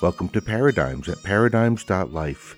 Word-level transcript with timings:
Welcome 0.00 0.30
to 0.30 0.40
Paradigms 0.40 1.10
at 1.10 1.22
paradigms.life. 1.22 2.56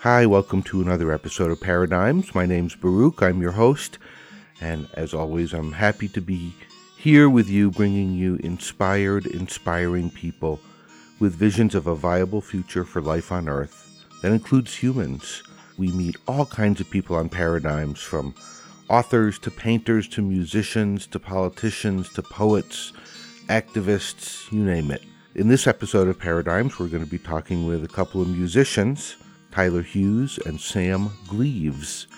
Hi, 0.00 0.26
welcome 0.26 0.64
to 0.64 0.82
another 0.82 1.12
episode 1.12 1.52
of 1.52 1.60
Paradigms. 1.60 2.34
My 2.34 2.44
name's 2.44 2.74
Baruch. 2.74 3.22
I'm 3.22 3.40
your 3.40 3.52
host, 3.52 3.98
and 4.60 4.88
as 4.94 5.14
always, 5.14 5.54
I'm 5.54 5.70
happy 5.70 6.08
to 6.08 6.20
be 6.20 6.52
here 6.98 7.30
with 7.30 7.48
you, 7.48 7.70
bringing 7.70 8.14
you 8.14 8.34
inspired, 8.42 9.26
inspiring 9.26 10.10
people 10.10 10.58
with 11.20 11.36
visions 11.36 11.76
of 11.76 11.86
a 11.86 11.94
viable 11.94 12.40
future 12.40 12.84
for 12.84 13.00
life 13.00 13.30
on 13.30 13.48
Earth 13.48 14.04
that 14.22 14.32
includes 14.32 14.74
humans. 14.74 15.44
We 15.78 15.90
meet 15.92 16.16
all 16.28 16.46
kinds 16.46 16.80
of 16.80 16.90
people 16.90 17.16
on 17.16 17.28
Paradigms, 17.28 18.00
from 18.00 18.34
authors 18.88 19.38
to 19.40 19.50
painters 19.50 20.06
to 20.08 20.22
musicians 20.22 21.06
to 21.08 21.18
politicians 21.18 22.12
to 22.14 22.22
poets, 22.22 22.92
activists, 23.48 24.50
you 24.52 24.64
name 24.64 24.90
it. 24.90 25.02
In 25.34 25.48
this 25.48 25.66
episode 25.66 26.08
of 26.08 26.18
Paradigms, 26.18 26.78
we're 26.78 26.88
going 26.88 27.04
to 27.04 27.10
be 27.10 27.18
talking 27.18 27.66
with 27.66 27.84
a 27.84 27.88
couple 27.88 28.22
of 28.22 28.28
musicians 28.28 29.16
Tyler 29.54 29.82
Hughes, 29.82 30.40
and 30.46 30.60
Sam 30.60 31.10
Gleaves. 31.28 32.08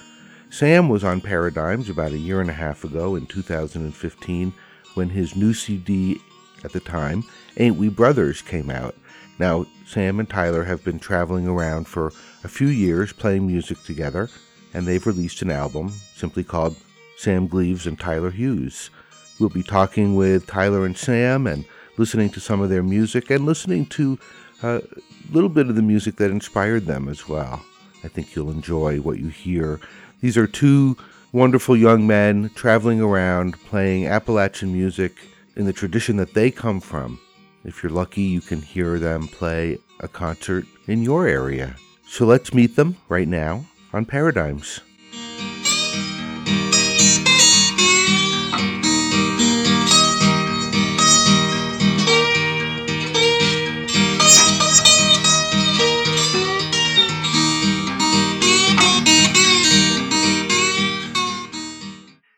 Sam 0.49 0.89
was 0.89 1.05
on 1.05 1.21
Paradigms 1.21 1.91
about 1.91 2.13
a 2.13 2.19
year 2.19 2.41
and 2.41 2.49
a 2.49 2.55
half 2.55 2.83
ago 2.83 3.15
in 3.15 3.27
2015 3.27 4.55
when 4.95 5.11
his 5.11 5.37
new 5.37 5.53
CD 5.53 6.19
at 6.65 6.73
the 6.73 6.81
time, 6.81 7.23
Ain't 7.59 7.77
We 7.77 7.91
Brothers, 7.91 8.41
came 8.41 8.71
out. 8.71 8.97
Now, 9.39 9.67
Sam 9.85 10.19
and 10.19 10.29
Tyler 10.29 10.65
have 10.65 10.83
been 10.83 10.99
traveling 10.99 11.47
around 11.47 11.87
for 11.87 12.11
a 12.47 12.49
few 12.49 12.69
years 12.69 13.13
playing 13.13 13.45
music 13.45 13.83
together, 13.83 14.31
and 14.73 14.87
they've 14.87 15.05
released 15.05 15.43
an 15.43 15.51
album 15.51 15.89
simply 16.15 16.45
called 16.45 16.77
Sam 17.17 17.49
Gleaves 17.49 17.89
and 17.89 17.99
Tyler 17.99 18.31
Hughes. 18.31 18.89
We'll 19.41 19.49
be 19.49 19.65
talking 19.65 20.15
with 20.15 20.47
Tyler 20.47 20.87
and 20.87 20.97
Sam 20.97 21.49
and 21.49 21.65
listening 21.99 22.31
to 22.31 22.41
some 22.41 22.61
of 22.61 22.71
their 22.71 22.85
music 22.85 23.31
and 23.31 23.45
listening 23.45 23.87
to 23.87 24.17
a 24.63 24.81
little 25.33 25.49
bit 25.49 25.69
of 25.69 25.75
the 25.75 25.83
music 25.83 26.17
that 26.17 26.31
inspired 26.31 26.87
them 26.87 27.09
as 27.09 27.29
well. 27.29 27.65
I 28.05 28.09
think 28.09 28.37
you'll 28.37 28.53
enjoy 28.53 28.99
what 28.99 29.19
you 29.19 29.27
hear. 29.27 29.81
These 30.21 30.37
are 30.37 30.47
two 30.47 30.97
wonderful 31.33 31.77
young 31.77 32.07
men 32.07 32.51
traveling 32.55 33.01
around 33.01 33.59
playing 33.65 34.07
Appalachian 34.07 34.73
music 34.73 35.17
in 35.57 35.65
the 35.65 35.73
tradition 35.73 36.17
that 36.19 36.35
they 36.35 36.53
come 36.53 36.79
from. 36.79 37.19
If 37.65 37.83
you're 37.83 37.91
lucky, 37.91 38.23
you 38.23 38.41
can 38.41 38.63
hear 38.63 39.01
them 39.01 39.27
play 39.27 39.79
a 39.99 40.07
concert 40.07 40.65
in 40.87 41.03
your 41.03 41.27
area. 41.27 41.75
So 42.09 42.25
let's 42.25 42.55
meet 42.55 42.77
them 42.77 42.97
right 43.09 43.29
now 43.29 43.67
on 43.93 44.07
Paradigms. 44.07 44.81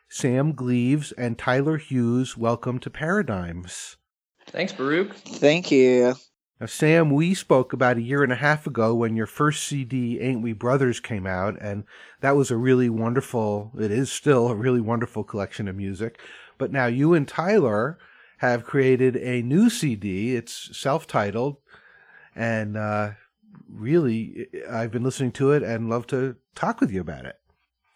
Sam 0.09 0.51
Gleaves 0.51 1.13
and 1.13 1.37
Tyler 1.37 1.77
Hughes, 1.77 2.35
welcome 2.35 2.79
to 2.79 2.89
Paradigms. 2.89 3.95
Thanks, 4.47 4.73
Baruch. 4.73 5.13
Thank 5.15 5.71
you. 5.71 6.15
Now, 6.59 6.65
Sam, 6.65 7.09
we 7.09 7.33
spoke 7.35 7.71
about 7.71 7.95
a 7.95 8.01
year 8.01 8.21
and 8.21 8.33
a 8.33 8.35
half 8.35 8.67
ago 8.67 8.93
when 8.93 9.15
your 9.15 9.25
first 9.25 9.63
CD, 9.63 10.19
Ain't 10.19 10.41
We 10.41 10.51
Brothers, 10.51 10.99
came 10.99 11.25
out, 11.25 11.55
and 11.61 11.85
that 12.19 12.35
was 12.35 12.51
a 12.51 12.57
really 12.57 12.89
wonderful, 12.89 13.71
it 13.79 13.91
is 13.91 14.11
still 14.11 14.49
a 14.49 14.55
really 14.55 14.81
wonderful 14.81 15.23
collection 15.23 15.69
of 15.69 15.77
music. 15.77 16.19
But 16.57 16.73
now 16.73 16.87
you 16.87 17.13
and 17.13 17.25
Tyler 17.25 17.97
have 18.39 18.65
created 18.65 19.15
a 19.15 19.41
new 19.41 19.69
CD. 19.69 20.35
It's 20.35 20.77
self 20.77 21.07
titled, 21.07 21.57
and 22.35 22.75
uh, 22.75 23.11
really, 23.69 24.47
I've 24.69 24.91
been 24.91 25.03
listening 25.03 25.31
to 25.33 25.51
it 25.53 25.63
and 25.63 25.89
love 25.89 26.07
to 26.07 26.35
talk 26.55 26.81
with 26.81 26.91
you 26.91 26.99
about 26.99 27.25
it. 27.25 27.37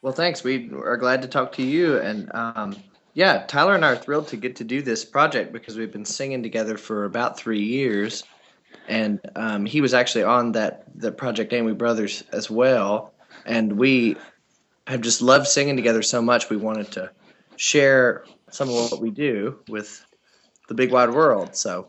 Well, 0.02 0.14
thanks. 0.14 0.42
We 0.42 0.72
are 0.74 0.98
glad 0.98 1.22
to 1.24 1.28
talk 1.28 1.52
to 1.54 1.64
you. 1.64 1.98
And 2.00 2.34
um, 2.34 2.78
yeah, 3.14 3.46
Tyler 3.46 3.76
and 3.76 3.84
I 3.84 3.92
are 3.92 3.98
thrilled 3.98 4.30
to 4.30 4.38
get 4.38 4.56
to 4.58 4.64
do 4.64 4.82
this 4.82 5.04
project 5.04 5.52
because 5.52 5.78
we've 5.78 5.92
been 5.92 6.06
singing 6.06 6.44
together 6.44 6.78
for 6.78 7.06
about 7.06 7.38
three 7.38 7.64
years. 7.64 8.24
And 8.88 9.20
um, 9.36 9.66
he 9.66 9.82
was 9.82 9.94
actually 9.94 10.24
on 10.24 10.52
that 10.54 10.86
the 10.96 11.12
project 11.12 11.54
Ain't 11.54 11.66
We 11.66 11.74
Brothers 11.74 12.24
as 12.32 12.50
well. 12.50 13.14
And 13.46 13.74
we 13.74 14.18
have 14.88 15.02
just 15.02 15.22
loved 15.22 15.48
singing 15.48 15.76
together 15.76 16.02
so 16.02 16.22
much. 16.22 16.50
We 16.50 16.58
wanted 16.58 16.92
to 16.94 17.12
share 17.56 18.26
some 18.50 18.70
of 18.70 18.92
what 18.92 19.02
we 19.02 19.10
do 19.10 19.60
with 19.70 20.06
the 20.68 20.74
big 20.74 20.92
wide 20.92 21.12
world. 21.12 21.56
So 21.56 21.88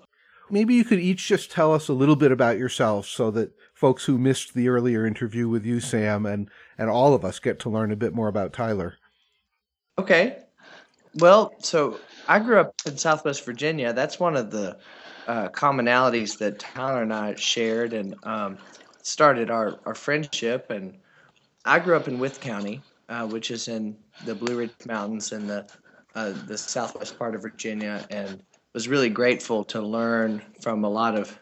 maybe 0.50 0.74
you 0.74 0.84
could 0.84 1.00
each 1.00 1.26
just 1.26 1.50
tell 1.50 1.72
us 1.72 1.88
a 1.88 1.92
little 1.92 2.16
bit 2.16 2.32
about 2.32 2.58
yourself 2.58 3.06
so 3.06 3.30
that 3.32 3.52
folks 3.74 4.04
who 4.04 4.18
missed 4.18 4.54
the 4.54 4.68
earlier 4.68 5.06
interview 5.06 5.48
with 5.48 5.66
you, 5.66 5.80
Sam, 5.80 6.26
and, 6.26 6.48
and 6.78 6.88
all 6.88 7.14
of 7.14 7.24
us 7.24 7.38
get 7.38 7.58
to 7.60 7.70
learn 7.70 7.90
a 7.90 7.96
bit 7.96 8.14
more 8.14 8.28
about 8.28 8.52
Tyler. 8.52 8.94
Okay. 9.98 10.38
Well, 11.16 11.52
so 11.58 12.00
I 12.26 12.38
grew 12.40 12.58
up 12.58 12.74
in 12.86 12.96
Southwest 12.98 13.44
Virginia. 13.44 13.92
That's 13.92 14.18
one 14.18 14.36
of 14.36 14.50
the 14.50 14.78
uh, 15.26 15.48
commonalities 15.48 16.38
that 16.38 16.58
Tyler 16.58 17.02
and 17.02 17.12
I 17.12 17.34
shared 17.34 17.92
and 17.92 18.14
um, 18.24 18.58
started 19.02 19.50
our, 19.50 19.78
our 19.86 19.94
friendship. 19.94 20.70
And 20.70 20.96
I 21.64 21.78
grew 21.78 21.96
up 21.96 22.08
in 22.08 22.18
Wythe 22.18 22.40
County, 22.40 22.82
uh, 23.08 23.26
which 23.26 23.50
is 23.50 23.68
in 23.68 23.96
the 24.24 24.34
Blue 24.34 24.58
Ridge 24.58 24.72
Mountains 24.86 25.32
in 25.32 25.46
the 25.46 25.66
uh, 26.14 26.32
the 26.46 26.56
southwest 26.56 27.18
part 27.18 27.34
of 27.34 27.42
Virginia, 27.42 28.06
and 28.08 28.40
was 28.72 28.86
really 28.86 29.08
grateful 29.08 29.64
to 29.64 29.80
learn 29.80 30.40
from 30.60 30.84
a 30.84 30.88
lot 30.88 31.16
of 31.16 31.36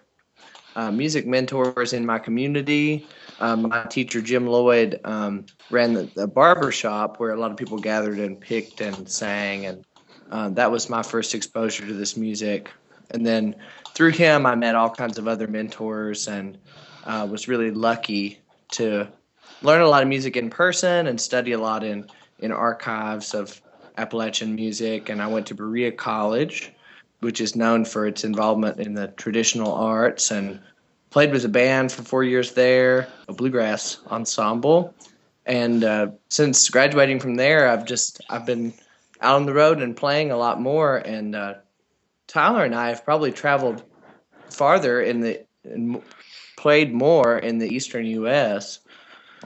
uh, 0.76 0.90
music 0.90 1.26
mentors 1.26 1.92
in 1.92 2.06
my 2.06 2.18
community. 2.18 3.06
Um, 3.40 3.68
my 3.68 3.84
teacher, 3.84 4.22
Jim 4.22 4.46
Lloyd, 4.46 5.00
um, 5.04 5.46
ran 5.70 5.92
the, 5.92 6.10
the, 6.14 6.26
barber 6.26 6.70
shop 6.70 7.18
where 7.18 7.32
a 7.32 7.40
lot 7.40 7.50
of 7.50 7.56
people 7.56 7.78
gathered 7.78 8.18
and 8.18 8.40
picked 8.40 8.80
and 8.80 9.08
sang. 9.08 9.66
And 9.66 9.84
uh, 10.30 10.48
that 10.50 10.70
was 10.70 10.88
my 10.88 11.02
first 11.02 11.34
exposure 11.34 11.86
to 11.86 11.92
this 11.92 12.16
music. 12.16 12.70
And 13.12 13.24
then 13.24 13.54
through 13.94 14.10
him, 14.10 14.46
I 14.46 14.54
met 14.54 14.74
all 14.74 14.90
kinds 14.90 15.18
of 15.18 15.28
other 15.28 15.46
mentors 15.46 16.28
and 16.28 16.58
uh, 17.04 17.26
was 17.30 17.48
really 17.48 17.70
lucky 17.70 18.40
to 18.72 19.08
learn 19.62 19.82
a 19.82 19.88
lot 19.88 20.02
of 20.02 20.08
music 20.08 20.36
in 20.36 20.50
person 20.50 21.06
and 21.06 21.20
study 21.20 21.52
a 21.52 21.58
lot 21.58 21.84
in, 21.84 22.06
in 22.38 22.52
archives 22.52 23.34
of 23.34 23.60
Appalachian 23.98 24.54
music. 24.54 25.08
And 25.08 25.20
I 25.22 25.26
went 25.26 25.46
to 25.48 25.54
Berea 25.54 25.92
College 25.92 26.72
which 27.22 27.40
is 27.40 27.54
known 27.54 27.84
for 27.84 28.04
its 28.04 28.24
involvement 28.24 28.80
in 28.80 28.94
the 28.94 29.06
traditional 29.06 29.72
arts 29.72 30.32
and 30.32 30.58
played 31.10 31.30
with 31.30 31.44
a 31.44 31.48
band 31.48 31.92
for 31.92 32.02
four 32.02 32.24
years 32.24 32.52
there, 32.52 33.06
a 33.28 33.32
bluegrass 33.32 33.98
ensemble. 34.10 34.92
And 35.46 35.84
uh, 35.84 36.08
since 36.30 36.68
graduating 36.68 37.20
from 37.20 37.36
there, 37.36 37.68
I've 37.68 37.86
just 37.86 38.20
I've 38.28 38.44
been 38.44 38.74
out 39.20 39.36
on 39.36 39.46
the 39.46 39.54
road 39.54 39.80
and 39.80 39.96
playing 39.96 40.32
a 40.32 40.36
lot 40.36 40.60
more. 40.60 40.96
And 40.96 41.36
uh, 41.36 41.54
Tyler 42.32 42.64
and 42.64 42.74
I 42.74 42.88
have 42.88 43.04
probably 43.04 43.30
traveled 43.30 43.84
farther 44.48 45.02
in 45.02 45.20
the 45.20 45.44
and 45.64 46.02
played 46.56 46.92
more 46.92 47.38
in 47.38 47.58
the 47.58 47.68
eastern 47.68 48.06
U.S. 48.06 48.80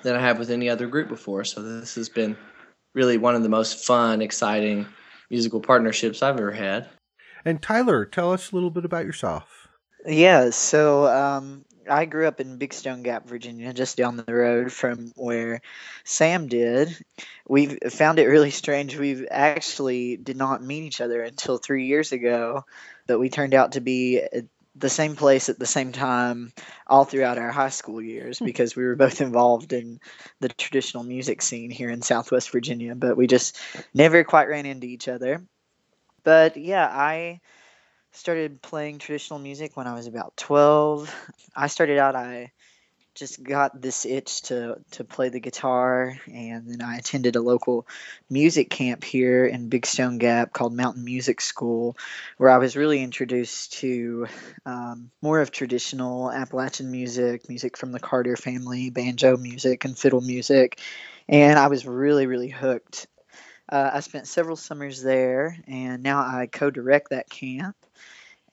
than 0.03 0.15
I 0.15 0.21
have 0.21 0.39
with 0.39 0.51
any 0.51 0.69
other 0.69 0.87
group 0.87 1.09
before. 1.09 1.45
So 1.45 1.63
this 1.63 1.97
has 1.97 2.09
been 2.09 2.37
really 2.95 3.19
one 3.19 3.35
of 3.35 3.43
the 3.43 3.49
most 3.49 3.85
fun, 3.85 4.23
exciting 4.23 4.87
musical 5.31 5.61
partnerships 5.61 6.23
I've 6.23 6.39
ever 6.39 6.53
had. 6.53 6.89
And 7.45 7.61
Tyler, 7.61 8.05
tell 8.05 8.33
us 8.33 8.53
a 8.53 8.55
little 8.55 8.71
bit 8.71 8.85
about 8.85 9.05
yourself. 9.05 9.69
Yeah, 10.07 10.51
so 10.51 11.07
um, 11.07 11.65
I 11.89 12.05
grew 12.05 12.27
up 12.27 12.41
in 12.41 12.59
Big 12.59 12.73
Stone 12.73 13.03
Gap, 13.03 13.27
Virginia, 13.27 13.73
just 13.73 13.97
down 13.97 14.17
the 14.17 14.35
road 14.35 14.73
from 14.73 15.13
where 15.17 15.61
Sam 16.05 16.49
did. 16.49 16.97
We 17.49 17.79
found 17.91 18.19
it 18.19 18.27
really 18.27 18.51
strange. 18.51 18.97
We 18.97 19.29
actually 19.29 20.17
did 20.17 20.37
not 20.37 20.63
meet 20.63 20.85
each 20.85 21.01
other 21.01 21.23
until 21.23 21.59
three 21.59 21.87
years 21.87 22.13
ago, 22.13 22.65
but 23.07 23.19
we 23.19 23.29
turned 23.29 23.55
out 23.55 23.73
to 23.73 23.81
be 23.81 24.23
the 24.79 24.91
same 24.91 25.17
place 25.17 25.49
at 25.49 25.59
the 25.59 25.67
same 25.67 25.93
time 25.93 26.53
all 26.87 27.05
throughout 27.05 27.39
our 27.39 27.51
high 27.51 27.71
school 27.71 28.01
years 28.03 28.39
hmm. 28.39 28.45
because 28.45 28.77
we 28.77 28.85
were 28.85 28.97
both 28.97 29.21
involved 29.21 29.73
in 29.73 30.01
the 30.41 30.49
traditional 30.51 31.03
music 31.03 31.43
scene 31.43 31.71
here 31.71 31.91
in 31.91 32.03
Southwest 32.03 32.51
Virginia, 32.51 32.95
but 32.95 33.17
we 33.17 33.27
just 33.27 33.59
never 33.95 34.23
quite 34.25 34.49
ran 34.49 34.67
into 34.67 34.87
each 34.87 35.09
other. 35.09 35.43
But 36.25 36.57
yeah, 36.57 36.87
I 36.87 37.41
started 38.17 38.63
playing 38.63 38.99
traditional 38.99 39.39
music 39.39 39.77
when 39.77 39.87
I 39.87 39.95
was 39.95 40.07
about 40.07 40.37
12. 40.37 41.15
I 41.55 41.67
started 41.69 41.99
out, 41.99 42.17
I 42.17 42.53
just 43.15 43.43
got 43.43 43.81
this 43.81 44.05
itch 44.05 44.43
to 44.43 44.79
to 44.93 45.05
play 45.05 45.31
the 45.31 45.41
guitar, 45.41 46.19
and 46.33 46.71
then 46.71 46.83
I 46.83 46.99
attended 46.99 47.35
a 47.37 47.41
local 47.41 47.87
music 48.29 48.71
camp 48.71 49.03
here 49.03 49.47
in 49.47 49.69
Big 49.69 49.87
Stone 49.87 50.19
Gap 50.19 50.53
called 50.53 50.75
Mountain 50.75 51.05
Music 51.05 51.41
School, 51.41 51.97
where 52.37 52.51
I 52.51 52.59
was 52.59 52.77
really 52.77 53.03
introduced 53.03 53.75
to 53.75 54.27
um, 54.67 55.11
more 55.23 55.41
of 55.41 55.51
traditional 55.51 56.31
Appalachian 56.31 56.91
music, 56.91 57.49
music 57.49 57.77
from 57.77 57.93
the 57.93 58.01
Carter 58.01 58.37
family, 58.37 58.91
banjo 58.91 59.37
music, 59.37 59.85
and 59.85 59.99
fiddle 59.99 60.21
music, 60.21 60.79
and 61.29 61.59
I 61.59 61.69
was 61.69 61.87
really 61.87 62.27
really 62.27 62.51
hooked. 62.51 63.07
Uh, 63.69 63.91
I 63.95 64.01
spent 64.01 64.29
several 64.29 64.57
summers 64.57 65.03
there, 65.03 65.57
and 65.67 66.03
now 66.03 66.19
I 66.21 66.49
co-direct 66.51 67.11
that 67.11 67.29
camp. 67.29 67.77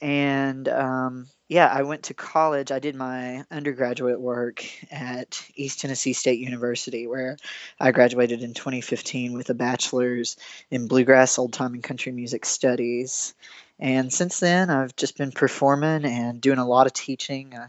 And 0.01 0.67
um, 0.67 1.27
yeah, 1.47 1.67
I 1.67 1.83
went 1.83 2.03
to 2.03 2.13
college. 2.13 2.71
I 2.71 2.79
did 2.79 2.95
my 2.95 3.45
undergraduate 3.51 4.19
work 4.19 4.65
at 4.91 5.41
East 5.55 5.81
Tennessee 5.81 6.13
State 6.13 6.39
University, 6.39 7.07
where 7.07 7.37
I 7.79 7.91
graduated 7.91 8.41
in 8.41 8.53
2015 8.53 9.33
with 9.33 9.49
a 9.49 9.53
bachelor's 9.53 10.35
in 10.71 10.87
bluegrass, 10.87 11.37
old 11.37 11.53
time, 11.53 11.73
and 11.73 11.83
country 11.83 12.11
music 12.11 12.45
studies. 12.45 13.33
And 13.79 14.11
since 14.11 14.39
then, 14.39 14.69
I've 14.69 14.95
just 14.95 15.17
been 15.17 15.31
performing 15.31 16.05
and 16.05 16.41
doing 16.41 16.59
a 16.59 16.67
lot 16.67 16.87
of 16.87 16.93
teaching. 16.93 17.53
I 17.55 17.67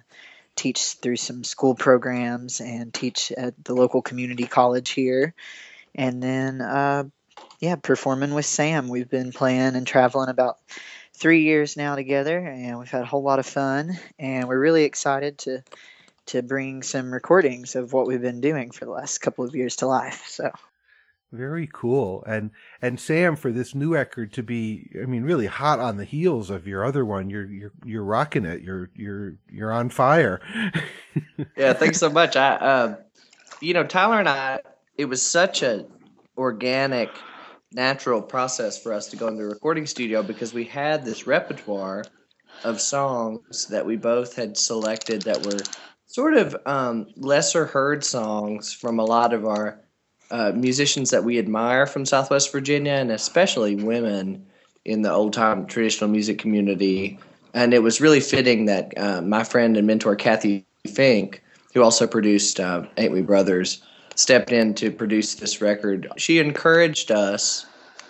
teach 0.56 0.94
through 0.94 1.16
some 1.16 1.44
school 1.44 1.74
programs 1.74 2.60
and 2.60 2.92
teach 2.92 3.32
at 3.32 3.54
the 3.64 3.74
local 3.74 4.02
community 4.02 4.46
college 4.46 4.90
here. 4.90 5.34
And 5.94 6.22
then, 6.22 6.60
uh, 6.60 7.04
yeah, 7.64 7.76
performing 7.76 8.34
with 8.34 8.44
Sam. 8.44 8.88
We've 8.88 9.08
been 9.08 9.32
playing 9.32 9.74
and 9.74 9.86
traveling 9.86 10.28
about 10.28 10.58
three 11.14 11.44
years 11.44 11.78
now 11.78 11.96
together, 11.96 12.38
and 12.38 12.78
we've 12.78 12.90
had 12.90 13.00
a 13.00 13.06
whole 13.06 13.22
lot 13.22 13.38
of 13.38 13.46
fun. 13.46 13.98
And 14.18 14.48
we're 14.48 14.60
really 14.60 14.84
excited 14.84 15.38
to 15.38 15.62
to 16.26 16.42
bring 16.42 16.82
some 16.82 17.12
recordings 17.12 17.74
of 17.74 17.92
what 17.92 18.06
we've 18.06 18.20
been 18.20 18.42
doing 18.42 18.70
for 18.70 18.84
the 18.84 18.90
last 18.90 19.18
couple 19.18 19.44
of 19.44 19.54
years 19.54 19.76
to 19.76 19.86
life. 19.86 20.24
So 20.28 20.50
very 21.32 21.66
cool. 21.72 22.22
And 22.26 22.50
and 22.82 23.00
Sam, 23.00 23.34
for 23.34 23.50
this 23.50 23.74
new 23.74 23.94
record 23.94 24.34
to 24.34 24.42
be, 24.42 24.90
I 25.02 25.06
mean, 25.06 25.22
really 25.22 25.46
hot 25.46 25.80
on 25.80 25.96
the 25.96 26.04
heels 26.04 26.50
of 26.50 26.66
your 26.66 26.84
other 26.84 27.02
one, 27.04 27.30
you're 27.30 27.50
you're 27.50 27.72
you're 27.82 28.04
rocking 28.04 28.44
it. 28.44 28.60
You're 28.60 28.90
you're 28.94 29.36
you're 29.50 29.72
on 29.72 29.88
fire. 29.88 30.42
yeah, 31.56 31.72
thanks 31.72 31.98
so 31.98 32.10
much. 32.10 32.36
I, 32.36 32.56
uh, 32.56 32.96
you 33.62 33.72
know, 33.72 33.84
Tyler 33.84 34.18
and 34.18 34.28
I, 34.28 34.60
it 34.98 35.06
was 35.06 35.22
such 35.22 35.62
a 35.62 35.86
organic 36.36 37.10
natural 37.74 38.22
process 38.22 38.80
for 38.80 38.92
us 38.92 39.08
to 39.08 39.16
go 39.16 39.26
into 39.26 39.42
the 39.42 39.48
recording 39.48 39.86
studio 39.86 40.22
because 40.22 40.54
we 40.54 40.64
had 40.64 41.04
this 41.04 41.26
repertoire 41.26 42.04
of 42.62 42.80
songs 42.80 43.66
that 43.66 43.84
we 43.84 43.96
both 43.96 44.36
had 44.36 44.56
selected 44.56 45.22
that 45.22 45.44
were 45.44 45.58
sort 46.06 46.34
of 46.34 46.56
um, 46.66 47.08
lesser 47.16 47.66
heard 47.66 48.04
songs 48.04 48.72
from 48.72 49.00
a 49.00 49.04
lot 49.04 49.32
of 49.32 49.44
our 49.44 49.80
uh, 50.30 50.52
musicians 50.54 51.10
that 51.10 51.24
we 51.24 51.38
admire 51.38 51.86
from 51.86 52.06
Southwest 52.06 52.52
Virginia, 52.52 52.92
and 52.92 53.10
especially 53.10 53.74
women 53.74 54.46
in 54.84 55.02
the 55.02 55.10
old 55.10 55.32
time 55.32 55.66
traditional 55.66 56.08
music 56.08 56.38
community. 56.38 57.18
And 57.54 57.74
it 57.74 57.82
was 57.82 58.00
really 58.00 58.20
fitting 58.20 58.66
that 58.66 58.96
uh, 58.96 59.20
my 59.20 59.42
friend 59.42 59.76
and 59.76 59.86
mentor 59.86 60.14
Cathy 60.14 60.64
Fink, 60.86 61.42
who 61.72 61.82
also 61.82 62.06
produced 62.06 62.60
uh, 62.60 62.84
Ain't 62.96 63.12
We 63.12 63.22
Brothers, 63.22 63.82
stepped 64.14 64.52
in 64.52 64.74
to 64.74 64.90
produce 64.90 65.34
this 65.34 65.60
record. 65.60 66.08
She 66.16 66.38
encouraged 66.38 67.10
us 67.10 67.66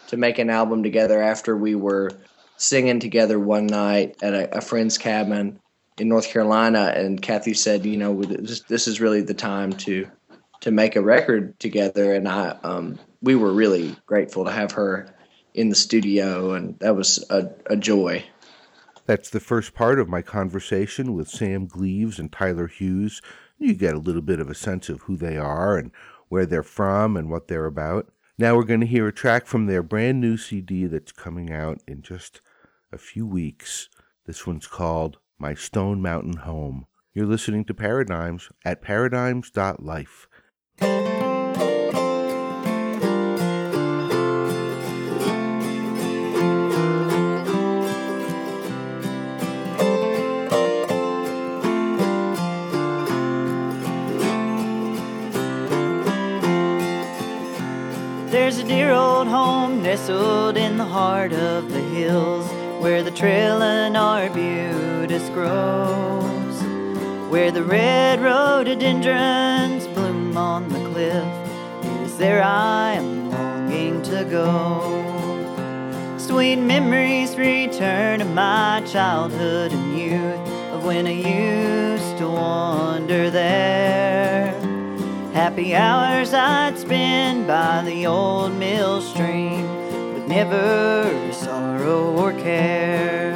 to 0.08 0.16
make 0.16 0.38
an 0.38 0.50
album 0.50 0.82
together 0.82 1.22
after 1.22 1.56
we 1.56 1.74
were 1.74 2.10
singing 2.56 3.00
together 3.00 3.38
one 3.38 3.66
night 3.66 4.16
at 4.22 4.34
a, 4.34 4.58
a 4.58 4.60
friend's 4.60 4.98
cabin 4.98 5.60
in 5.98 6.08
North 6.08 6.28
Carolina, 6.28 6.92
and 6.94 7.22
Cathy 7.22 7.54
said, 7.54 7.86
"You 7.86 7.96
know, 7.96 8.22
this, 8.22 8.60
this 8.62 8.88
is 8.88 9.00
really 9.00 9.22
the 9.22 9.34
time 9.34 9.72
to 9.74 10.06
to 10.60 10.70
make 10.70 10.96
a 10.96 11.02
record 11.02 11.58
together." 11.60 12.12
And 12.12 12.28
I, 12.28 12.56
um, 12.62 12.98
we 13.22 13.34
were 13.34 13.52
really 13.52 13.96
grateful 14.06 14.44
to 14.44 14.50
have 14.50 14.72
her 14.72 15.14
in 15.54 15.68
the 15.68 15.76
studio, 15.76 16.52
and 16.52 16.78
that 16.80 16.96
was 16.96 17.24
a, 17.30 17.50
a 17.66 17.76
joy. 17.76 18.24
That's 19.06 19.30
the 19.30 19.40
first 19.40 19.74
part 19.74 20.00
of 20.00 20.08
my 20.08 20.22
conversation 20.22 21.14
with 21.14 21.28
Sam 21.28 21.66
Gleaves 21.66 22.18
and 22.18 22.32
Tyler 22.32 22.66
Hughes. 22.66 23.20
You 23.58 23.74
get 23.74 23.94
a 23.94 23.98
little 23.98 24.22
bit 24.22 24.40
of 24.40 24.50
a 24.50 24.54
sense 24.54 24.88
of 24.88 25.02
who 25.02 25.16
they 25.16 25.36
are 25.36 25.76
and 25.76 25.90
where 26.28 26.46
they're 26.46 26.62
from 26.62 27.16
and 27.16 27.30
what 27.30 27.48
they're 27.48 27.66
about. 27.66 28.12
Now 28.36 28.56
we're 28.56 28.64
going 28.64 28.80
to 28.80 28.86
hear 28.86 29.06
a 29.06 29.12
track 29.12 29.46
from 29.46 29.66
their 29.66 29.82
brand 29.82 30.20
new 30.20 30.36
CD 30.36 30.86
that's 30.86 31.12
coming 31.12 31.52
out 31.52 31.80
in 31.86 32.02
just 32.02 32.40
a 32.92 32.98
few 32.98 33.26
weeks. 33.26 33.88
This 34.26 34.46
one's 34.46 34.66
called 34.66 35.18
My 35.38 35.54
Stone 35.54 36.02
Mountain 36.02 36.38
Home. 36.38 36.86
You're 37.12 37.26
listening 37.26 37.64
to 37.66 37.74
Paradigms 37.74 38.48
at 38.64 38.82
paradigms.life. 38.82 40.28
nestled 59.94 60.56
in 60.56 60.76
the 60.76 60.84
heart 60.84 61.32
of 61.32 61.70
the 61.70 61.81
hills, 61.81 62.50
where 62.82 63.05
the 63.05 63.12
trailing 63.12 63.94
arbutus 63.94 65.28
grows, 65.28 66.62
where 67.31 67.52
the 67.52 67.62
red 67.62 68.20
rhododendrons 68.20 69.87
bloom 69.94 70.37
on 70.37 70.69
the 70.69 70.81
cliff. 70.90 71.25
It 71.84 72.00
is 72.06 72.19
there 72.19 72.43
I 72.43 72.94
am 72.94 73.31
longing 73.31 74.02
to 74.02 74.25
go. 74.25 76.19
Sweet 76.19 76.56
memories 76.56 77.37
return 77.37 78.20
of 78.20 78.34
my 78.34 78.82
childhood 78.84 79.72
and 79.72 79.96
youth, 79.96 80.49
of 80.72 80.84
when 80.84 81.06
I 81.06 81.12
used 81.12 82.19
to 82.19 82.26
wander 82.26 83.31
there. 83.31 84.63
Happy 85.34 85.75
hours 85.75 86.32
I'd 86.32 86.78
spend 86.78 87.48
by 87.48 87.82
the 87.84 88.06
old 88.06 88.54
mill 88.54 89.00
stream 89.02 89.66
with 90.14 90.28
never 90.28 91.10
sorrow 91.32 92.16
or 92.16 92.32
care. 92.34 93.34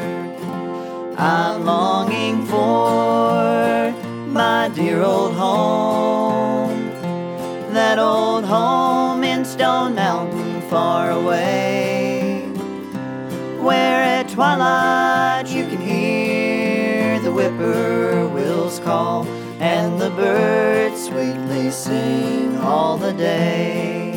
I'm 1.19 1.65
longing 1.65 2.47
for 2.47 3.91
my 4.29 4.71
dear 4.77 5.03
old 5.03 5.35
home, 5.35 6.89
that 7.75 7.99
old 7.99 8.45
home 8.45 9.25
in 9.25 9.45
Stone 9.45 9.97
Mountain 9.97 10.61
far 10.71 11.11
away, 11.11 12.43
where 13.59 14.05
at 14.05 14.29
twilight 14.29 15.49
you 15.49 15.65
can 15.67 15.81
hear 15.81 17.19
the 17.19 17.33
whippoorwills 17.33 18.79
call 18.85 19.27
birds 20.19 21.05
sweetly 21.07 21.71
sing 21.71 22.57
all 22.57 22.97
the 22.99 23.13
day. 23.13 24.15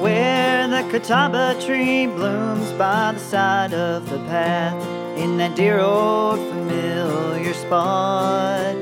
Where 0.00 0.66
the 0.68 0.82
Catawba 0.90 1.60
tree 1.66 2.06
blooms 2.06 2.72
by 2.72 3.12
the 3.12 3.18
side 3.18 3.74
of 3.74 4.08
the 4.08 4.18
path 4.20 4.89
in 5.20 5.36
that 5.36 5.54
dear 5.54 5.78
old 5.80 6.38
familiar 6.48 7.52
spot. 7.52 8.74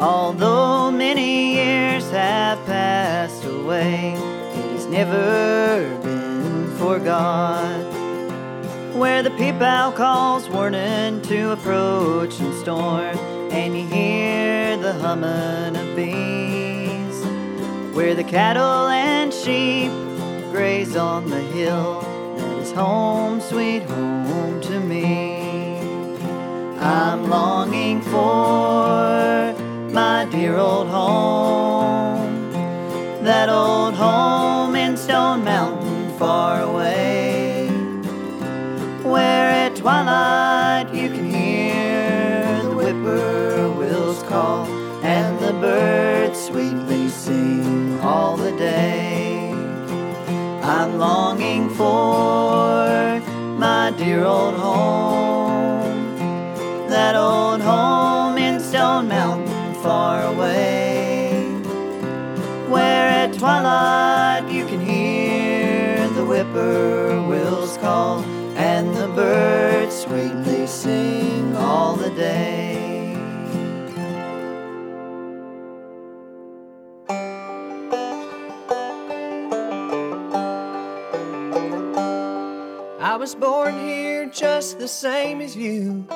Although 0.00 0.90
many 0.90 1.54
years 1.56 2.10
have 2.10 2.64
passed 2.64 3.44
away, 3.44 4.14
it 4.14 4.72
has 4.72 4.86
never 4.86 5.98
been 6.02 6.74
forgot. 6.78 7.84
Where 8.94 9.22
the 9.22 9.30
peepow 9.30 9.94
calls 9.94 10.48
warning 10.48 11.20
to 11.22 11.52
approach 11.52 12.40
and 12.40 12.54
storm, 12.54 13.18
and 13.52 13.76
you 13.76 13.86
hear 13.86 14.78
the 14.78 14.94
humming 14.94 15.76
of 15.76 15.94
bees. 15.94 17.16
Where 17.94 18.14
the 18.14 18.24
cattle 18.24 18.88
and 18.88 19.32
sheep 19.34 19.92
graze 20.50 20.96
on 20.96 21.28
the 21.28 21.40
hill 21.40 22.00
that 22.36 22.58
is 22.58 22.72
home, 22.72 23.40
sweet 23.42 23.82
home 23.82 24.60
to 24.62 24.80
me. 24.80 25.41
I'm 26.82 27.30
longing 27.30 28.00
for 28.00 29.54
my 29.92 30.26
dear 30.32 30.56
old 30.56 30.88
home. 30.88 32.50
That 33.22 33.48
old 33.48 33.94
home 33.94 34.74
in 34.74 34.96
Stone 34.96 35.44
Mountain, 35.44 36.18
far 36.18 36.60
away, 36.60 37.68
where 39.04 39.50
at 39.50 39.76
twilight 39.76 40.92
you 40.92 41.08
can 41.10 41.30
hear 41.30 42.62
the 42.64 42.70
whippoorwills 42.70 44.26
call 44.26 44.66
and 45.04 45.38
the 45.38 45.52
birds 45.52 46.46
sweetly 46.46 47.08
sing 47.08 48.00
all 48.00 48.36
the 48.36 48.50
day. 48.56 49.52
I'm 50.64 50.98
longing 50.98 51.70
for 51.70 53.20
my 53.56 53.94
dear 53.96 54.24
old 54.24 54.56
home 54.56 55.11
that 57.02 57.16
old 57.16 57.60
home 57.60 58.38
in 58.38 58.60
Stone 58.60 59.08
Mountain 59.08 59.74
far 59.82 60.22
away, 60.32 61.32
where 62.68 63.08
at 63.22 63.32
twilight 63.32 64.44
you 64.48 64.64
can 64.66 64.80
hear 64.80 66.08
the 66.10 66.24
whippoorwills 66.30 67.76
call 67.80 68.20
and 68.54 68.94
the 68.94 69.08
birds 69.16 69.96
sweetly 70.04 70.64
sing 70.68 71.56
all 71.56 71.96
the 71.96 72.10
day. 72.10 72.78
I 83.00 83.16
was 83.16 83.34
born 83.34 83.74
here 83.80 84.26
just 84.26 84.78
the 84.78 84.86
same 84.86 85.40
as 85.40 85.56
you. 85.56 86.06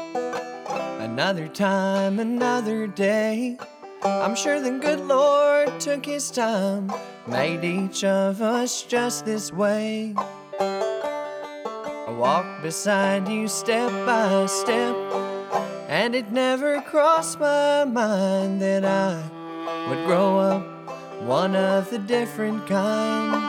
Another 1.17 1.49
time, 1.49 2.19
another 2.19 2.87
day. 2.87 3.57
I'm 4.03 4.35
sure 4.35 4.61
the 4.61 4.73
good 4.73 5.01
Lord 5.01 5.81
took 5.81 6.05
his 6.05 6.31
time, 6.31 6.93
made 7.27 7.65
each 7.65 8.05
of 8.05 8.43
us 8.43 8.83
just 8.83 9.25
this 9.25 9.51
way. 9.51 10.13
I 10.61 12.15
walked 12.19 12.61
beside 12.61 13.27
you 13.29 13.49
step 13.49 13.91
by 14.05 14.45
step, 14.45 14.95
and 15.89 16.15
it 16.15 16.33
never 16.33 16.83
crossed 16.83 17.41
my 17.41 17.87
mind 17.87 18.61
that 18.61 18.85
I 18.85 19.23
would 19.89 20.05
grow 20.05 20.39
up 20.39 20.67
one 21.23 21.57
of 21.57 21.89
the 21.89 21.99
different 21.99 22.67
kind. 22.67 23.43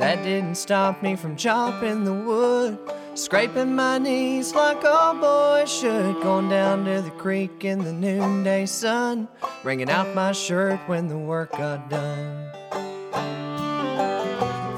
That 0.00 0.24
didn't 0.24 0.56
stop 0.56 1.04
me 1.04 1.14
from 1.14 1.36
chopping 1.36 2.02
the 2.02 2.14
wood, 2.14 2.80
scraping 3.18 3.74
my 3.74 3.98
knees 3.98 4.54
like 4.54 4.84
all 4.84 5.12
boys 5.12 5.68
should, 5.68 6.14
going 6.22 6.48
down 6.48 6.84
to 6.84 7.02
the 7.02 7.10
creek 7.10 7.64
in 7.64 7.82
the 7.82 7.92
noonday 7.92 8.64
sun, 8.64 9.26
wringing 9.64 9.90
out 9.90 10.14
my 10.14 10.30
shirt 10.30 10.78
when 10.86 11.08
the 11.08 11.18
work 11.18 11.50
got 11.50 11.90
done. 11.90 12.48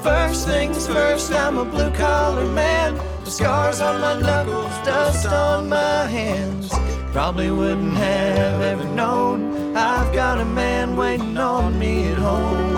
First 0.01 0.47
things 0.47 0.87
first, 0.87 1.31
I'm 1.31 1.59
a 1.59 1.65
blue 1.65 1.91
collar 1.91 2.47
man. 2.51 2.95
The 3.23 3.29
scars 3.29 3.79
on 3.79 4.01
my 4.01 4.19
knuckles, 4.19 4.73
dust 4.85 5.27
on 5.27 5.69
my 5.69 6.07
hands. 6.07 6.73
Probably 7.11 7.51
wouldn't 7.51 7.95
have 7.97 8.61
ever 8.61 8.85
known 8.85 9.75
I've 9.77 10.11
got 10.15 10.39
a 10.39 10.45
man 10.45 10.95
waiting 10.95 11.37
on 11.37 11.77
me 11.77 12.07
at 12.07 12.17
home. 12.17 12.73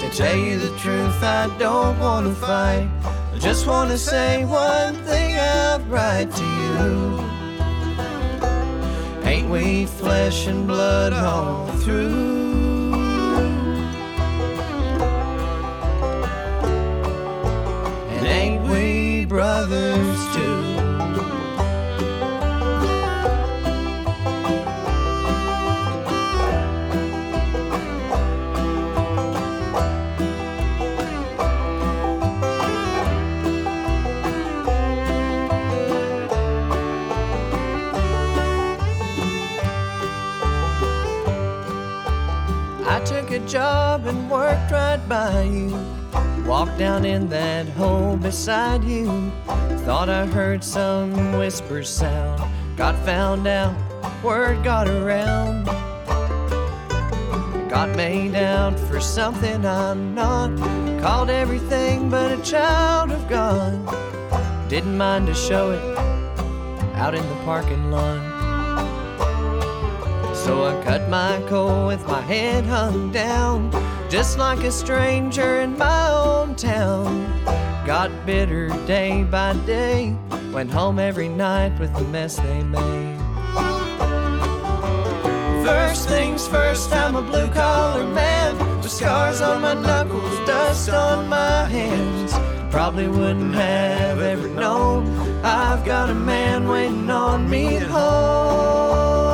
To 0.00 0.16
tell 0.16 0.36
you 0.36 0.58
the 0.58 0.74
truth, 0.78 1.22
I 1.22 1.54
don't 1.58 1.98
wanna 1.98 2.34
fight. 2.34 2.88
I 3.36 3.38
just 3.38 3.66
wanna 3.66 3.98
say 3.98 4.46
one 4.46 4.94
thing 5.04 5.36
outright 5.36 6.30
to 6.32 6.42
you. 6.42 7.20
Ain't 9.24 9.50
we 9.50 9.84
flesh 9.84 10.46
and 10.46 10.66
blood 10.66 11.12
all 11.12 11.66
through? 11.82 12.94
And 18.14 18.26
ain't 18.26 18.62
we 18.70 19.26
brothers 19.26 20.35
job 43.46 44.06
and 44.06 44.28
worked 44.28 44.72
right 44.72 45.00
by 45.08 45.42
you. 45.42 45.70
Walked 46.44 46.78
down 46.78 47.04
in 47.04 47.28
that 47.28 47.68
hole 47.68 48.16
beside 48.16 48.82
you. 48.82 49.06
Thought 49.84 50.08
I 50.08 50.26
heard 50.26 50.64
some 50.64 51.38
whisper 51.38 51.84
sound. 51.84 52.42
Got 52.76 52.96
found 53.04 53.46
out, 53.46 53.74
word 54.22 54.64
got 54.64 54.88
around. 54.88 55.66
Got 57.68 57.96
made 57.96 58.34
out 58.34 58.78
for 58.80 59.00
something 59.00 59.64
I'm 59.64 60.14
not. 60.14 60.58
Called 61.00 61.30
everything 61.30 62.10
but 62.10 62.32
a 62.32 62.42
child 62.42 63.12
of 63.12 63.28
God. 63.28 63.78
Didn't 64.68 64.96
mind 64.96 65.28
to 65.28 65.34
show 65.34 65.70
it 65.70 65.98
out 66.96 67.14
in 67.14 67.26
the 67.28 67.36
parking 67.44 67.92
lot. 67.92 68.25
So 70.46 70.64
I 70.64 70.80
cut 70.84 71.08
my 71.08 71.42
coat 71.48 71.88
with 71.88 72.06
my 72.06 72.20
head 72.20 72.64
hung 72.66 73.10
down, 73.10 73.68
just 74.08 74.38
like 74.38 74.60
a 74.60 74.70
stranger 74.70 75.56
in 75.62 75.76
my 75.76 76.08
own 76.08 76.54
town. 76.54 77.26
Got 77.84 78.12
bitter 78.24 78.68
day 78.86 79.24
by 79.24 79.54
day, 79.66 80.14
went 80.52 80.70
home 80.70 81.00
every 81.00 81.28
night 81.28 81.76
with 81.80 81.92
the 81.96 82.04
mess 82.04 82.36
they 82.36 82.62
made. 82.62 83.18
First 85.66 86.08
things 86.08 86.46
first, 86.46 86.92
I'm 86.92 87.16
a 87.16 87.22
blue 87.22 87.48
collar 87.48 88.06
man, 88.06 88.56
with 88.80 88.92
scars 88.92 89.40
on 89.40 89.62
my 89.62 89.74
knuckles, 89.74 90.38
dust 90.46 90.90
on 90.90 91.28
my 91.28 91.64
hands. 91.64 92.32
Probably 92.72 93.08
wouldn't 93.08 93.56
have 93.56 94.20
ever 94.20 94.46
known 94.46 95.08
I've 95.44 95.84
got 95.84 96.08
a 96.08 96.14
man 96.14 96.68
waiting 96.68 97.10
on 97.10 97.50
me 97.50 97.78
at 97.78 97.88
home. 97.88 99.25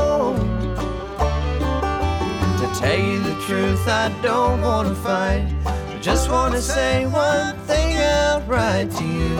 To 2.83 2.89
tell 2.89 2.99
you 2.99 3.21
the 3.21 3.41
truth, 3.47 3.87
I 3.87 4.09
don't 4.23 4.61
wanna 4.61 4.97
fight. 4.97 5.47
I 5.65 5.99
just 6.01 6.29
wanna 6.29 6.61
say 6.61 7.07
one 7.07 7.57
thing 7.61 7.97
outright 7.97 8.91
to 8.91 9.05
you. 9.05 9.39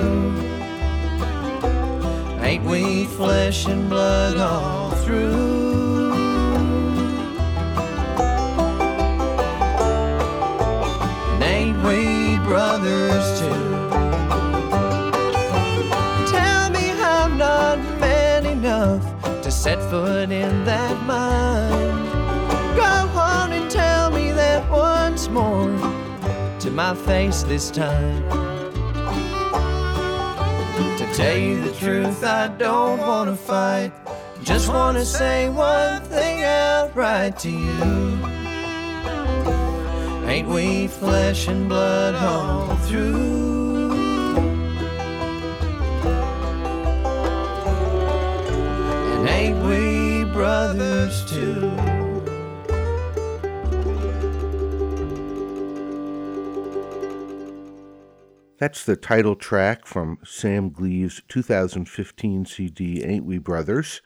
Ain't 2.41 2.65
we 2.65 3.07
flesh 3.07 3.67
and 3.67 3.91
blood 3.91 4.37
all 4.37 4.93
through? 5.03 6.13
And 11.33 11.43
ain't 11.43 11.79
we 11.83 12.39
brothers 12.47 13.41
too? 13.41 13.65
Tell 16.31 16.71
me 16.71 16.93
I'm 16.93 17.37
not 17.37 17.79
man 17.99 18.47
enough 18.47 19.03
to 19.43 19.51
set 19.51 19.81
foot 19.91 20.31
in 20.31 20.65
that 20.65 20.97
mine. 21.07 21.82
My 26.73 26.95
face 26.95 27.43
this 27.43 27.71
time. 27.71 28.23
To 30.97 31.13
tell 31.15 31.37
you 31.37 31.61
the 31.61 31.73
truth, 31.79 32.25
I 32.25 32.49
don't 32.49 32.99
wanna 32.99 33.37
fight. 33.37 33.93
Just 34.43 34.69
wanna 34.69 35.05
say 35.05 35.51
one 35.51 36.03
thing 36.03 36.45
outright 36.45 37.39
to 37.41 37.51
you. 37.51 38.19
Ain't 40.27 40.49
we 40.49 40.87
flesh 40.87 41.47
and 41.47 41.69
blood 41.69 42.15
all 42.15 42.75
through? 42.87 43.93
And 49.13 49.29
ain't 49.29 49.59
we 49.67 50.25
brothers 50.33 51.23
too? 51.31 52.02
That's 58.63 58.85
the 58.85 58.95
title 58.95 59.35
track 59.35 59.87
from 59.87 60.19
Sam 60.25 60.71
Gleaves' 60.71 61.21
2015 61.27 62.47
CD, 62.47 63.03
Ain't 63.03 63.25
We 63.25 63.39
Brothers? 63.39 64.03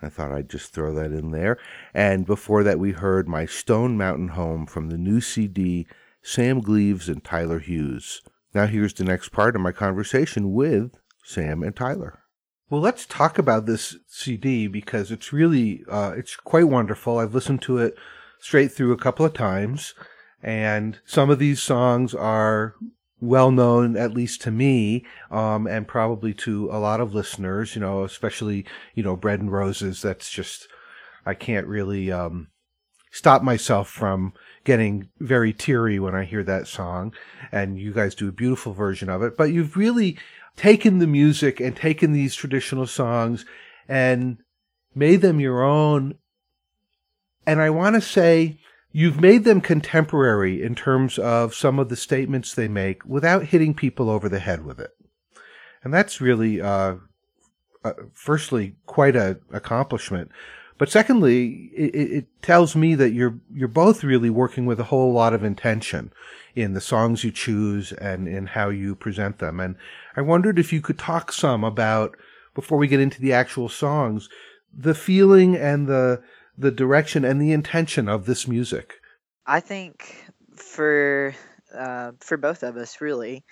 I 0.00 0.08
thought 0.08 0.30
I'd 0.30 0.48
just 0.48 0.72
throw 0.72 0.94
that 0.94 1.10
in 1.10 1.32
there. 1.32 1.58
And 1.92 2.24
before 2.24 2.62
that, 2.62 2.78
we 2.78 2.92
heard 2.92 3.28
My 3.28 3.44
Stone 3.44 3.96
Mountain 3.98 4.28
Home 4.28 4.66
from 4.66 4.90
the 4.90 4.96
new 4.96 5.20
CD, 5.20 5.88
Sam 6.22 6.60
Gleaves 6.60 7.08
and 7.08 7.24
Tyler 7.24 7.58
Hughes. 7.58 8.22
Now, 8.54 8.66
here's 8.66 8.94
the 8.94 9.02
next 9.02 9.30
part 9.30 9.56
of 9.56 9.62
my 9.62 9.72
conversation 9.72 10.52
with 10.52 10.92
Sam 11.24 11.64
and 11.64 11.74
Tyler. 11.74 12.20
Well, 12.70 12.80
let's 12.80 13.04
talk 13.04 13.36
about 13.36 13.66
this 13.66 13.96
CD 14.06 14.68
because 14.68 15.10
it's 15.10 15.32
really 15.32 15.82
uh, 15.90 16.12
it's 16.16 16.36
quite 16.36 16.68
wonderful. 16.68 17.18
I've 17.18 17.34
listened 17.34 17.62
to 17.62 17.78
it 17.78 17.96
straight 18.38 18.70
through 18.70 18.92
a 18.92 18.96
couple 18.96 19.26
of 19.26 19.34
times, 19.34 19.94
and 20.40 21.00
some 21.04 21.30
of 21.30 21.40
these 21.40 21.60
songs 21.60 22.14
are 22.14 22.76
well 23.20 23.50
known, 23.50 23.96
at 23.96 24.14
least 24.14 24.42
to 24.42 24.50
me, 24.50 25.04
um, 25.30 25.66
and 25.66 25.88
probably 25.88 26.32
to 26.34 26.70
a 26.70 26.78
lot 26.78 27.00
of 27.00 27.14
listeners. 27.14 27.74
You 27.74 27.80
know, 27.80 28.04
especially 28.04 28.64
you 28.94 29.02
know, 29.02 29.16
Bread 29.16 29.40
and 29.40 29.52
Roses. 29.52 30.02
That's 30.02 30.30
just 30.30 30.68
I 31.26 31.34
can't 31.34 31.66
really 31.66 32.10
um, 32.10 32.48
stop 33.10 33.42
myself 33.42 33.88
from 33.88 34.32
getting 34.64 35.08
very 35.18 35.52
teary 35.52 35.98
when 35.98 36.14
I 36.14 36.24
hear 36.24 36.42
that 36.44 36.66
song. 36.66 37.12
And 37.50 37.78
you 37.78 37.92
guys 37.92 38.14
do 38.14 38.28
a 38.28 38.32
beautiful 38.32 38.72
version 38.72 39.08
of 39.08 39.22
it. 39.22 39.36
But 39.36 39.52
you've 39.52 39.76
really 39.76 40.18
taken 40.56 40.98
the 40.98 41.06
music 41.06 41.60
and 41.60 41.76
taken 41.76 42.12
these 42.12 42.34
traditional 42.34 42.86
songs 42.86 43.44
and 43.88 44.38
made 44.94 45.22
them 45.22 45.40
your 45.40 45.62
own. 45.62 46.14
And 47.46 47.60
I 47.60 47.70
want 47.70 47.94
to 47.94 48.00
say 48.00 48.58
you've 48.98 49.20
made 49.20 49.44
them 49.44 49.60
contemporary 49.60 50.60
in 50.60 50.74
terms 50.74 51.20
of 51.20 51.54
some 51.54 51.78
of 51.78 51.88
the 51.88 51.94
statements 51.94 52.52
they 52.52 52.66
make 52.66 53.04
without 53.04 53.44
hitting 53.44 53.72
people 53.72 54.10
over 54.10 54.28
the 54.28 54.40
head 54.40 54.64
with 54.64 54.80
it. 54.80 54.90
And 55.84 55.94
that's 55.94 56.20
really, 56.20 56.60
uh, 56.60 56.96
uh, 57.84 57.92
firstly, 58.12 58.74
quite 58.86 59.14
a 59.14 59.38
accomplishment. 59.52 60.32
But 60.78 60.90
secondly, 60.90 61.70
it, 61.76 61.94
it, 61.94 62.26
tells 62.42 62.74
me 62.74 62.96
that 62.96 63.12
you're 63.12 63.38
you're 63.54 63.68
both 63.68 64.02
really 64.02 64.30
working 64.30 64.66
with 64.66 64.80
a 64.80 64.90
whole 64.90 65.12
lot 65.12 65.32
of 65.32 65.44
intention 65.44 66.12
in 66.56 66.72
the 66.72 66.80
songs 66.80 67.22
you 67.22 67.30
choose 67.30 67.92
and 67.92 68.26
in 68.26 68.46
how 68.46 68.68
you 68.68 68.96
present 68.96 69.38
them. 69.38 69.60
And 69.60 69.76
I 70.16 70.22
wondered 70.22 70.58
if 70.58 70.72
you 70.72 70.80
could 70.80 70.98
talk 70.98 71.30
some 71.30 71.62
about 71.62 72.16
before 72.52 72.78
we 72.78 72.88
get 72.88 72.98
into 72.98 73.20
the 73.20 73.32
actual 73.32 73.68
songs, 73.68 74.28
the 74.76 74.94
feeling 74.94 75.54
and 75.54 75.86
the 75.86 76.20
the 76.58 76.70
direction 76.70 77.24
and 77.24 77.40
the 77.40 77.52
intention 77.52 78.08
of 78.08 78.26
this 78.26 78.48
music. 78.48 78.94
I 79.46 79.60
think 79.60 80.24
for 80.56 81.34
uh, 81.74 82.12
for 82.20 82.36
both 82.36 82.62
of 82.62 82.76
us, 82.76 83.00
really. 83.00 83.44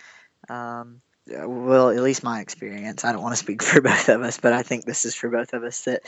Um, 0.49 1.01
well, 1.29 1.91
at 1.91 2.03
least 2.03 2.23
my 2.23 2.41
experience. 2.41 3.05
I 3.05 3.13
don't 3.13 3.23
want 3.23 3.35
to 3.35 3.39
speak 3.39 3.63
for 3.63 3.81
both 3.81 4.09
of 4.09 4.23
us, 4.23 4.39
but 4.39 4.53
I 4.53 4.63
think 4.63 4.85
this 4.85 5.05
is 5.05 5.15
for 5.15 5.29
both 5.29 5.53
of 5.53 5.63
us 5.63 5.85
that 5.85 6.03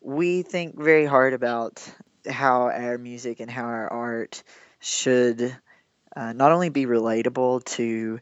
we 0.00 0.42
think 0.42 0.80
very 0.80 1.06
hard 1.06 1.32
about 1.32 1.82
how 2.28 2.70
our 2.70 2.98
music 2.98 3.40
and 3.40 3.50
how 3.50 3.64
our 3.64 3.90
art 3.90 4.42
should 4.80 5.56
uh, 6.14 6.32
not 6.32 6.52
only 6.52 6.68
be 6.68 6.86
relatable 6.86 7.64
to 7.64 8.20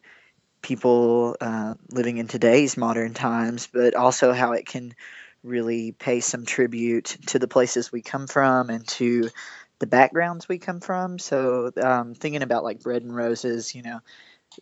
people 0.63 1.37
uh, 1.41 1.75
living 1.91 2.19
in 2.19 2.29
today's 2.29 2.77
modern 2.77 3.15
times, 3.15 3.69
but 3.73 3.95
also 3.95 4.33
how 4.33 4.53
it 4.53 4.67
can 4.67 4.95
really 5.43 5.93
pay 5.93 6.21
some 6.21 6.45
tribute 6.45 7.17
to 7.27 7.39
the 7.39 7.49
places 7.49 7.91
we 7.91 8.03
come 8.03 8.27
from 8.27 8.71
and 8.71 8.87
to 8.87 9.29
the 9.79 9.87
backgrounds 9.87 10.49
we 10.49 10.59
come 10.59 10.81
from. 10.81 11.19
So, 11.19 11.73
um, 11.83 12.15
thinking 12.15 12.43
about 12.43 12.65
like 12.65 12.83
Bread 12.83 13.03
and 13.03 13.15
Roses, 13.15 13.75
you 13.75 13.83
know, 13.83 14.01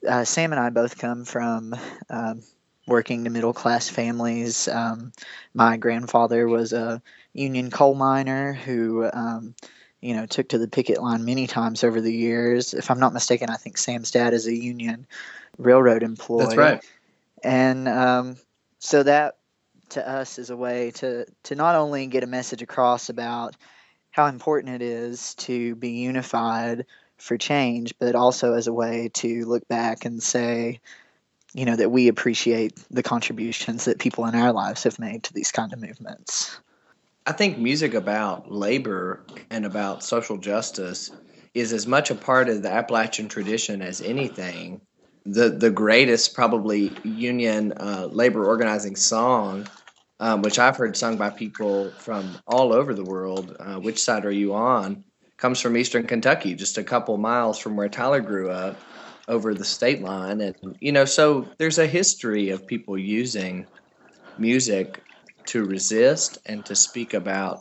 uh, 0.09 0.25
Sam 0.25 0.53
and 0.53 0.61
I 0.61 0.71
both 0.71 0.99
come 0.99 1.25
from 1.25 1.75
um, 2.09 2.43
working 2.87 3.25
to 3.25 3.31
middle 3.31 3.53
class 3.53 3.89
families. 3.89 4.69
Um, 4.69 5.13
my 5.55 5.77
grandfather 5.77 6.49
was 6.49 6.73
a 6.73 7.03
union 7.33 7.71
coal 7.71 7.95
miner 7.95 8.53
who, 8.53 9.09
um, 9.13 9.55
you 10.01 10.15
know, 10.15 10.27
took 10.27 10.49
to 10.51 10.59
the 10.59 10.69
picket 10.69 11.03
line 11.03 11.25
many 11.25 11.47
times 11.47 11.85
over 11.85 12.01
the 12.01 12.13
years. 12.13 12.73
If 12.73 12.91
I'm 12.91 13.01
not 13.01 13.13
mistaken, 13.13 13.51
I 13.51 13.57
think 13.57 13.77
Sam's 13.77 14.11
dad 14.11 14.33
is 14.33 14.47
a 14.47 14.55
union 14.55 15.07
railroad 15.59 16.03
employee. 16.03 16.45
That's 16.45 16.57
right. 16.57 16.85
And 17.43 17.89
um, 17.89 18.37
so 18.79 19.03
that 19.03 19.37
to 19.91 20.09
us 20.09 20.39
is 20.39 20.51
a 20.51 20.57
way 20.57 20.91
to 20.93 21.27
to 21.45 21.55
not 21.55 21.75
only 21.75 22.07
get 22.07 22.25
a 22.25 22.29
message 22.29 22.63
across 22.63 23.09
about 23.09 23.57
how 24.11 24.27
important 24.27 24.75
it 24.75 24.83
is 24.83 25.35
to 25.37 25.75
be 25.77 25.91
unified 25.91 26.87
for 27.19 27.37
change, 27.37 27.95
but 27.99 28.15
also 28.15 28.55
as 28.55 28.67
a 28.67 28.73
way 28.73 29.11
to 29.15 29.45
look 29.45 29.67
back 29.69 30.05
and 30.05 30.23
say, 30.23 30.81
you 31.53 31.65
know 31.65 31.77
that 31.77 31.91
we 31.91 32.09
appreciate 32.09 32.79
the 32.91 33.03
contributions 33.03 33.85
that 33.85 33.99
people 33.99 34.27
in 34.27 34.35
our 34.35 34.53
lives 34.53 34.85
have 34.85 34.99
made 34.99 35.25
to 35.25 35.33
these 35.33 35.53
kind 35.53 35.73
of 35.73 35.81
movements. 35.81 36.59
I 37.27 37.33
think 37.33 37.59
music 37.59 37.95
about 37.95 38.51
labor 38.51 39.21
and 39.51 39.67
about 39.67 40.03
social 40.03 40.39
justice 40.39 41.11
is 41.55 41.73
as 41.73 41.87
much 41.87 42.11
a 42.11 42.15
part 42.15 42.49
of 42.49 42.63
the 42.63 42.71
Appalachian 42.71 43.29
tradition 43.29 43.83
as 43.83 44.01
anything. 44.01 44.81
The 45.27 45.51
the 45.51 45.71
greatest 45.71 46.35
probably 46.35 46.93
union 47.05 47.73
uh, 47.73 48.09
labor 48.11 48.47
organizing 48.47 48.97
song, 48.97 49.69
um, 50.21 50.43
which 50.43 50.59
I've 50.59 50.77
heard 50.77 50.97
sung 50.97 51.17
by 51.17 51.31
people 51.31 51.91
from 51.99 52.39
all 52.47 52.73
over 52.73 52.95
the 52.95 53.05
world. 53.05 53.57
Uh, 53.59 53.81
Which 53.81 54.01
side 54.01 54.25
are 54.25 54.31
you 54.31 54.55
on? 54.55 55.03
Comes 55.39 55.61
from 55.61 55.77
Eastern 55.77 56.07
Kentucky, 56.07 56.55
just 56.55 56.79
a 56.79 56.85
couple 56.85 57.17
miles 57.17 57.59
from 57.59 57.75
where 57.75 57.89
Tyler 57.89 58.21
grew 58.21 58.51
up 58.51 58.77
over 59.29 59.55
the 59.55 59.65
state 59.65 60.03
line 60.03 60.41
and 60.41 60.57
you 60.81 60.91
know 60.91 61.05
so 61.05 61.47
there's 61.59 61.79
a 61.79 61.87
history 61.87 62.51
of 62.51 62.67
people 62.67 62.99
using 62.99 63.65
music 64.39 65.05
to 65.47 65.65
resist 65.65 66.39
and 66.47 66.67
to 66.67 66.75
speak 66.75 67.15
about 67.15 67.61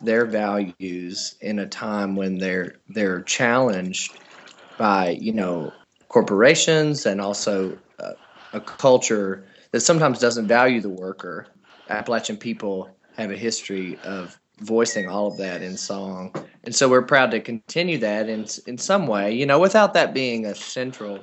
their 0.00 0.24
values 0.24 1.36
in 1.42 1.58
a 1.58 1.66
time 1.66 2.16
when 2.16 2.38
they're 2.38 2.76
they're 2.88 3.20
challenged 3.22 4.18
by 4.78 5.10
you 5.20 5.32
know 5.32 5.70
corporations 6.08 7.04
and 7.04 7.20
also 7.20 7.76
uh, 8.00 8.12
a 8.54 8.60
culture 8.60 9.44
that 9.70 9.80
sometimes 9.80 10.18
doesn't 10.18 10.48
value 10.48 10.80
the 10.80 10.88
worker 10.88 11.46
appalachian 11.92 12.36
people 12.36 12.90
have 13.16 13.30
a 13.30 13.36
history 13.36 13.98
of 14.04 14.38
voicing 14.60 15.08
all 15.08 15.26
of 15.26 15.38
that 15.38 15.62
in 15.62 15.76
song. 15.76 16.34
And 16.64 16.74
so 16.74 16.88
we're 16.88 17.02
proud 17.02 17.30
to 17.32 17.40
continue 17.40 17.98
that 17.98 18.28
in 18.28 18.46
in 18.66 18.78
some 18.78 19.06
way, 19.06 19.32
you 19.32 19.46
know, 19.46 19.58
without 19.58 19.94
that 19.94 20.14
being 20.14 20.46
a 20.46 20.54
central 20.54 21.20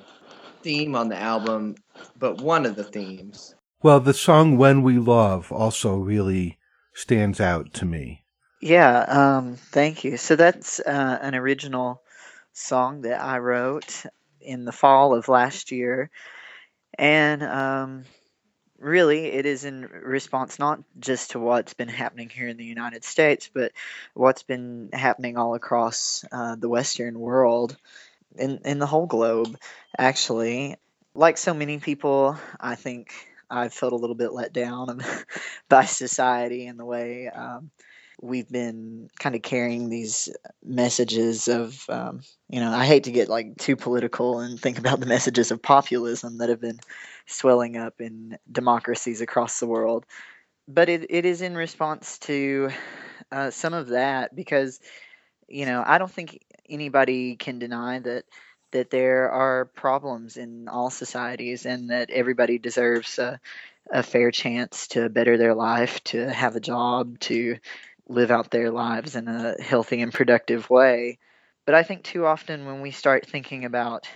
theme 0.62 0.95
on 0.95 1.10
the 1.10 1.17
album, 1.17 1.75
but 2.17 2.41
one 2.41 2.65
of 2.65 2.75
the 2.75 2.84
themes. 2.84 3.55
Well, 3.82 4.01
the 4.01 4.13
song 4.13 4.58
When 4.58 4.84
We 4.84 4.97
Love 4.97 5.51
also 5.51 5.95
really 5.95 6.58
stands 6.93 7.39
out 7.39 7.73
to 7.75 7.86
me. 7.86 8.25
Yeah, 8.62 9.05
um, 9.08 9.55
thank 9.55 10.03
you. 10.03 10.17
So 10.17 10.36
that's 10.36 10.82
uh, 10.82 11.19
an 11.21 11.34
original 11.34 12.01
song 12.51 13.01
that 13.01 13.21
I 13.21 13.38
wrote 13.38 14.03
in 14.41 14.65
the 14.65 14.73
fall 14.73 15.15
of 15.15 15.29
last 15.29 15.71
year. 15.71 16.10
And 16.97 17.41
um, 17.41 18.03
really 18.80 19.26
it 19.26 19.46
is 19.46 19.65
in 19.65 19.82
response 19.82 20.60
not 20.60 20.80
just 21.00 21.32
to 21.32 21.39
what's 21.39 21.74
been 21.74 21.89
happening 21.89 22.30
here 22.30 22.48
in 22.48 22.58
the 22.58 22.65
United 22.65 23.04
States, 23.04 23.50
but 23.54 23.72
what's 24.13 24.44
been 24.44 24.89
happening 24.94 25.38
all 25.38 25.56
across 25.56 26.26
uh, 26.32 26.56
the 26.56 26.70
Western 26.70 27.20
world, 27.20 27.78
in 28.38 28.60
in 28.65 28.80
the 28.80 28.88
whole 28.88 29.08
globe, 29.08 29.58
actually. 29.98 30.76
Like 31.15 31.38
so 31.38 31.54
many 31.54 31.80
people, 31.80 32.38
I 32.60 32.76
think 32.76 33.12
I've 33.50 33.74
felt 33.74 33.94
a 33.94 33.98
little 33.98 34.15
bit 34.15 34.32
let 34.32 34.54
down 34.54 35.02
by 35.70 35.86
society 35.86 36.68
and 36.68 36.80
the 36.80 36.86
way 36.86 37.28
um, 37.28 37.72
we've 38.21 38.49
been 38.49 39.10
kind 39.19 39.36
of 39.36 39.41
carrying 39.41 39.89
these 39.89 40.29
messages 40.63 41.47
of 41.47 41.86
um, 41.89 42.21
you 42.49 42.60
know 42.60 42.71
i 42.71 42.86
hate 42.86 43.05
to 43.05 43.12
get 43.12 43.29
like 43.29 43.58
too 43.58 43.75
political 43.75 44.39
and 44.39 44.60
think 44.60 44.77
about 44.77 44.99
the 44.99 45.05
messages 45.05 45.51
of 45.51 45.62
populism 45.62 46.38
that 46.39 46.49
have 46.49 46.62
been 46.62 46.79
swelling 47.25 47.77
up 47.77 48.01
in 48.01 48.38
democracies 48.51 49.21
across 49.21 49.60
the 49.60 49.67
world 49.67 50.05
but 50.67 50.89
it, 50.89 51.08
it 51.10 51.25
is 51.25 51.41
in 51.41 51.55
response 51.55 52.19
to 52.19 52.69
uh, 53.32 53.49
some 53.49 53.73
of 53.73 53.89
that 53.89 54.36
because 54.36 54.79
you 55.47 55.65
know 55.65 55.84
i 55.86 55.97
don't 55.97 56.12
think 56.12 56.43
anybody 56.67 57.36
can 57.36 57.60
deny 57.60 57.99
that 57.99 58.25
that 58.71 58.91
there 58.91 59.32
are 59.32 59.65
problems 59.65 60.38
in 60.38 60.67
all 60.67 60.91
societies 60.91 61.65
and 61.65 61.89
that 61.89 62.12
everybody 62.12 62.60
deserves 62.60 63.17
a, 63.17 63.39
a 63.91 64.03
fair 64.03 64.29
chance 64.29 64.88
to 64.89 65.10
better 65.10 65.38
their 65.38 65.55
life 65.55 66.03
to 66.03 66.32
have 66.32 66.55
a 66.55 66.60
job 66.60 67.19
to 67.19 67.58
live 68.10 68.32
out 68.32 68.52
their 68.52 68.72
lives 68.72 69.15
in 69.15 69.28
a 69.28 69.62
healthy 69.62 70.02
and 70.02 70.13
productive 70.13 70.69
way. 70.69 71.19
But 71.65 71.76
I 71.76 71.84
think 71.84 72.04
too 72.04 72.26
often 72.26 72.65
when 72.65 72.82
we 72.82 72.91
start 72.91 73.28
thinking 73.28 73.63
about 73.63 74.08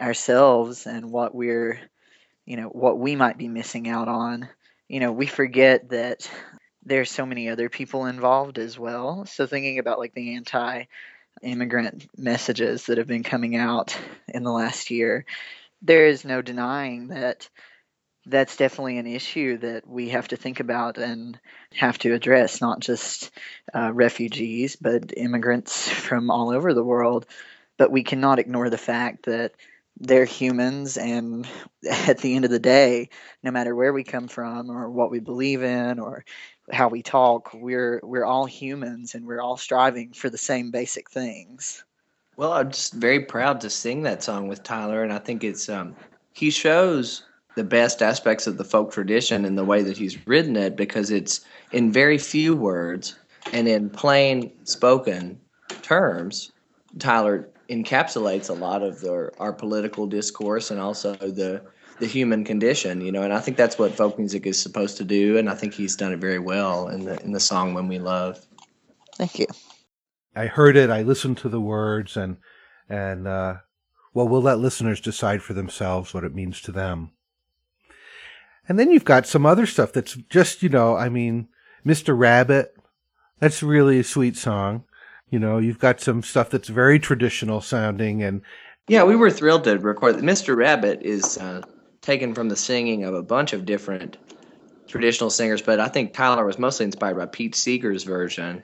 ourselves 0.00 0.86
and 0.86 1.12
what 1.12 1.34
we're, 1.34 1.78
you 2.46 2.56
know, 2.56 2.68
what 2.68 2.98
we 2.98 3.14
might 3.14 3.36
be 3.36 3.48
missing 3.48 3.88
out 3.88 4.08
on, 4.08 4.48
you 4.88 4.98
know, 4.98 5.12
we 5.12 5.26
forget 5.26 5.90
that 5.90 6.28
there's 6.84 7.10
so 7.10 7.26
many 7.26 7.48
other 7.48 7.68
people 7.68 8.06
involved 8.06 8.58
as 8.58 8.78
well. 8.78 9.26
So 9.26 9.46
thinking 9.46 9.78
about 9.78 9.98
like 9.98 10.14
the 10.14 10.34
anti 10.34 10.84
immigrant 11.42 12.06
messages 12.16 12.86
that 12.86 12.98
have 12.98 13.06
been 13.06 13.22
coming 13.22 13.56
out 13.56 13.96
in 14.28 14.42
the 14.42 14.52
last 14.52 14.90
year, 14.90 15.24
there 15.82 16.06
is 16.06 16.24
no 16.24 16.42
denying 16.42 17.08
that 17.08 17.48
that's 18.26 18.56
definitely 18.56 18.98
an 18.98 19.06
issue 19.06 19.58
that 19.58 19.86
we 19.86 20.10
have 20.10 20.28
to 20.28 20.36
think 20.36 20.60
about 20.60 20.98
and 20.98 21.38
have 21.74 21.98
to 21.98 22.14
address, 22.14 22.60
not 22.60 22.80
just 22.80 23.30
uh, 23.74 23.92
refugees, 23.92 24.76
but 24.76 25.12
immigrants 25.16 25.88
from 25.88 26.30
all 26.30 26.50
over 26.50 26.72
the 26.72 26.84
world. 26.84 27.26
But 27.78 27.90
we 27.90 28.04
cannot 28.04 28.38
ignore 28.38 28.70
the 28.70 28.78
fact 28.78 29.26
that 29.26 29.52
they're 29.98 30.24
humans, 30.24 30.96
and 30.96 31.46
at 31.90 32.18
the 32.18 32.34
end 32.34 32.44
of 32.44 32.50
the 32.50 32.58
day, 32.58 33.08
no 33.42 33.50
matter 33.50 33.74
where 33.74 33.92
we 33.92 34.04
come 34.04 34.28
from 34.28 34.70
or 34.70 34.90
what 34.90 35.10
we 35.10 35.20
believe 35.20 35.62
in 35.62 35.98
or 35.98 36.24
how 36.70 36.88
we 36.88 37.02
talk, 37.02 37.50
we're 37.52 38.00
we're 38.02 38.24
all 38.24 38.46
humans, 38.46 39.14
and 39.14 39.26
we're 39.26 39.40
all 39.40 39.56
striving 39.56 40.12
for 40.12 40.30
the 40.30 40.38
same 40.38 40.70
basic 40.70 41.10
things. 41.10 41.84
Well, 42.36 42.52
I'm 42.52 42.70
just 42.70 42.94
very 42.94 43.20
proud 43.20 43.60
to 43.60 43.70
sing 43.70 44.02
that 44.02 44.22
song 44.22 44.48
with 44.48 44.62
Tyler, 44.62 45.02
and 45.02 45.12
I 45.12 45.18
think 45.18 45.44
it's 45.44 45.68
um, 45.68 45.96
he 46.32 46.50
shows 46.50 47.24
the 47.54 47.64
best 47.64 48.02
aspects 48.02 48.46
of 48.46 48.56
the 48.56 48.64
folk 48.64 48.92
tradition 48.92 49.44
in 49.44 49.56
the 49.56 49.64
way 49.64 49.82
that 49.82 49.96
he's 49.96 50.26
written 50.26 50.56
it 50.56 50.76
because 50.76 51.10
it's 51.10 51.40
in 51.72 51.92
very 51.92 52.18
few 52.18 52.56
words 52.56 53.16
and 53.52 53.68
in 53.68 53.90
plain 53.90 54.52
spoken 54.64 55.40
terms, 55.82 56.52
Tyler 56.98 57.48
encapsulates 57.68 58.48
a 58.48 58.54
lot 58.54 58.82
of 58.82 59.00
the, 59.00 59.30
our 59.38 59.52
political 59.52 60.06
discourse 60.06 60.70
and 60.70 60.80
also 60.80 61.14
the 61.14 61.62
the 61.98 62.08
human 62.08 62.42
condition, 62.42 63.00
you 63.00 63.12
know, 63.12 63.22
and 63.22 63.32
I 63.32 63.38
think 63.38 63.56
that's 63.56 63.78
what 63.78 63.94
folk 63.94 64.18
music 64.18 64.44
is 64.44 64.60
supposed 64.60 64.96
to 64.96 65.04
do, 65.04 65.38
and 65.38 65.48
I 65.48 65.54
think 65.54 65.72
he's 65.72 65.94
done 65.94 66.12
it 66.12 66.18
very 66.18 66.40
well 66.40 66.88
in 66.88 67.04
the 67.04 67.22
in 67.22 67.30
the 67.30 67.38
song 67.38 67.74
"When 67.74 67.86
We 67.86 68.00
Love." 68.00 68.44
Thank 69.14 69.38
you. 69.38 69.46
I 70.34 70.46
heard 70.46 70.76
it. 70.76 70.90
I 70.90 71.02
listened 71.02 71.38
to 71.38 71.48
the 71.48 71.60
words, 71.60 72.16
and 72.16 72.38
and 72.88 73.28
uh, 73.28 73.56
well, 74.14 74.26
we'll 74.26 74.42
let 74.42 74.58
listeners 74.58 75.00
decide 75.00 75.42
for 75.42 75.52
themselves 75.52 76.12
what 76.12 76.24
it 76.24 76.34
means 76.34 76.60
to 76.62 76.72
them. 76.72 77.12
And 78.68 78.78
then 78.78 78.90
you've 78.90 79.04
got 79.04 79.26
some 79.26 79.44
other 79.44 79.66
stuff 79.66 79.92
that's 79.92 80.14
just, 80.14 80.62
you 80.62 80.68
know, 80.68 80.96
I 80.96 81.08
mean, 81.08 81.48
Mr. 81.84 82.16
Rabbit, 82.16 82.74
that's 83.40 83.62
really 83.62 83.98
a 83.98 84.04
sweet 84.04 84.36
song. 84.36 84.84
You 85.30 85.38
know, 85.38 85.58
you've 85.58 85.78
got 85.78 86.00
some 86.00 86.22
stuff 86.22 86.50
that's 86.50 86.68
very 86.68 86.98
traditional 86.98 87.60
sounding 87.60 88.22
and 88.22 88.42
yeah, 88.88 89.04
we 89.04 89.14
were 89.14 89.30
thrilled 89.30 89.64
to 89.64 89.78
record. 89.78 90.16
Mr. 90.16 90.56
Rabbit 90.56 91.02
is 91.02 91.38
uh, 91.38 91.62
taken 92.00 92.34
from 92.34 92.48
the 92.48 92.56
singing 92.56 93.04
of 93.04 93.14
a 93.14 93.22
bunch 93.22 93.52
of 93.52 93.64
different 93.64 94.16
traditional 94.88 95.30
singers, 95.30 95.62
but 95.62 95.80
I 95.80 95.88
think 95.88 96.12
Tyler 96.12 96.44
was 96.44 96.58
mostly 96.58 96.84
inspired 96.84 97.16
by 97.16 97.26
Pete 97.26 97.54
Seeger's 97.54 98.04
version. 98.04 98.62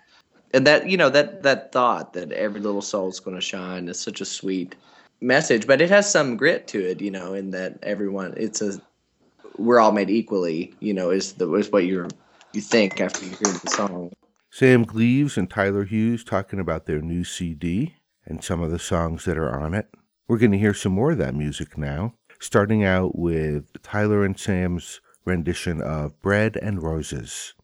And 0.52 0.66
that 0.66 0.88
you 0.88 0.96
know 0.96 1.10
that 1.10 1.42
that 1.42 1.72
thought 1.72 2.14
that 2.14 2.32
every 2.32 2.60
little 2.60 2.82
soul's 2.82 3.20
going 3.20 3.36
to 3.36 3.40
shine 3.40 3.86
is 3.86 4.00
such 4.00 4.20
a 4.20 4.24
sweet 4.24 4.74
message, 5.20 5.66
but 5.66 5.80
it 5.80 5.90
has 5.90 6.10
some 6.10 6.36
grit 6.36 6.66
to 6.68 6.80
it, 6.80 7.00
you 7.00 7.10
know, 7.10 7.34
in 7.34 7.50
that 7.50 7.78
everyone 7.82 8.34
it's 8.36 8.62
a 8.62 8.80
we're 9.58 9.80
all 9.80 9.92
made 9.92 10.10
equally, 10.10 10.74
you 10.80 10.94
know, 10.94 11.10
is 11.10 11.34
the 11.34 11.52
is 11.54 11.70
what 11.70 11.84
you're 11.84 12.08
you 12.52 12.60
think 12.60 13.00
after 13.00 13.24
you 13.24 13.30
hear 13.30 13.52
the 13.52 13.70
song. 13.70 14.12
Sam 14.50 14.84
Gleaves 14.84 15.36
and 15.36 15.50
Tyler 15.50 15.84
Hughes 15.84 16.24
talking 16.24 16.58
about 16.58 16.86
their 16.86 17.02
new 17.02 17.22
CD 17.24 17.96
and 18.24 18.42
some 18.42 18.62
of 18.62 18.70
the 18.70 18.78
songs 18.78 19.24
that 19.24 19.36
are 19.36 19.60
on 19.60 19.74
it. 19.74 19.88
We're 20.26 20.38
going 20.38 20.52
to 20.52 20.58
hear 20.58 20.74
some 20.74 20.92
more 20.92 21.12
of 21.12 21.18
that 21.18 21.34
music 21.34 21.76
now, 21.76 22.14
starting 22.40 22.84
out 22.84 23.18
with 23.18 23.82
Tyler 23.82 24.24
and 24.24 24.38
Sam's 24.38 25.00
rendition 25.24 25.82
of 25.82 26.20
Bread 26.22 26.56
and 26.56 26.82
Roses. 26.82 27.54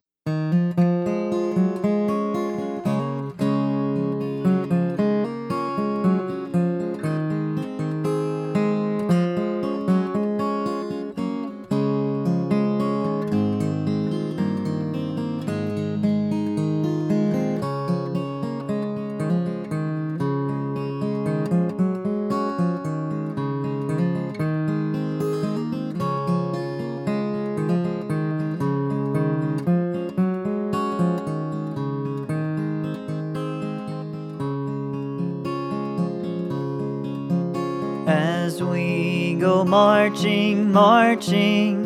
Marching, 39.45 40.73
marching 40.73 41.85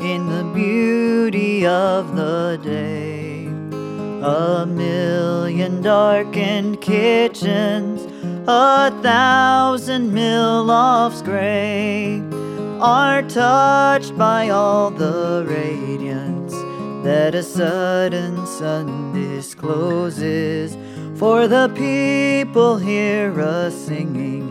in 0.00 0.28
the 0.28 0.44
beauty 0.54 1.66
of 1.66 2.14
the 2.14 2.60
day. 2.62 3.46
A 4.22 4.66
million 4.66 5.80
darkened 5.80 6.82
kitchens, 6.82 8.02
a 8.46 8.90
thousand 9.02 10.12
mill 10.12 10.64
lofts 10.64 11.22
gray, 11.22 12.22
are 12.78 13.22
touched 13.22 14.16
by 14.18 14.50
all 14.50 14.90
the 14.90 15.46
radiance 15.48 16.52
that 17.04 17.34
a 17.34 17.42
sudden 17.42 18.46
sun 18.46 19.14
discloses. 19.14 20.76
For 21.18 21.48
the 21.48 21.68
people 21.74 22.76
hear 22.76 23.40
us 23.40 23.74
singing 23.74 24.47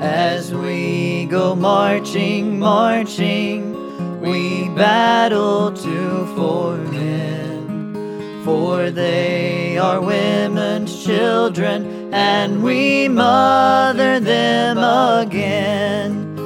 As 0.00 0.54
we 0.54 1.26
go 1.26 1.54
marching, 1.54 2.58
marching, 2.58 3.74
we 4.22 4.70
battle 4.70 5.70
to 5.72 6.26
for 6.34 6.78
men, 6.78 8.42
for 8.42 8.90
they 8.90 9.76
are 9.76 10.00
women's 10.00 11.04
children, 11.04 12.14
and 12.14 12.62
we 12.62 13.06
mother 13.08 14.18
them 14.18 14.78
again. 14.78 16.38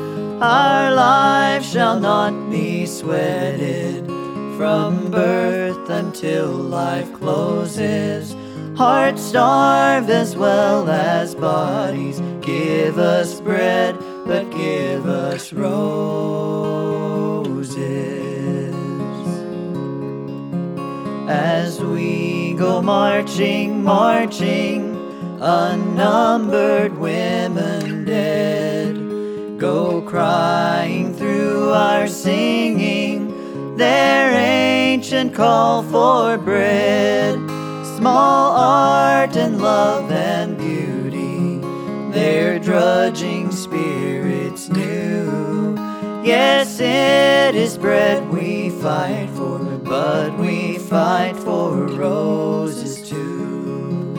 Our 0.42 0.92
life 0.92 1.64
shall 1.64 2.00
not 2.00 2.50
be 2.50 2.84
sweated 2.84 3.95
from 4.56 5.10
birth 5.10 5.90
until 5.90 6.48
life 6.48 7.12
closes. 7.12 8.34
Hearts 8.74 9.20
starve 9.20 10.08
as 10.08 10.34
well 10.34 10.88
as 10.88 11.34
bodies. 11.34 12.20
Give 12.40 12.98
us 12.98 13.40
bread, 13.40 13.98
but 14.26 14.50
give 14.50 15.06
us 15.06 15.52
roses. 15.52 15.84
As 21.28 21.80
we 21.80 22.54
go 22.54 22.80
marching, 22.80 23.84
marching, 23.84 24.96
unnumbered 25.40 26.96
women 26.96 28.06
dead, 28.06 28.96
go 29.58 30.00
crying 30.00 31.12
through 31.14 31.72
our 31.72 32.06
singing 32.06 32.95
their 33.76 34.32
ancient 34.32 35.34
call 35.34 35.82
for 35.82 36.38
bread. 36.38 37.34
Small 37.98 38.52
art 38.52 39.36
and 39.36 39.60
love 39.60 40.10
and 40.10 40.56
beauty, 40.56 41.58
their 42.12 42.58
drudging 42.58 43.50
spirits 43.52 44.68
new. 44.68 45.74
Yes, 46.24 46.80
it 46.80 47.54
is 47.54 47.78
bread 47.78 48.28
we 48.30 48.70
fight 48.70 49.28
for, 49.30 49.58
but 49.58 50.36
we 50.38 50.78
fight 50.78 51.36
for 51.36 51.86
roses 51.86 53.08
too. 53.08 54.14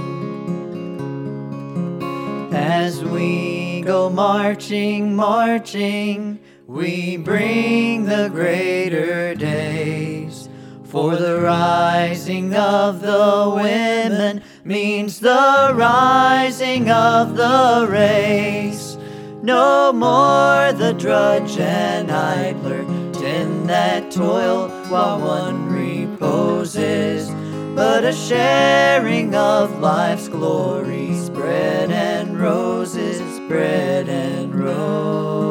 As 2.52 3.04
we 3.04 3.82
go 3.82 4.10
marching, 4.10 5.16
marching, 5.16 6.37
we 6.78 7.18
bring 7.18 8.06
the 8.06 8.30
greater 8.30 9.34
days. 9.34 10.48
For 10.84 11.16
the 11.16 11.42
rising 11.42 12.54
of 12.54 13.02
the 13.02 13.52
women 13.56 14.44
means 14.64 15.20
the 15.20 15.72
rising 15.74 16.92
of 16.92 17.36
the 17.36 17.88
race. 17.90 18.96
No 19.42 19.92
more 19.92 20.72
the 20.72 20.94
drudge 20.94 21.58
and 21.58 22.12
idler 22.12 22.84
tend 23.12 23.68
that 23.70 24.12
toil 24.12 24.70
while 24.88 25.20
one 25.20 25.70
reposes, 25.72 27.32
but 27.76 28.04
a 28.04 28.14
sharing 28.14 29.34
of 29.34 29.80
life's 29.80 30.28
glories, 30.28 31.32
bread 31.32 31.90
and 31.90 32.40
roses, 32.40 33.20
bread 33.50 34.08
and 34.08 34.54
roses. 34.54 35.47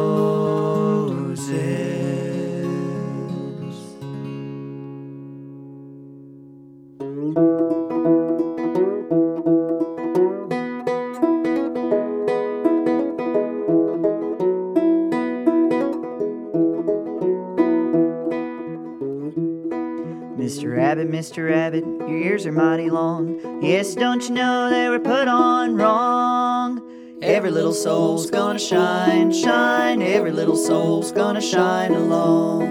Rabbit, 21.06 21.24
Mr. 21.24 21.48
Rabbit, 21.48 21.84
your 21.84 22.18
ears 22.18 22.46
are 22.46 22.52
mighty 22.52 22.90
long. 22.90 23.62
Yes, 23.62 23.94
don't 23.94 24.22
you 24.24 24.30
know 24.30 24.70
they 24.70 24.88
were 24.88 24.98
put 24.98 25.28
on 25.28 25.76
wrong? 25.76 26.82
Every 27.22 27.50
little 27.50 27.72
soul's 27.72 28.28
gonna 28.30 28.58
shine, 28.58 29.32
shine. 29.32 30.02
Every 30.02 30.32
little 30.32 30.56
soul's 30.56 31.12
gonna 31.12 31.40
shine 31.40 31.92
along. 31.92 32.62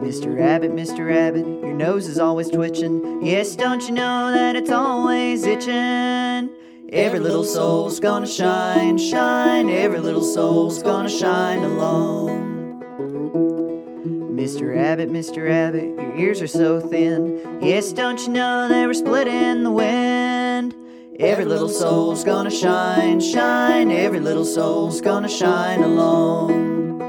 Mr. 0.00 0.36
Rabbit, 0.36 0.72
Mr. 0.72 1.08
Rabbit, 1.08 1.44
your 1.44 1.74
nose 1.74 2.06
is 2.06 2.18
always 2.18 2.50
twitching. 2.50 3.24
Yes, 3.24 3.56
don't 3.56 3.82
you 3.88 3.94
know 3.94 4.30
that 4.30 4.54
it's 4.54 4.70
always 4.70 5.44
itching? 5.44 6.50
Every 6.92 7.18
little 7.18 7.44
soul's 7.44 7.98
gonna 7.98 8.26
shine, 8.26 8.96
shine. 8.96 9.68
Every 9.68 9.98
little 9.98 10.24
soul's 10.24 10.82
gonna 10.82 11.10
shine 11.10 11.64
along. 11.64 13.47
Mr. 14.38 14.72
Rabbit, 14.72 15.10
Mr. 15.10 15.48
Rabbit, 15.48 16.00
your 16.00 16.14
ears 16.14 16.40
are 16.40 16.46
so 16.46 16.78
thin. 16.78 17.58
Yes, 17.60 17.92
don't 17.92 18.20
you 18.20 18.28
know 18.28 18.68
they 18.68 18.86
were 18.86 18.94
split 18.94 19.26
in 19.26 19.64
the 19.64 19.70
wind? 19.72 20.76
Every 21.18 21.44
little 21.44 21.68
soul's 21.68 22.22
gonna 22.22 22.48
shine, 22.48 23.18
shine. 23.18 23.90
Every 23.90 24.20
little 24.20 24.44
soul's 24.44 25.00
gonna 25.00 25.28
shine 25.28 25.82
alone. 25.82 27.00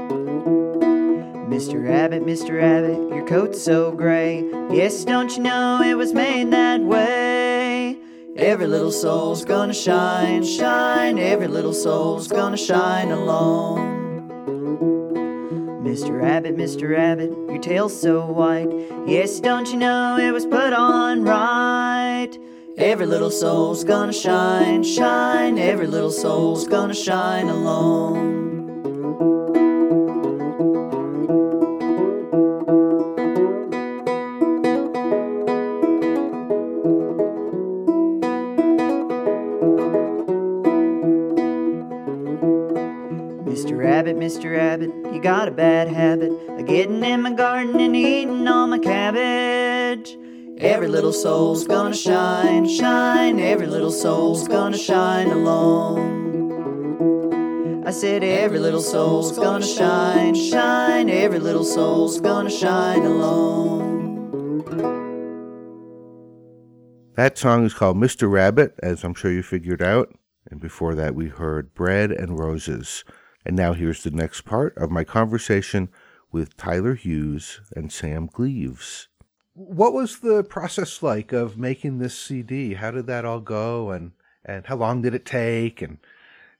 Mr. 1.48 1.88
Rabbit, 1.88 2.26
Mr. 2.26 2.58
Rabbit, 2.60 3.14
your 3.14 3.24
coat's 3.28 3.62
so 3.62 3.92
gray. 3.92 4.44
Yes, 4.72 5.04
don't 5.04 5.36
you 5.36 5.44
know 5.44 5.80
it 5.82 5.94
was 5.94 6.12
made 6.12 6.50
that 6.50 6.80
way? 6.80 7.96
Every 8.34 8.66
little 8.66 8.90
soul's 8.90 9.44
gonna 9.44 9.72
shine, 9.72 10.42
shine. 10.42 11.20
Every 11.20 11.46
little 11.46 11.74
soul's 11.74 12.26
gonna 12.26 12.56
shine 12.56 13.12
alone. 13.12 13.99
Mr. 15.90 16.22
Rabbit, 16.22 16.56
Mr. 16.56 16.88
Rabbit, 16.88 17.30
your 17.48 17.58
tail's 17.58 18.00
so 18.00 18.24
white. 18.24 18.70
Yes, 19.08 19.40
don't 19.40 19.66
you 19.72 19.76
know 19.76 20.16
it 20.18 20.30
was 20.30 20.46
put 20.46 20.72
on 20.72 21.24
right? 21.24 22.30
Every 22.78 23.06
little 23.06 23.32
soul's 23.32 23.82
gonna 23.82 24.12
shine, 24.12 24.84
shine. 24.84 25.58
Every 25.58 25.88
little 25.88 26.12
soul's 26.12 26.68
gonna 26.68 26.94
shine 26.94 27.48
alone. 27.48 28.49
Every 50.80 50.92
little 50.92 51.12
soul's 51.12 51.66
gonna 51.66 51.94
shine, 51.94 52.66
shine. 52.66 53.38
Every 53.38 53.66
little 53.66 53.90
soul's 53.90 54.48
gonna 54.48 54.78
shine 54.78 55.30
along. 55.30 55.98
I 57.86 57.90
said, 57.90 58.24
every 58.24 58.58
little 58.58 58.80
soul's 58.80 59.36
gonna 59.36 59.62
shine, 59.62 60.34
shine. 60.34 61.10
Every 61.10 61.38
little 61.38 61.66
soul's 61.66 62.18
gonna 62.18 62.48
shine 62.48 63.02
along. 63.02 64.62
That 67.14 67.36
song 67.36 67.66
is 67.66 67.74
called 67.74 67.98
Mr. 67.98 68.30
Rabbit, 68.30 68.74
as 68.82 69.04
I'm 69.04 69.12
sure 69.12 69.30
you 69.30 69.42
figured 69.42 69.82
out. 69.82 70.14
And 70.50 70.62
before 70.62 70.94
that, 70.94 71.14
we 71.14 71.28
heard 71.28 71.74
Bread 71.74 72.10
and 72.10 72.38
Roses. 72.38 73.04
And 73.44 73.54
now 73.54 73.74
here's 73.74 74.02
the 74.02 74.12
next 74.12 74.46
part 74.46 74.74
of 74.78 74.90
my 74.90 75.04
conversation 75.04 75.90
with 76.32 76.56
Tyler 76.56 76.94
Hughes 76.94 77.60
and 77.76 77.92
Sam 77.92 78.30
Gleaves. 78.32 79.09
What 79.60 79.92
was 79.92 80.20
the 80.20 80.42
process 80.42 81.02
like 81.02 81.32
of 81.32 81.58
making 81.58 81.98
this 81.98 82.18
CD? 82.18 82.72
How 82.72 82.90
did 82.90 83.06
that 83.08 83.26
all 83.26 83.40
go, 83.40 83.90
and 83.90 84.12
and 84.42 84.66
how 84.66 84.76
long 84.76 85.02
did 85.02 85.14
it 85.14 85.26
take, 85.26 85.82
and 85.82 85.98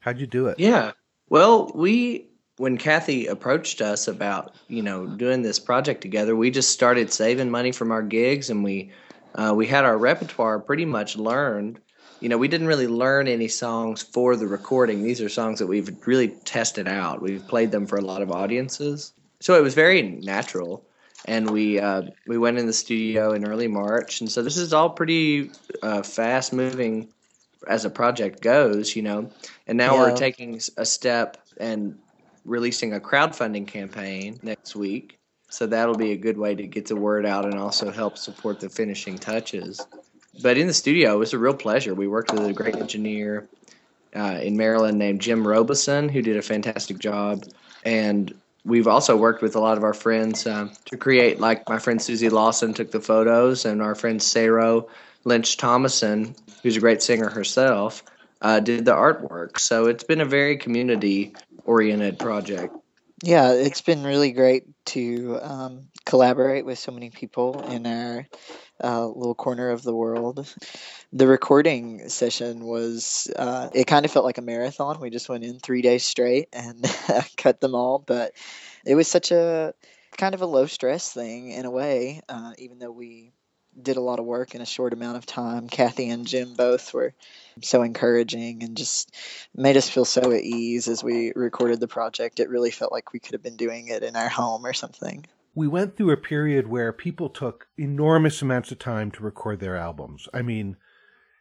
how'd 0.00 0.18
you 0.18 0.26
do 0.26 0.48
it? 0.48 0.58
Yeah. 0.60 0.92
Well, 1.30 1.72
we 1.74 2.28
when 2.58 2.76
Cathy 2.76 3.26
approached 3.26 3.80
us 3.80 4.06
about 4.06 4.54
you 4.68 4.82
know 4.82 5.06
doing 5.06 5.40
this 5.40 5.58
project 5.58 6.02
together, 6.02 6.36
we 6.36 6.50
just 6.50 6.70
started 6.70 7.10
saving 7.10 7.50
money 7.50 7.72
from 7.72 7.90
our 7.90 8.02
gigs, 8.02 8.50
and 8.50 8.62
we 8.62 8.92
uh, 9.34 9.54
we 9.56 9.66
had 9.66 9.86
our 9.86 9.96
repertoire 9.96 10.58
pretty 10.58 10.84
much 10.84 11.16
learned. 11.16 11.80
You 12.20 12.28
know, 12.28 12.36
we 12.36 12.48
didn't 12.48 12.66
really 12.66 12.86
learn 12.86 13.28
any 13.28 13.48
songs 13.48 14.02
for 14.02 14.36
the 14.36 14.46
recording. 14.46 15.02
These 15.02 15.22
are 15.22 15.30
songs 15.30 15.58
that 15.58 15.68
we've 15.68 15.90
really 16.06 16.28
tested 16.44 16.86
out. 16.86 17.22
We've 17.22 17.46
played 17.48 17.70
them 17.70 17.86
for 17.86 17.96
a 17.96 18.04
lot 18.04 18.20
of 18.20 18.30
audiences, 18.30 19.14
so 19.40 19.54
it 19.54 19.62
was 19.62 19.72
very 19.72 20.02
natural. 20.02 20.84
And 21.26 21.50
we 21.50 21.78
uh, 21.78 22.02
we 22.26 22.38
went 22.38 22.59
in 22.59 22.66
the 22.66 22.72
studio 22.72 23.33
in 23.33 23.44
early 23.44 23.68
March, 23.68 24.20
and 24.20 24.30
so 24.30 24.42
this 24.42 24.56
is 24.56 24.72
all 24.72 24.90
pretty 24.90 25.50
uh, 25.83 26.02
fast 26.02 26.52
moving 26.52 27.09
as 27.68 27.85
a 27.85 27.90
project 27.90 28.40
goes, 28.40 28.96
you 28.96 29.02
know. 29.02 29.30
And 29.66 29.76
now 29.76 29.94
Yeah. 29.94 30.00
we're 30.00 30.16
taking 30.16 30.61
a 30.76 30.85
step 30.85 31.37
and 31.59 31.98
releasing 32.44 32.94
a 32.94 33.00
crowdfunding 33.00 33.66
campaign 33.66 34.40
next 34.42 34.74
week. 34.74 35.18
So 35.50 35.66
that'll 35.66 35.96
be 35.96 36.12
a 36.12 36.16
good 36.16 36.38
way 36.38 36.54
to 36.54 36.66
get 36.66 36.87
the 36.87 36.96
word 36.96 37.26
out 37.26 37.44
and 37.44 37.59
also 37.59 37.90
help 37.90 38.16
support 38.16 38.61
the 38.61 38.68
finishing 38.68 39.18
touches. 39.18 39.87
But 40.42 40.56
in 40.56 40.66
the 40.68 40.74
studio, 40.74 41.14
it 41.14 41.18
was 41.18 41.33
a 41.35 41.38
real 41.38 41.54
pleasure. 41.54 41.94
We 41.94 42.06
worked 42.09 42.33
with 42.33 42.46
a 42.46 42.52
great 42.52 42.76
engineer 42.76 43.48
uh, 44.14 44.38
in 44.42 44.56
Maryland 44.56 44.98
named 44.98 45.20
Jim 45.20 45.46
Robeson, 45.46 46.09
who 46.09 46.22
did 46.22 46.37
a 46.37 46.42
fantastic 46.42 46.98
job. 46.98 47.44
And 47.83 48.33
we've 48.64 48.88
also 48.88 49.16
worked 49.16 49.42
with 49.42 49.56
a 49.56 49.60
lot 49.60 49.76
of 49.76 49.84
our 49.84 49.94
friends 49.94 50.46
um, 50.46 50.72
to 50.86 50.96
create, 50.96 51.40
like 51.40 51.68
my 51.68 51.78
friend 51.78 52.00
Susie 52.00 52.28
Lawson 52.28 52.74
took 52.74 52.90
the 52.90 53.00
photos, 53.00 53.64
and 53.64 53.82
our 53.82 53.94
friend 53.94 54.22
Saro 54.22 54.88
Lynch 55.24 55.56
Thomason, 55.56 56.34
who's 56.62 56.76
a 56.76 56.80
great 56.80 57.02
singer 57.02 57.28
herself, 57.28 58.02
uh, 58.42 58.60
did 58.60 58.84
the 58.84 58.94
artwork. 58.94 59.58
So 59.58 59.86
it's 59.86 60.04
been 60.04 60.20
a 60.20 60.26
very 60.26 60.56
community 60.56 61.34
oriented 61.64 62.18
project. 62.18 62.74
Yeah, 63.22 63.52
it's 63.52 63.82
been 63.82 64.02
really 64.02 64.32
great 64.32 64.64
to 64.86 65.38
um, 65.42 65.88
collaborate 66.06 66.64
with 66.64 66.78
so 66.78 66.90
many 66.90 67.10
people 67.10 67.62
in 67.64 67.86
our 67.86 68.26
uh, 68.82 69.06
little 69.06 69.34
corner 69.34 69.70
of 69.70 69.82
the 69.82 69.94
world. 69.94 70.52
The 71.12 71.26
recording 71.26 72.08
session 72.08 72.64
was, 72.64 73.30
uh, 73.36 73.68
it 73.74 73.86
kind 73.86 74.04
of 74.04 74.10
felt 74.10 74.24
like 74.24 74.38
a 74.38 74.42
marathon. 74.42 75.00
We 75.00 75.10
just 75.10 75.28
went 75.28 75.44
in 75.44 75.58
three 75.58 75.82
days 75.82 76.04
straight 76.04 76.48
and 76.52 76.84
cut 77.36 77.60
them 77.60 77.74
all, 77.74 77.98
but 77.98 78.32
it 78.84 78.94
was 78.94 79.08
such 79.08 79.30
a 79.32 79.74
kind 80.16 80.34
of 80.34 80.42
a 80.42 80.46
low 80.46 80.66
stress 80.66 81.12
thing 81.12 81.50
in 81.50 81.64
a 81.64 81.70
way, 81.70 82.20
uh, 82.28 82.52
even 82.58 82.78
though 82.78 82.90
we 82.92 83.32
did 83.80 83.96
a 83.96 84.00
lot 84.00 84.18
of 84.18 84.24
work 84.24 84.54
in 84.54 84.60
a 84.60 84.66
short 84.66 84.92
amount 84.92 85.16
of 85.16 85.26
time. 85.26 85.68
Cathy 85.68 86.08
and 86.10 86.26
Jim 86.26 86.54
both 86.54 86.92
were 86.92 87.14
so 87.62 87.82
encouraging 87.82 88.62
and 88.62 88.76
just 88.76 89.14
made 89.54 89.76
us 89.76 89.88
feel 89.88 90.04
so 90.04 90.32
at 90.32 90.42
ease 90.42 90.88
as 90.88 91.04
we 91.04 91.32
recorded 91.34 91.80
the 91.80 91.88
project. 91.88 92.40
It 92.40 92.48
really 92.48 92.70
felt 92.70 92.92
like 92.92 93.12
we 93.12 93.20
could 93.20 93.32
have 93.32 93.42
been 93.42 93.56
doing 93.56 93.88
it 93.88 94.02
in 94.02 94.16
our 94.16 94.28
home 94.28 94.66
or 94.66 94.72
something. 94.72 95.26
We 95.54 95.66
went 95.66 95.96
through 95.96 96.12
a 96.12 96.16
period 96.16 96.68
where 96.68 96.92
people 96.92 97.28
took 97.28 97.66
enormous 97.76 98.40
amounts 98.40 98.70
of 98.70 98.78
time 98.78 99.10
to 99.12 99.22
record 99.22 99.60
their 99.60 99.76
albums. 99.76 100.28
I 100.32 100.42
mean, 100.42 100.76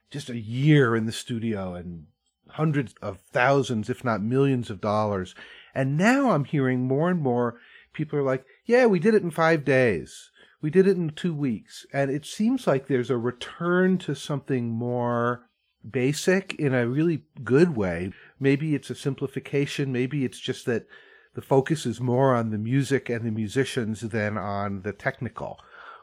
just 0.10 0.30
a 0.30 0.40
year 0.40 0.96
in 0.96 1.06
the 1.06 1.12
studio 1.12 1.76
and 1.76 2.08
hundreds 2.50 2.96
of 3.02 3.20
thousands, 3.32 3.90
if 3.90 4.04
not 4.04 4.22
millions 4.22 4.70
of 4.70 4.82
dollars. 4.82 5.36
And 5.76 5.98
now 5.98 6.32
I'm 6.32 6.46
hearing 6.46 6.88
more 6.88 7.10
and 7.10 7.22
more 7.22 7.60
people 7.94 8.18
are 8.18 8.24
like, 8.24 8.46
yeah, 8.66 8.86
we 8.86 9.00
did 9.00 9.14
it 9.14 9.24
in 9.24 9.32
five 9.32 9.64
days. 9.64 10.32
We 10.62 10.70
did 10.70 10.88
it 10.88 10.98
in 10.98 11.12
two 11.12 11.34
weeks. 11.34 11.86
And 11.94 12.12
it 12.12 12.26
seems 12.26 12.68
like 12.68 12.88
there's 12.88 13.10
a 13.10 13.18
return 13.18 13.98
to 14.00 14.16
something 14.16 14.70
more 14.70 15.48
basic 15.90 16.56
in 16.56 16.74
a 16.74 16.88
really 16.88 17.24
good 17.44 17.76
way. 17.76 18.12
Maybe 18.40 18.76
it's 18.76 18.90
a 18.90 18.96
simplification. 18.96 19.92
Maybe 19.92 20.26
it's 20.26 20.40
just 20.40 20.66
that 20.66 20.88
the 21.34 21.42
focus 21.42 21.86
is 21.86 22.02
more 22.02 22.36
on 22.36 22.50
the 22.50 22.58
music 22.58 23.10
and 23.10 23.26
the 23.26 23.32
musicians 23.32 24.02
than 24.02 24.38
on 24.38 24.82
the 24.82 24.94
technical. 24.94 25.60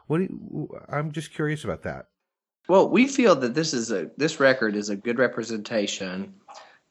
What 0.07 0.21
you, 0.21 0.69
I'm 0.89 1.11
just 1.11 1.33
curious 1.33 1.63
about 1.63 1.83
that. 1.83 2.07
Well, 2.67 2.89
we 2.89 3.07
feel 3.07 3.35
that 3.35 3.53
this 3.53 3.73
is 3.73 3.91
a 3.91 4.09
this 4.17 4.39
record 4.39 4.75
is 4.75 4.89
a 4.89 4.95
good 4.95 5.17
representation 5.17 6.33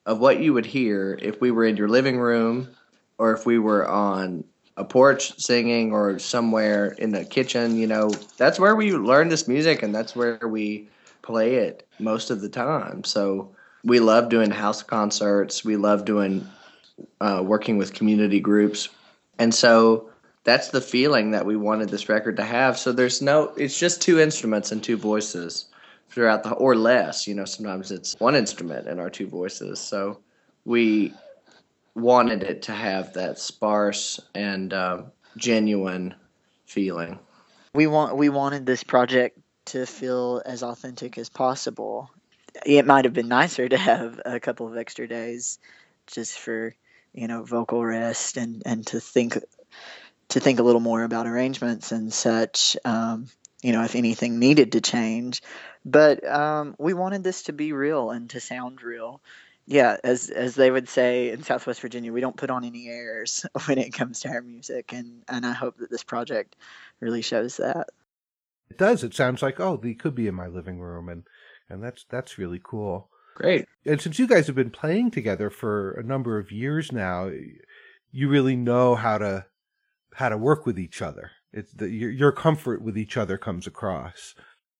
of 0.07 0.21
what 0.21 0.41
you 0.41 0.55
would 0.55 0.67
hear 0.67 1.19
if 1.21 1.41
we 1.41 1.51
were 1.51 1.65
in 1.65 1.77
your 1.77 1.89
living 1.89 2.19
room 2.19 2.69
or 3.19 3.33
if 3.33 3.45
we 3.45 3.59
were 3.59 3.87
on 3.89 4.45
a 4.77 4.85
porch 4.85 5.39
singing 5.39 5.93
or 5.93 6.19
somewhere 6.19 6.89
in 6.99 7.11
the 7.11 7.25
kitchen, 7.25 7.77
you 7.77 7.87
know, 7.87 8.11
that's 8.37 8.61
where 8.61 8.77
we 8.77 8.93
learn 8.93 9.29
this 9.29 9.49
music 9.49 9.83
and 9.83 9.95
that's 9.95 10.15
where 10.15 10.39
we 10.47 10.89
play 11.23 11.57
it 11.57 11.87
most 11.99 12.31
of 12.31 12.41
the 12.41 12.49
time. 12.49 13.03
So 13.05 13.51
we 13.85 14.01
love 14.01 14.29
doing 14.29 14.51
house 14.51 14.83
concerts. 14.83 15.65
We 15.65 15.77
love 15.77 16.05
doing 16.05 16.47
uh, 17.21 17.43
working 17.45 17.79
with 17.79 17.95
community 17.95 18.41
groups. 18.41 18.89
And 19.39 19.55
so 19.55 20.11
that's 20.45 20.69
the 20.69 20.81
feeling 20.81 21.33
that 21.33 21.47
we 21.47 21.57
wanted 21.57 21.89
this 21.89 22.09
record 22.09 22.37
to 22.37 22.45
have. 22.45 22.79
So 22.79 22.93
there's 22.93 23.21
no, 23.21 23.53
it's 23.57 23.79
just 23.79 24.01
two 24.01 24.21
instruments 24.21 24.73
and 24.73 24.83
two 24.83 24.97
voices 24.97 25.67
throughout 26.09 26.43
the, 26.43 26.53
or 26.53 26.75
less, 26.77 27.27
you 27.27 27.35
know, 27.35 27.45
sometimes 27.45 27.91
it's 27.91 28.15
one 28.19 28.35
instrument 28.35 28.87
and 28.87 29.01
our 29.01 29.11
two 29.11 29.27
voices. 29.27 29.81
So 29.81 30.21
we 30.65 31.13
wanted 31.95 32.43
it 32.43 32.63
to 32.63 32.73
have 32.73 33.15
that 33.15 33.39
sparse 33.39 34.21
and 34.35 34.73
uh, 34.73 35.03
genuine 35.37 36.15
feeling. 36.67 37.19
We 37.75 37.87
want 37.87 38.17
we 38.17 38.29
wanted 38.29 38.65
this 38.65 38.83
project 38.83 39.39
to 39.67 39.85
feel 39.85 40.43
as 40.47 40.63
authentic 40.63 41.19
as 41.19 41.29
possible. 41.29 42.11
It 42.65 42.87
might 42.87 43.05
have 43.05 43.13
been 43.13 43.29
nicer 43.29 43.69
to 43.69 43.77
have 43.77 44.21
a 44.25 44.41
couple 44.41 44.67
of 44.67 44.77
extra 44.77 45.07
days 45.07 45.59
just 46.07 46.39
for, 46.39 46.75
you 47.17 47.27
know, 47.27 47.43
vocal 47.43 47.85
rest 47.85 48.37
and, 48.37 48.63
and 48.65 48.87
to 48.89 49.01
think 49.01 49.39
to 50.29 50.41
think 50.41 50.59
a 50.59 50.63
little 50.63 50.81
more 50.81 51.03
about 51.03 51.27
arrangements 51.27 51.93
and 51.93 52.13
such. 52.13 52.77
Um, 52.85 53.29
you 53.63 53.73
know, 53.73 53.83
if 53.83 53.97
anything 53.97 54.39
needed 54.39 54.73
to 54.73 54.81
change. 54.81 55.43
But 55.85 56.25
um, 56.27 56.77
we 56.79 56.95
wanted 56.95 57.25
this 57.25 57.45
to 57.45 57.53
be 57.53 57.73
real 57.73 58.11
and 58.11 58.29
to 58.31 58.41
sound 58.41 58.83
real. 58.83 59.21
yeah, 59.67 59.97
as 60.05 60.31
as 60.31 60.55
they 60.55 60.71
would 60.71 60.89
say 60.89 61.31
in 61.31 61.43
Southwest 61.43 61.81
Virginia, 61.81 62.13
we 62.13 62.21
don't 62.21 62.37
put 62.37 62.51
on 62.51 62.65
any 62.65 62.89
airs 62.89 63.47
when 63.67 63.79
it 63.79 63.93
comes 63.93 64.21
to 64.21 64.29
our 64.29 64.43
music, 64.43 64.93
and 64.93 65.23
and 65.29 65.45
I 65.47 65.53
hope 65.53 65.79
that 65.79 65.91
this 65.91 66.05
project 66.05 66.55
really 67.01 67.23
shows 67.23 67.57
that. 67.57 67.89
It 68.71 68.79
does. 68.79 69.05
It 69.05 69.15
sounds 69.15 69.43
like 69.43 69.59
oh, 69.59 69.77
they 69.77 69.95
could 69.95 70.15
be 70.15 70.27
in 70.27 70.35
my 70.35 70.49
living 70.49 70.81
room, 70.81 71.09
and 71.09 71.25
and 71.69 71.83
that's 71.83 72.05
that's 72.11 72.39
really 72.39 72.61
cool. 72.63 73.09
Great. 73.37 73.67
And 73.85 74.01
since 74.01 74.19
you 74.19 74.27
guys 74.27 74.47
have 74.47 74.57
been 74.57 74.71
playing 74.71 75.11
together 75.11 75.51
for 75.51 75.93
a 75.93 76.03
number 76.03 76.39
of 76.39 76.51
years 76.51 76.91
now, 76.91 77.31
you 78.11 78.31
really 78.31 78.57
know 78.57 78.95
how 78.95 79.19
to 79.19 79.45
how 80.15 80.31
to 80.31 80.39
work 80.39 80.65
with 80.65 80.79
each 80.79 81.03
other. 81.03 81.31
It's 81.53 81.71
the, 81.75 81.91
your 81.91 82.11
your 82.11 82.33
comfort 82.33 82.81
with 82.81 82.97
each 82.97 83.19
other 83.19 83.37
comes 83.37 83.67
across. 83.67 84.35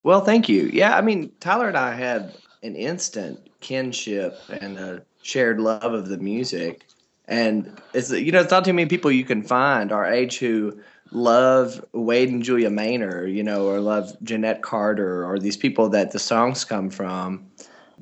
Well, 0.05 0.23
thank 0.23 0.49
you. 0.49 0.71
Yeah, 0.73 0.97
I 0.97 1.03
mean, 1.03 1.33
Tyler 1.39 1.69
and 1.69 1.77
I 1.77 1.95
had 1.95 2.35
an 2.63 2.77
instant 2.77 3.41
kinship 3.61 4.39
and 4.49 4.79
a 4.79 5.03
shared 5.21 5.61
love 5.61 5.93
of 5.93 6.09
the 6.09 6.17
music. 6.17 6.87
And 7.29 7.79
it's 7.93 8.11
you 8.11 8.33
know, 8.33 8.41
it's 8.41 8.51
not 8.51 8.65
too 8.65 8.73
many 8.73 8.89
people 8.89 9.11
you 9.11 9.25
can 9.25 9.43
find 9.43 9.93
our 9.93 10.11
age 10.11 10.39
who 10.39 10.81
love 11.13 11.85
Wade 11.93 12.31
and 12.31 12.43
Julia 12.43 12.71
Mainer, 12.71 13.31
you 13.31 13.43
know, 13.43 13.67
or 13.67 13.81
love 13.81 14.17
Janette 14.23 14.63
Carter 14.63 15.27
or 15.27 15.39
these 15.39 15.59
people 15.59 15.91
that 15.91 16.13
the 16.13 16.19
songs 16.19 16.65
come 16.65 16.89
from. 16.89 17.47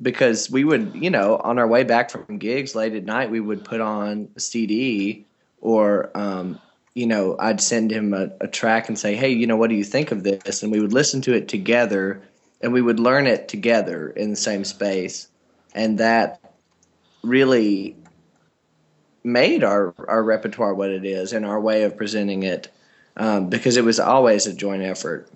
Because 0.01 0.51
we 0.51 0.63
would, 0.63 0.93
you 0.95 1.09
know, 1.09 1.37
on 1.37 1.57
our 1.57 1.67
way 1.67 1.83
back 1.83 2.09
from 2.09 2.37
gigs 2.37 2.75
late 2.75 2.93
at 2.93 3.05
night, 3.05 3.31
we 3.31 3.39
would 3.39 3.63
put 3.63 3.79
on 3.79 4.29
a 4.35 4.39
CD 4.39 5.25
or 5.61 6.11
um, 6.15 6.59
you 6.95 7.05
know, 7.05 7.35
I'd 7.37 7.61
send 7.61 7.91
him 7.91 8.13
a, 8.13 8.29
a 8.39 8.47
track 8.47 8.87
and 8.87 8.97
say, 8.97 9.15
hey, 9.15 9.29
you 9.29 9.45
know, 9.45 9.57
what 9.57 9.69
do 9.69 9.75
you 9.75 9.83
think 9.83 10.11
of 10.11 10.23
this? 10.23 10.63
And 10.63 10.71
we 10.71 10.79
would 10.79 10.93
listen 10.93 11.21
to 11.23 11.33
it 11.33 11.49
together 11.49 12.21
and 12.61 12.71
we 12.71 12.81
would 12.81 12.99
learn 12.99 13.27
it 13.27 13.49
together 13.49 14.09
in 14.09 14.29
the 14.29 14.35
same 14.35 14.63
space. 14.63 15.27
And 15.75 15.99
that 15.99 16.39
really 17.21 17.97
made 19.25 19.63
our, 19.63 19.93
our 20.07 20.23
repertoire 20.23 20.73
what 20.73 20.89
it 20.89 21.03
is 21.03 21.33
and 21.33 21.45
our 21.45 21.59
way 21.59 21.83
of 21.83 21.97
presenting 21.97 22.43
it 22.43 22.71
um, 23.17 23.49
because 23.49 23.75
it 23.75 23.83
was 23.83 23.99
always 23.99 24.47
a 24.47 24.53
joint 24.53 24.83
effort. 24.83 25.29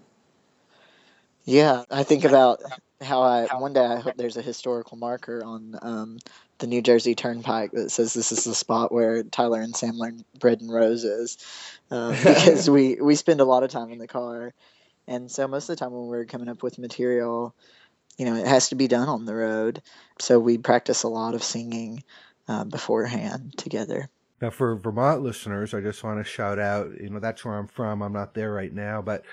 Yeah, 1.49 1.83
I 1.89 2.03
think 2.03 2.25
about 2.25 2.62
how 3.01 3.23
I 3.23 3.47
one 3.57 3.73
day 3.73 3.83
I 3.83 3.99
hope 3.99 4.17
there's 4.17 4.38
a 4.38 4.41
historical 4.41 4.97
marker 4.97 5.43
on 5.43 5.79
um, 5.81 6.19
the 6.59 6.67
New 6.67 6.83
Jersey 6.83 7.15
Turnpike 7.15 7.71
that 7.71 7.89
says 7.89 8.13
this 8.13 8.31
is 8.31 8.43
the 8.43 8.53
spot 8.53 8.91
where 8.91 9.23
Tyler 9.23 9.59
and 9.59 9.75
Sam 9.75 9.95
learned 9.95 10.25
bread 10.39 10.62
and 10.62 10.71
roses, 10.71 11.39
uh, 11.89 12.12
because 12.23 12.69
we 12.69 13.01
we 13.01 13.15
spend 13.15 13.41
a 13.41 13.45
lot 13.45 13.63
of 13.63 13.71
time 13.71 13.91
in 13.91 13.97
the 13.97 14.07
car, 14.07 14.53
and 15.07 15.31
so 15.31 15.47
most 15.47 15.69
of 15.69 15.75
the 15.75 15.83
time 15.83 15.91
when 15.91 16.05
we're 16.05 16.25
coming 16.25 16.49
up 16.49 16.62
with 16.62 16.77
material, 16.77 17.55
you 18.19 18.25
know, 18.25 18.35
it 18.35 18.45
has 18.45 18.69
to 18.69 18.75
be 18.75 18.88
done 18.88 19.09
on 19.09 19.25
the 19.25 19.33
road, 19.33 19.81
so 20.19 20.39
we 20.39 20.59
practice 20.59 21.01
a 21.01 21.07
lot 21.07 21.33
of 21.33 21.41
singing 21.41 22.03
uh, 22.47 22.63
beforehand 22.63 23.57
together. 23.57 24.07
Now, 24.39 24.51
for 24.51 24.75
Vermont 24.75 25.23
listeners, 25.23 25.73
I 25.73 25.81
just 25.81 26.03
want 26.03 26.23
to 26.23 26.23
shout 26.23 26.59
out. 26.59 26.91
You 27.01 27.09
know, 27.09 27.19
that's 27.19 27.43
where 27.43 27.55
I'm 27.55 27.67
from. 27.67 28.03
I'm 28.03 28.13
not 28.13 28.35
there 28.35 28.53
right 28.53 28.71
now, 28.71 29.01
but 29.01 29.25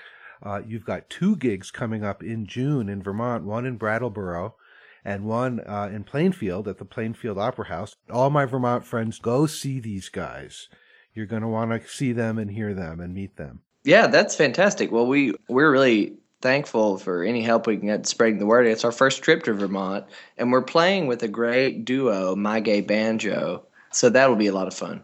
uh, 0.43 0.61
you've 0.65 0.85
got 0.85 1.09
two 1.09 1.35
gigs 1.35 1.71
coming 1.71 2.03
up 2.03 2.23
in 2.23 2.45
June 2.45 2.89
in 2.89 3.01
Vermont. 3.01 3.43
One 3.43 3.65
in 3.65 3.77
Brattleboro 3.77 4.55
and 5.03 5.25
one 5.25 5.61
uh, 5.61 5.89
in 5.91 6.03
Plainfield 6.03 6.67
at 6.67 6.77
the 6.77 6.85
Plainfield 6.85 7.37
Opera 7.37 7.67
House. 7.67 7.95
All 8.11 8.29
my 8.29 8.45
Vermont 8.45 8.85
friends, 8.85 9.19
go 9.19 9.45
see 9.45 9.79
these 9.79 10.09
guys. 10.09 10.67
You're 11.13 11.25
going 11.25 11.41
to 11.41 11.47
want 11.47 11.71
to 11.71 11.87
see 11.87 12.11
them 12.11 12.37
and 12.37 12.51
hear 12.51 12.73
them 12.73 12.99
and 12.99 13.13
meet 13.13 13.37
them. 13.37 13.61
Yeah, 13.83 14.07
that's 14.07 14.35
fantastic. 14.35 14.91
Well, 14.91 15.07
we 15.07 15.33
we're 15.47 15.71
really 15.71 16.17
thankful 16.41 16.97
for 16.97 17.23
any 17.23 17.41
help 17.41 17.65
we 17.65 17.77
can 17.77 17.87
get 17.87 18.05
spreading 18.05 18.37
the 18.37 18.45
word. 18.45 18.67
It's 18.67 18.85
our 18.85 18.91
first 18.91 19.23
trip 19.23 19.43
to 19.43 19.53
Vermont, 19.53 20.05
and 20.37 20.51
we're 20.51 20.61
playing 20.61 21.07
with 21.07 21.23
a 21.23 21.27
great 21.27 21.85
duo, 21.85 22.35
My 22.35 22.59
Gay 22.59 22.81
Banjo. 22.81 23.65
So 23.91 24.09
that'll 24.09 24.35
be 24.35 24.47
a 24.47 24.53
lot 24.53 24.67
of 24.67 24.73
fun. 24.73 25.03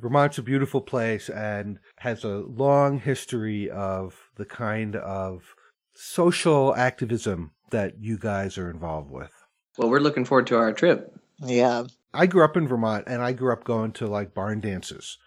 Vermont's 0.00 0.38
a 0.38 0.42
beautiful 0.42 0.80
place 0.80 1.28
and 1.28 1.78
has 1.98 2.24
a 2.24 2.38
long 2.38 2.98
history 2.98 3.68
of 3.70 4.30
the 4.36 4.46
kind 4.46 4.96
of 4.96 5.54
social 5.94 6.74
activism 6.74 7.52
that 7.70 8.00
you 8.00 8.18
guys 8.18 8.56
are 8.56 8.70
involved 8.70 9.10
with. 9.10 9.32
Well, 9.76 9.90
we're 9.90 10.00
looking 10.00 10.24
forward 10.24 10.46
to 10.48 10.56
our 10.56 10.72
trip. 10.72 11.14
Yeah. 11.38 11.84
I 12.12 12.26
grew 12.26 12.44
up 12.44 12.56
in 12.56 12.66
Vermont 12.66 13.04
and 13.06 13.22
I 13.22 13.32
grew 13.32 13.52
up 13.52 13.64
going 13.64 13.92
to 13.92 14.06
like 14.06 14.34
barn 14.34 14.60
dances. 14.60 15.18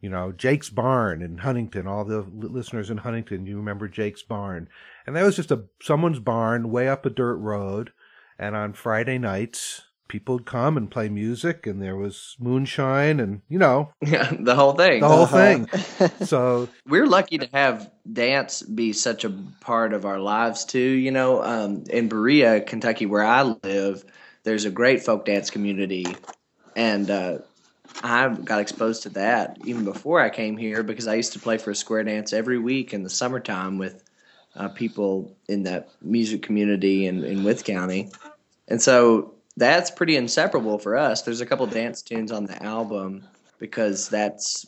You 0.00 0.10
know, 0.10 0.32
Jake's 0.32 0.70
Barn 0.70 1.22
in 1.22 1.38
Huntington. 1.38 1.86
All 1.86 2.04
the 2.04 2.20
listeners 2.20 2.90
in 2.90 2.98
Huntington, 2.98 3.46
you 3.46 3.56
remember 3.56 3.88
Jake's 3.88 4.22
Barn. 4.22 4.68
And 5.06 5.16
that 5.16 5.24
was 5.24 5.36
just 5.36 5.50
a 5.50 5.64
someone's 5.80 6.18
barn 6.18 6.70
way 6.70 6.88
up 6.88 7.06
a 7.06 7.10
dirt 7.10 7.36
road. 7.36 7.92
And 8.38 8.54
on 8.54 8.74
Friday 8.74 9.18
nights, 9.18 9.85
people 10.08 10.36
would 10.36 10.46
come 10.46 10.76
and 10.76 10.90
play 10.90 11.08
music 11.08 11.66
and 11.66 11.82
there 11.82 11.96
was 11.96 12.36
moonshine 12.38 13.20
and 13.20 13.42
you 13.48 13.58
know 13.58 13.90
yeah 14.00 14.30
the 14.40 14.54
whole 14.54 14.72
thing 14.72 15.00
the 15.00 15.08
whole 15.08 15.24
uh-huh. 15.24 15.64
thing 15.64 15.68
so 16.26 16.68
we're 16.86 17.06
lucky 17.06 17.38
to 17.38 17.48
have 17.52 17.90
dance 18.10 18.62
be 18.62 18.92
such 18.92 19.24
a 19.24 19.30
part 19.60 19.92
of 19.92 20.04
our 20.04 20.18
lives 20.18 20.64
too 20.64 20.78
you 20.78 21.10
know 21.10 21.42
um, 21.42 21.84
in 21.90 22.08
berea 22.08 22.60
kentucky 22.60 23.06
where 23.06 23.24
i 23.24 23.42
live 23.42 24.04
there's 24.44 24.64
a 24.64 24.70
great 24.70 25.02
folk 25.02 25.24
dance 25.24 25.50
community 25.50 26.06
and 26.74 27.10
uh, 27.10 27.38
i 28.02 28.28
got 28.28 28.60
exposed 28.60 29.02
to 29.02 29.08
that 29.10 29.58
even 29.64 29.84
before 29.84 30.20
i 30.20 30.30
came 30.30 30.56
here 30.56 30.82
because 30.82 31.08
i 31.08 31.14
used 31.14 31.32
to 31.32 31.38
play 31.38 31.58
for 31.58 31.70
a 31.70 31.74
square 31.74 32.04
dance 32.04 32.32
every 32.32 32.58
week 32.58 32.94
in 32.94 33.02
the 33.02 33.10
summertime 33.10 33.78
with 33.78 34.02
uh, 34.56 34.68
people 34.68 35.36
in 35.48 35.64
that 35.64 35.90
music 36.00 36.42
community 36.42 37.06
in, 37.06 37.24
in 37.24 37.44
Wythe 37.44 37.62
County. 37.62 38.10
And 38.68 38.80
so 38.80 39.35
that's 39.56 39.90
pretty 39.90 40.16
inseparable 40.16 40.78
for 40.78 40.96
us. 40.96 41.22
There's 41.22 41.40
a 41.40 41.46
couple 41.46 41.66
dance 41.66 42.02
tunes 42.02 42.30
on 42.30 42.44
the 42.44 42.62
album 42.62 43.26
because 43.58 44.08
that's 44.08 44.66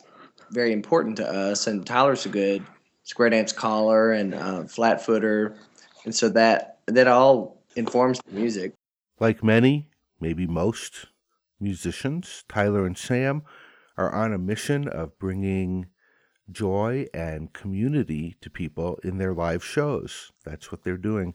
very 0.51 0.73
important 0.73 1.17
to 1.19 1.29
us. 1.29 1.67
And 1.67 1.87
Tyler's 1.87 2.27
a 2.27 2.31
good 2.31 2.65
square 3.03 3.31
dance 3.31 3.53
caller 3.53 4.13
and 4.13 4.35
uh, 4.35 4.65
flat 4.65 5.05
footer, 5.05 5.57
and 6.05 6.15
so 6.15 6.29
that 6.31 6.79
that 6.87 7.07
all 7.07 7.63
informs 7.77 8.21
the 8.27 8.33
music. 8.33 8.73
Like 9.21 9.43
many, 9.43 9.89
maybe 10.21 10.47
most 10.47 11.07
musicians, 11.61 12.45
Tyler 12.49 12.87
and 12.87 12.97
Sam 12.97 13.43
are 13.97 14.13
on 14.13 14.33
a 14.33 14.39
mission 14.39 14.89
of 14.89 15.19
bringing 15.19 15.87
joy 16.51 17.07
and 17.13 17.53
community 17.53 18.37
to 18.41 18.49
people 18.49 18.99
in 19.03 19.19
their 19.19 19.35
live 19.35 19.65
shows. 19.65 20.33
That's 20.45 20.73
what 20.73 20.83
they're 20.83 20.97
doing. 20.97 21.35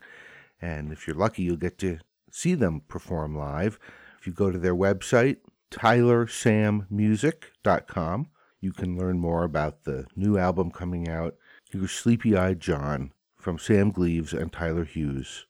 And 0.61 0.91
if 0.91 1.05
you're 1.05 1.15
lucky, 1.15 1.43
you'll 1.43 1.57
get 1.57 1.77
to 1.79 1.99
see 2.33 2.55
them 2.55 2.81
perform 2.87 3.37
live. 3.37 3.77
If 4.19 4.27
you 4.27 4.33
go 4.33 4.51
to 4.51 4.57
their 4.57 4.75
website, 4.75 5.37
tylersammusic.com, 5.71 8.27
you 8.59 8.73
can 8.73 8.97
learn 8.97 9.19
more 9.19 9.43
about 9.43 9.83
the 9.83 10.07
new 10.15 10.37
album 10.37 10.71
coming 10.71 11.07
out, 11.07 11.35
Your 11.71 11.87
Sleepy 11.87 12.35
Eyed 12.35 12.59
John, 12.59 13.13
from 13.37 13.59
Sam 13.59 13.91
Gleaves 13.91 14.33
and 14.33 14.51
Tyler 14.51 14.85
Hughes. 14.85 15.45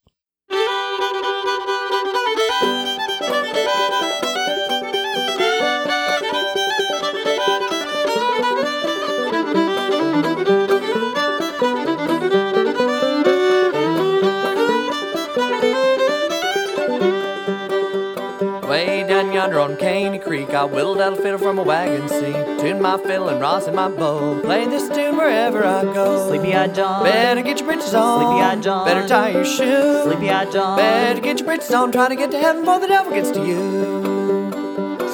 On 19.73 19.79
Caney 19.79 20.19
Creek, 20.19 20.49
I 20.49 20.65
whittled 20.65 21.01
out 21.01 21.13
a 21.13 21.15
fiddle 21.15 21.39
from 21.39 21.57
a 21.57 21.63
wagon 21.63 22.07
seat. 22.07 22.59
Tune 22.59 22.81
my 22.81 22.97
fiddle 22.97 23.29
and 23.29 23.41
rosin 23.41 23.75
my 23.75 23.89
bow. 23.89 24.39
Play 24.41 24.65
this 24.65 24.88
tune 24.89 25.17
wherever 25.17 25.65
I 25.65 25.83
go. 25.83 26.27
Sleepy 26.27 26.53
eyed 26.53 26.75
John. 26.75 27.03
Better 27.03 27.41
get 27.41 27.59
your 27.59 27.67
britches 27.67 27.93
on. 27.93 28.19
Sleepy 28.19 28.41
eyed 28.43 28.63
John. 28.63 28.86
Better 28.86 29.07
tie 29.07 29.29
your 29.29 29.45
shoes. 29.45 30.03
Sleepy 30.03 30.29
eyed 30.29 30.51
John. 30.51 30.77
Better 30.77 31.21
get 31.21 31.39
your 31.39 31.47
britches 31.47 31.71
on. 31.71 31.91
Try 31.91 32.09
to 32.09 32.15
get 32.15 32.31
to 32.31 32.39
heaven 32.39 32.62
before 32.62 32.79
the 32.79 32.88
devil 32.88 33.12
gets 33.12 33.31
to 33.31 33.45
you. 33.45 33.92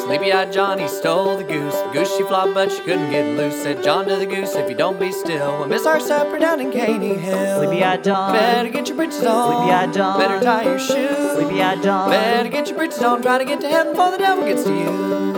Sleepy-eyed 0.09 0.51
Johnny 0.51 0.87
stole 0.87 1.37
the 1.37 1.43
goose. 1.43 1.75
The 1.75 1.91
goose 1.93 2.17
she 2.17 2.23
flopped, 2.23 2.55
but 2.55 2.71
she 2.71 2.79
couldn't 2.79 3.11
get 3.11 3.37
loose. 3.37 3.61
Said 3.61 3.83
John 3.83 4.07
to 4.07 4.15
the 4.15 4.25
goose, 4.25 4.55
if 4.55 4.67
you 4.67 4.75
don't 4.75 4.99
be 4.99 5.11
still, 5.11 5.59
we'll 5.59 5.67
miss 5.67 5.85
our 5.85 5.99
supper 5.99 6.39
down 6.39 6.59
in 6.59 6.71
Caney 6.71 7.13
Hill. 7.13 7.61
Sleepy-eyed 7.61 8.03
John. 8.03 8.33
Better 8.33 8.69
get 8.69 8.87
your 8.87 8.97
britches 8.97 9.23
on. 9.23 9.53
Sleepy-eyed 9.53 9.93
John. 9.93 10.19
Better 10.19 10.43
tie 10.43 10.63
your 10.63 10.79
shoes. 10.79 11.33
Sleepy-eyed 11.33 11.83
John. 11.83 12.09
Better 12.09 12.49
get 12.49 12.67
your 12.69 12.77
britches 12.77 13.03
on. 13.03 13.21
Try 13.21 13.37
to 13.37 13.45
get 13.45 13.61
to 13.61 13.69
heaven 13.69 13.93
before 13.93 14.09
the 14.09 14.17
devil 14.17 14.45
gets 14.45 14.63
to 14.63 14.73
you. 14.73 15.28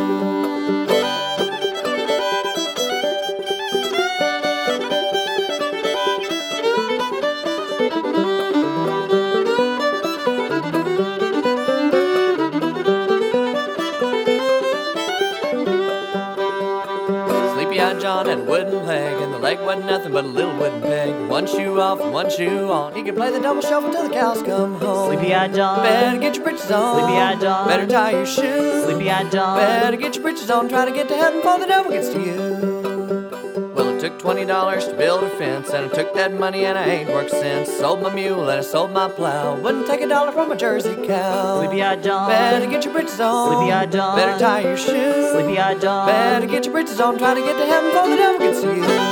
Leg 19.55 19.65
wasn't 19.65 19.85
nothing 19.85 20.13
but 20.13 20.23
a 20.23 20.27
little 20.27 20.55
wooden 20.57 20.81
peg. 20.81 21.29
One 21.29 21.45
shoe 21.45 21.79
off 21.79 21.99
one 21.99 22.29
shoe 22.29 22.71
on. 22.71 22.95
He 22.95 23.03
could 23.03 23.15
play 23.15 23.31
the 23.31 23.39
double 23.39 23.61
shuffle 23.61 23.91
till 23.91 24.07
the 24.07 24.13
cows 24.13 24.41
come 24.43 24.75
home. 24.75 25.13
Sleepy-eyed 25.13 25.53
John. 25.53 25.83
Better 25.83 26.19
get 26.19 26.35
your 26.35 26.43
britches 26.45 26.71
on. 26.71 26.99
Sleepy-eyed 26.99 27.41
John. 27.41 27.67
Better 27.67 27.87
tie 27.87 28.11
your 28.11 28.25
shoes. 28.25 28.83
Sleepy-eyed 28.85 29.31
John. 29.31 29.57
Better 29.57 29.97
get 29.97 30.15
your 30.15 30.23
britches 30.23 30.49
on. 30.49 30.69
Try 30.69 30.85
to 30.85 30.91
get 30.91 31.07
to 31.09 31.15
heaven 31.15 31.39
before 31.39 31.59
the 31.59 31.65
devil 31.65 31.91
gets 31.91 32.09
to 32.09 32.21
you. 32.21 33.71
Well, 33.75 33.89
it 33.95 33.99
took 33.99 34.19
twenty 34.19 34.45
dollars 34.45 34.87
to 34.87 34.93
build 34.93 35.23
a 35.23 35.29
fence, 35.31 35.69
and 35.71 35.85
I 35.85 35.93
took 35.93 36.13
that 36.13 36.33
money 36.33 36.65
and 36.65 36.77
I 36.77 36.85
ain't 36.85 37.09
worked 37.09 37.31
since. 37.31 37.69
Sold 37.69 38.01
my 38.01 38.13
mule 38.13 38.49
and 38.49 38.59
I 38.59 38.61
sold 38.61 38.91
my 38.91 39.09
plow. 39.09 39.55
Wouldn't 39.55 39.87
take 39.87 40.01
a 40.01 40.07
dollar 40.07 40.31
from 40.31 40.51
a 40.51 40.55
Jersey 40.55 40.95
cow. 41.07 41.59
Sleepy-eyed 41.59 42.03
John. 42.03 42.29
Better 42.29 42.67
get 42.67 42.85
your 42.85 42.93
britches 42.93 43.19
on. 43.19 43.53
Sleepy-eyed 43.53 43.91
John. 43.91 44.15
Better 44.15 44.39
tie 44.39 44.61
your 44.61 44.77
shoes. 44.77 45.31
Sleepy-eyed 45.31 45.81
John. 45.81 46.07
Better 46.07 46.47
get 46.47 46.65
your 46.65 46.73
britches 46.73 47.01
on. 47.01 47.17
Try 47.17 47.33
to 47.33 47.41
get 47.41 47.57
to 47.57 47.65
heaven 47.65 47.89
before 47.89 48.09
the 48.09 48.15
devil 48.15 48.39
gets 48.39 48.61
to 48.61 48.75
you. 48.75 49.10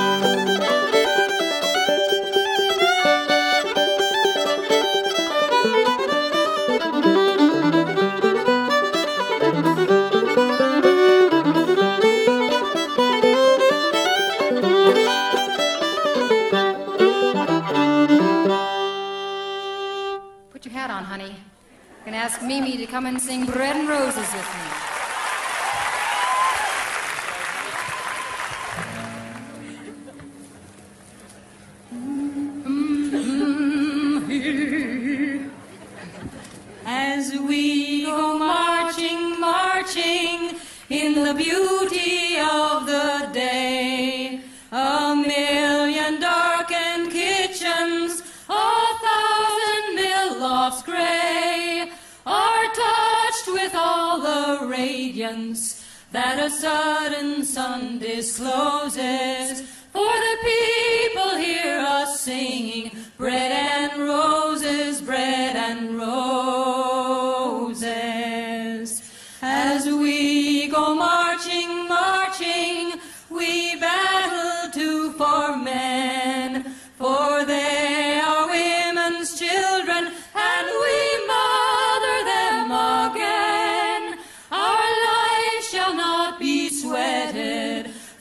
Mimi 22.49 22.77
to 22.77 22.87
come 22.87 23.05
and 23.05 23.21
sing 23.21 23.45
Bread 23.45 23.75
and 23.75 23.87
Roses 23.87 24.17
with 24.33 24.33
me. 24.33 24.78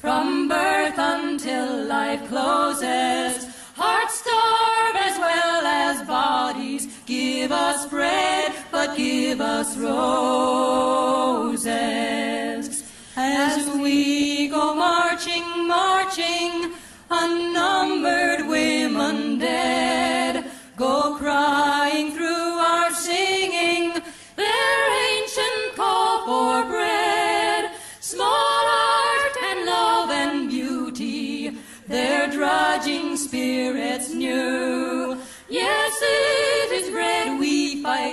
From 0.09 0.49
birth 0.49 0.97
until 0.97 1.85
life 1.85 2.27
closes. 2.29 3.47
Hearts 3.77 4.15
starve 4.21 4.97
as 5.09 5.19
well 5.19 5.67
as 5.67 6.03
bodies. 6.09 6.89
Give 7.05 7.53
us 7.53 7.87
bread, 7.87 8.55
but 8.73 8.97
give 8.97 9.43
us 9.43 9.77
roses. 9.77 10.25
As 13.17 13.69
we 13.77 14.49
go 14.49 14.75
marching, 14.75 15.47
marching, 15.69 16.73
unnumbered 17.11 18.49
women 18.49 19.39
dead 19.39 19.98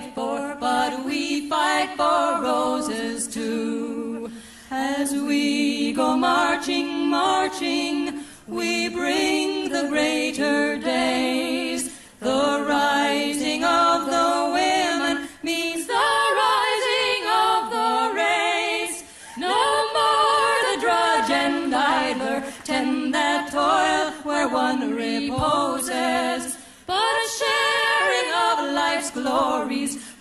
fight 0.02 0.14
for, 0.14 0.58
but 0.60 1.06
we 1.06 1.50
fight 1.50 1.96
for 1.96 2.42
roses 2.42 3.28
too. 3.28 4.30
As 4.70 5.14
we 5.14 5.94
go 5.94 6.18
marching, 6.18 7.08
marching, 7.08 8.24
we 8.48 8.90
bring 8.90 9.70
the 9.70 9.88
greater 9.90 10.78
days. 10.78 11.92
The 12.20 12.66
rising 12.68 13.25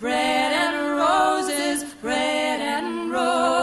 bread 0.05 0.51
and 0.53 0.77
roses, 0.99 1.83
bread 1.95 2.61
and 2.61 3.11
roses. 3.11 3.55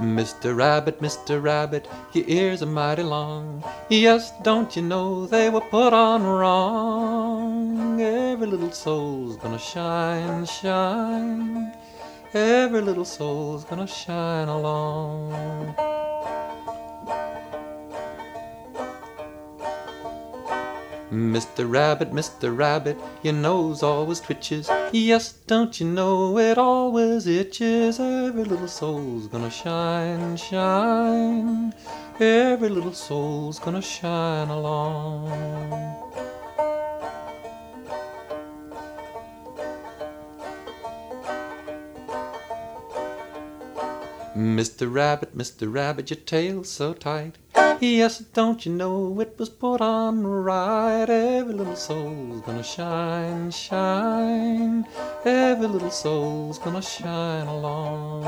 Mr. 0.00 0.56
Rabbit, 0.56 1.02
Mr. 1.02 1.42
Rabbit, 1.42 1.86
your 2.14 2.24
ears 2.26 2.62
are 2.62 2.66
mighty 2.66 3.02
long. 3.02 3.62
Yes, 3.90 4.32
don't 4.42 4.74
you 4.74 4.80
know 4.80 5.26
they 5.26 5.50
were 5.50 5.60
put 5.60 5.92
on 5.92 6.22
wrong? 6.22 8.00
Every 8.00 8.46
little 8.46 8.72
soul's 8.72 9.36
gonna 9.36 9.58
shine, 9.58 10.46
shine. 10.46 11.74
Every 12.32 12.80
little 12.80 13.04
soul's 13.04 13.64
gonna 13.64 13.88
shine 13.88 14.46
along. 14.46 15.74
Mr. 21.10 21.68
Rabbit, 21.68 22.12
Mr. 22.12 22.56
Rabbit, 22.56 22.96
your 23.24 23.34
nose 23.34 23.82
always 23.82 24.20
twitches. 24.20 24.70
Yes, 24.92 25.32
don't 25.48 25.80
you 25.80 25.86
know 25.86 26.38
it 26.38 26.56
always 26.56 27.26
itches? 27.26 27.98
Every 27.98 28.44
little 28.44 28.68
soul's 28.68 29.26
gonna 29.26 29.50
shine, 29.50 30.36
shine. 30.36 31.74
Every 32.20 32.68
little 32.68 32.92
soul's 32.92 33.58
gonna 33.58 33.82
shine 33.82 34.50
along. 34.50 36.29
Mr. 44.40 44.90
Rabbit, 44.90 45.36
Mr. 45.36 45.70
Rabbit, 45.70 46.08
your 46.08 46.18
tail's 46.20 46.70
so 46.70 46.94
tight. 46.94 47.36
Yes, 47.78 48.20
don't 48.20 48.64
you 48.64 48.72
know 48.72 49.20
it 49.20 49.34
was 49.38 49.50
put 49.50 49.82
on 49.82 50.26
right? 50.26 51.10
Every 51.10 51.52
little 51.52 51.76
soul's 51.76 52.40
gonna 52.40 52.62
shine, 52.62 53.50
shine. 53.50 54.86
Every 55.26 55.66
little 55.66 55.90
soul's 55.90 56.58
gonna 56.58 56.80
shine 56.80 57.48
along. 57.48 58.24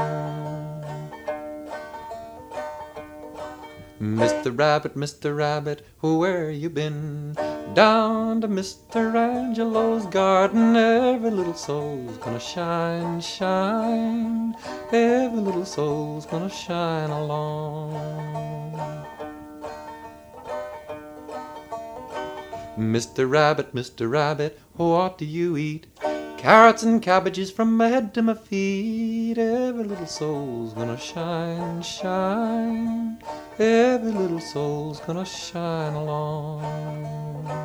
Mr. 3.98 4.56
Rabbit, 4.58 4.94
Mr. 4.94 5.34
Rabbit, 5.34 5.86
where 6.02 6.50
you 6.50 6.68
been? 6.68 7.34
Down 7.74 8.42
to 8.42 8.48
Mr. 8.48 9.14
Angelo's 9.14 10.04
garden. 10.06 10.76
Every 10.76 11.30
little 11.30 11.54
soul's 11.54 12.18
gonna 12.18 12.38
shine, 12.38 13.18
shine. 13.22 14.54
Every 14.92 15.40
little 15.40 15.64
soul's 15.64 16.26
gonna 16.26 16.50
shine 16.50 17.08
along. 17.08 17.94
Mr. 22.76 23.30
Rabbit, 23.30 23.74
Mr. 23.74 24.10
Rabbit, 24.10 24.60
what 24.74 25.16
do 25.16 25.24
you 25.24 25.56
eat? 25.56 25.86
Carrots 26.36 26.82
and 26.82 27.00
cabbages 27.00 27.50
from 27.50 27.76
my 27.76 27.88
head 27.88 28.12
to 28.14 28.22
my 28.22 28.34
feet. 28.34 29.38
Every 29.38 29.84
little 29.84 30.06
soul's 30.06 30.74
gonna 30.74 30.98
shine, 30.98 31.80
shine. 31.80 33.22
Every 33.58 34.10
little 34.10 34.40
soul's 34.40 35.00
gonna 35.00 35.24
shine 35.24 35.94
along. 35.94 37.61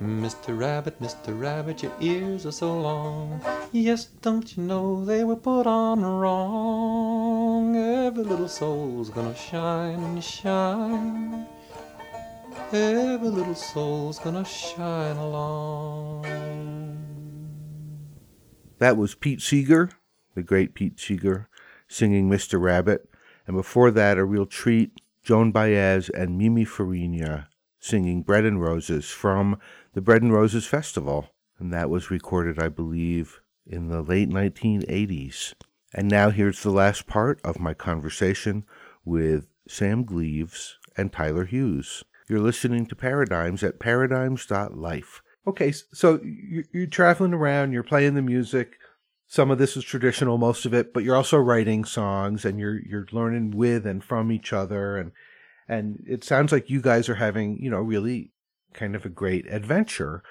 Mr. 0.00 0.58
Rabbit, 0.58 1.00
Mr. 1.00 1.38
Rabbit, 1.40 1.82
your 1.82 1.92
ears 2.00 2.44
are 2.44 2.52
so 2.52 2.78
long. 2.78 3.40
Yes, 3.72 4.04
don't 4.20 4.54
you 4.54 4.62
know 4.62 5.02
they 5.02 5.24
were 5.24 5.36
put 5.36 5.66
on 5.66 6.02
wrong? 6.02 7.74
Every 7.76 8.22
little 8.22 8.48
soul's 8.48 9.08
gonna 9.08 9.34
shine 9.34 9.98
and 10.02 10.22
shine. 10.22 11.46
Every 12.72 13.28
little 13.30 13.54
soul's 13.54 14.18
gonna 14.18 14.44
shine 14.44 15.16
along. 15.16 16.26
That 18.78 18.98
was 18.98 19.14
Pete 19.14 19.40
Seeger, 19.40 19.90
the 20.34 20.42
great 20.42 20.74
Pete 20.74 21.00
Seeger, 21.00 21.48
singing 21.88 22.28
Mr. 22.28 22.60
Rabbit. 22.60 23.08
And 23.46 23.56
before 23.56 23.90
that, 23.92 24.18
a 24.18 24.24
real 24.26 24.44
treat, 24.44 24.90
Joan 25.22 25.52
Baez 25.52 26.10
and 26.10 26.36
Mimi 26.36 26.66
Farina 26.66 27.48
singing 27.86 28.22
Bread 28.22 28.44
and 28.44 28.60
Roses 28.60 29.10
from 29.10 29.58
the 29.94 30.00
Bread 30.00 30.22
and 30.22 30.32
Roses 30.32 30.66
Festival. 30.66 31.30
And 31.58 31.72
that 31.72 31.88
was 31.88 32.10
recorded, 32.10 32.58
I 32.58 32.68
believe, 32.68 33.40
in 33.66 33.88
the 33.88 34.02
late 34.02 34.28
1980s. 34.28 35.54
And 35.94 36.08
now 36.08 36.30
here's 36.30 36.62
the 36.62 36.70
last 36.70 37.06
part 37.06 37.40
of 37.44 37.60
my 37.60 37.72
conversation 37.72 38.64
with 39.04 39.46
Sam 39.68 40.04
Gleaves 40.04 40.78
and 40.96 41.12
Tyler 41.12 41.46
Hughes. 41.46 42.04
You're 42.28 42.40
listening 42.40 42.86
to 42.86 42.96
Paradigms 42.96 43.62
at 43.62 43.78
paradigms.life. 43.78 45.22
Okay, 45.46 45.72
so 45.92 46.20
you're 46.72 46.86
traveling 46.88 47.32
around, 47.32 47.72
you're 47.72 47.84
playing 47.84 48.14
the 48.14 48.22
music. 48.22 48.78
Some 49.28 49.50
of 49.50 49.58
this 49.58 49.76
is 49.76 49.84
traditional, 49.84 50.38
most 50.38 50.66
of 50.66 50.74
it, 50.74 50.92
but 50.92 51.04
you're 51.04 51.16
also 51.16 51.38
writing 51.38 51.84
songs 51.84 52.44
and 52.44 52.58
you're 52.58 52.80
you're 52.80 53.06
learning 53.12 53.52
with 53.52 53.86
and 53.86 54.02
from 54.02 54.32
each 54.32 54.52
other 54.52 54.96
and 54.96 55.12
and 55.68 56.02
it 56.06 56.24
sounds 56.24 56.52
like 56.52 56.70
you 56.70 56.80
guys 56.80 57.08
are 57.08 57.14
having, 57.14 57.58
you 57.62 57.70
know, 57.70 57.80
really 57.80 58.32
kind 58.72 58.94
of 58.94 59.04
a 59.04 59.08
great 59.08 59.46
adventure. 59.46 60.22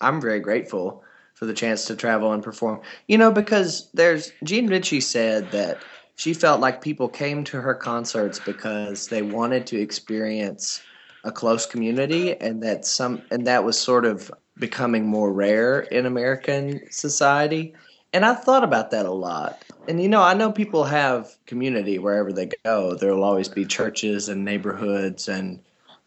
I'm 0.00 0.20
very 0.20 0.40
grateful 0.40 1.02
for 1.34 1.46
the 1.46 1.54
chance 1.54 1.84
to 1.86 1.96
travel 1.96 2.32
and 2.32 2.42
perform. 2.42 2.80
You 3.06 3.18
know, 3.18 3.30
because 3.30 3.90
there's 3.94 4.32
Jean 4.44 4.66
Ritchie 4.66 5.00
said 5.00 5.50
that 5.52 5.78
she 6.16 6.34
felt 6.34 6.60
like 6.60 6.82
people 6.82 7.08
came 7.08 7.44
to 7.44 7.60
her 7.60 7.74
concerts 7.74 8.40
because 8.40 9.06
they 9.06 9.22
wanted 9.22 9.66
to 9.68 9.80
experience 9.80 10.82
a 11.24 11.30
close 11.30 11.64
community 11.64 12.36
and 12.36 12.62
that 12.62 12.84
some 12.84 13.22
and 13.30 13.46
that 13.46 13.64
was 13.64 13.78
sort 13.78 14.04
of 14.04 14.30
becoming 14.58 15.06
more 15.06 15.32
rare 15.32 15.80
in 15.80 16.06
American 16.06 16.80
society. 16.90 17.74
And 18.12 18.24
I 18.24 18.34
thought 18.34 18.64
about 18.64 18.90
that 18.90 19.06
a 19.06 19.12
lot. 19.12 19.64
And 19.88 20.00
you 20.00 20.08
know, 20.08 20.22
I 20.22 20.34
know 20.34 20.52
people 20.52 20.84
have 20.84 21.34
community 21.46 21.98
wherever 21.98 22.32
they 22.32 22.50
go. 22.64 22.94
There 22.94 23.14
will 23.14 23.24
always 23.24 23.48
be 23.48 23.64
churches 23.64 24.28
and 24.28 24.44
neighborhoods 24.44 25.28
and 25.28 25.60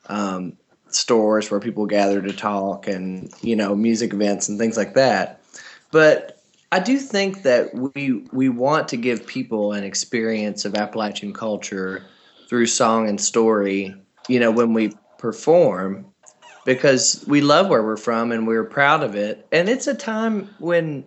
um, 0.07 0.57
stores 0.93 1.49
where 1.49 1.59
people 1.59 1.85
gather 1.85 2.21
to 2.21 2.33
talk 2.33 2.87
and 2.87 3.31
you 3.41 3.55
know 3.55 3.75
music 3.75 4.13
events 4.13 4.49
and 4.49 4.59
things 4.59 4.77
like 4.77 4.93
that 4.93 5.41
but 5.91 6.41
i 6.71 6.79
do 6.79 6.97
think 6.97 7.43
that 7.43 7.73
we 7.73 8.25
we 8.31 8.49
want 8.49 8.87
to 8.87 8.97
give 8.97 9.25
people 9.25 9.73
an 9.73 9.83
experience 9.83 10.65
of 10.65 10.75
appalachian 10.75 11.33
culture 11.33 12.03
through 12.47 12.65
song 12.65 13.07
and 13.07 13.19
story 13.21 13.95
you 14.27 14.39
know 14.39 14.51
when 14.51 14.73
we 14.73 14.93
perform 15.17 16.05
because 16.65 17.23
we 17.27 17.41
love 17.41 17.69
where 17.69 17.83
we're 17.83 17.97
from 17.97 18.31
and 18.31 18.45
we're 18.45 18.63
proud 18.63 19.03
of 19.03 19.15
it 19.15 19.47
and 19.51 19.69
it's 19.69 19.87
a 19.87 19.95
time 19.95 20.49
when 20.59 21.03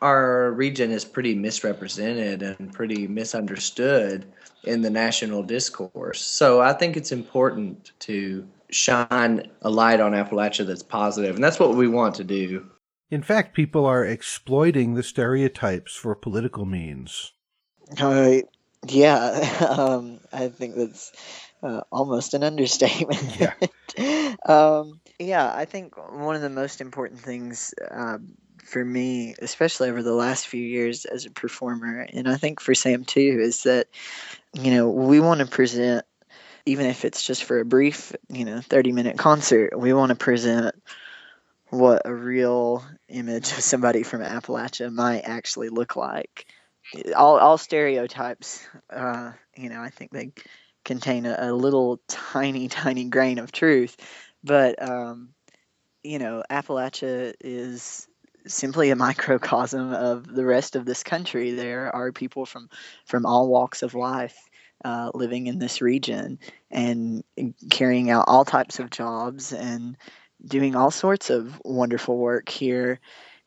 our 0.00 0.52
region 0.52 0.90
is 0.90 1.04
pretty 1.04 1.34
misrepresented 1.34 2.42
and 2.42 2.72
pretty 2.72 3.06
misunderstood 3.06 4.26
in 4.64 4.82
the 4.82 4.90
national 4.90 5.42
discourse 5.42 6.20
so 6.20 6.60
i 6.60 6.72
think 6.72 6.96
it's 6.96 7.12
important 7.12 7.92
to 7.98 8.46
shine 8.70 9.50
a 9.62 9.70
light 9.70 10.00
on 10.00 10.12
Appalachia 10.12 10.66
that's 10.66 10.82
positive, 10.82 11.34
and 11.34 11.44
that's 11.44 11.58
what 11.58 11.74
we 11.74 11.88
want 11.88 12.14
to 12.16 12.24
do. 12.24 12.66
In 13.10 13.22
fact, 13.22 13.54
people 13.54 13.86
are 13.86 14.04
exploiting 14.04 14.94
the 14.94 15.02
stereotypes 15.02 15.94
for 15.94 16.14
political 16.14 16.66
means. 16.66 17.32
Uh, 17.98 18.38
yeah, 18.86 19.66
um, 19.78 20.20
I 20.32 20.48
think 20.48 20.76
that's 20.76 21.12
uh, 21.62 21.80
almost 21.90 22.34
an 22.34 22.44
understatement. 22.44 23.22
Yeah. 23.38 24.34
um, 24.46 25.00
yeah, 25.18 25.52
I 25.54 25.64
think 25.64 25.96
one 26.12 26.36
of 26.36 26.42
the 26.42 26.50
most 26.50 26.80
important 26.80 27.20
things 27.20 27.74
uh, 27.90 28.18
for 28.68 28.84
me, 28.84 29.34
especially 29.40 29.90
over 29.90 30.02
the 30.02 30.14
last 30.14 30.46
few 30.46 30.62
years 30.62 31.04
as 31.04 31.26
a 31.26 31.30
performer, 31.30 32.06
and 32.12 32.28
I 32.28 32.36
think 32.36 32.60
for 32.60 32.74
Sam 32.74 33.04
too, 33.04 33.38
is 33.40 33.64
that 33.64 33.88
you 34.52 34.70
know 34.70 34.88
we 34.88 35.20
want 35.20 35.40
to 35.40 35.46
present 35.46 36.04
even 36.68 36.84
if 36.84 37.06
it's 37.06 37.22
just 37.22 37.44
for 37.44 37.60
a 37.60 37.64
brief, 37.64 38.14
you 38.28 38.44
know, 38.44 38.60
30 38.60 38.92
minute 38.92 39.16
concert, 39.16 39.78
we 39.78 39.94
want 39.94 40.10
to 40.10 40.16
present 40.16 40.74
what 41.70 42.02
a 42.04 42.14
real 42.14 42.84
image 43.08 43.52
of 43.52 43.60
somebody 43.60 44.02
from 44.02 44.20
Appalachia 44.20 44.92
might 44.92 45.22
actually 45.22 45.70
look 45.70 45.96
like. 45.96 46.46
All, 47.16 47.38
all 47.38 47.56
stereotypes, 47.56 48.66
uh, 48.90 49.32
you 49.56 49.70
know, 49.70 49.80
I 49.80 49.88
think 49.88 50.10
they 50.10 50.32
contain 50.84 51.24
a, 51.24 51.36
a, 51.38 51.52
little 51.52 52.00
tiny, 52.06 52.68
tiny 52.68 53.04
grain 53.04 53.38
of 53.38 53.52
truth. 53.52 53.96
But, 54.44 54.82
um, 54.82 55.30
you 56.02 56.18
know, 56.18 56.42
Appalachia 56.50 57.34
is 57.40 58.07
simply 58.48 58.90
a 58.90 58.96
microcosm 58.96 59.92
of 59.92 60.26
the 60.26 60.44
rest 60.44 60.76
of 60.76 60.84
this 60.84 61.02
country. 61.02 61.52
There 61.52 61.94
are 61.94 62.12
people 62.12 62.46
from, 62.46 62.68
from 63.04 63.26
all 63.26 63.48
walks 63.48 63.82
of 63.82 63.94
life 63.94 64.36
uh, 64.84 65.10
living 65.14 65.46
in 65.46 65.58
this 65.58 65.80
region 65.80 66.38
and 66.70 67.24
carrying 67.70 68.10
out 68.10 68.24
all 68.28 68.44
types 68.44 68.78
of 68.78 68.90
jobs 68.90 69.52
and 69.52 69.96
doing 70.44 70.76
all 70.76 70.90
sorts 70.90 71.30
of 71.30 71.60
wonderful 71.64 72.16
work 72.16 72.48
here. 72.48 73.00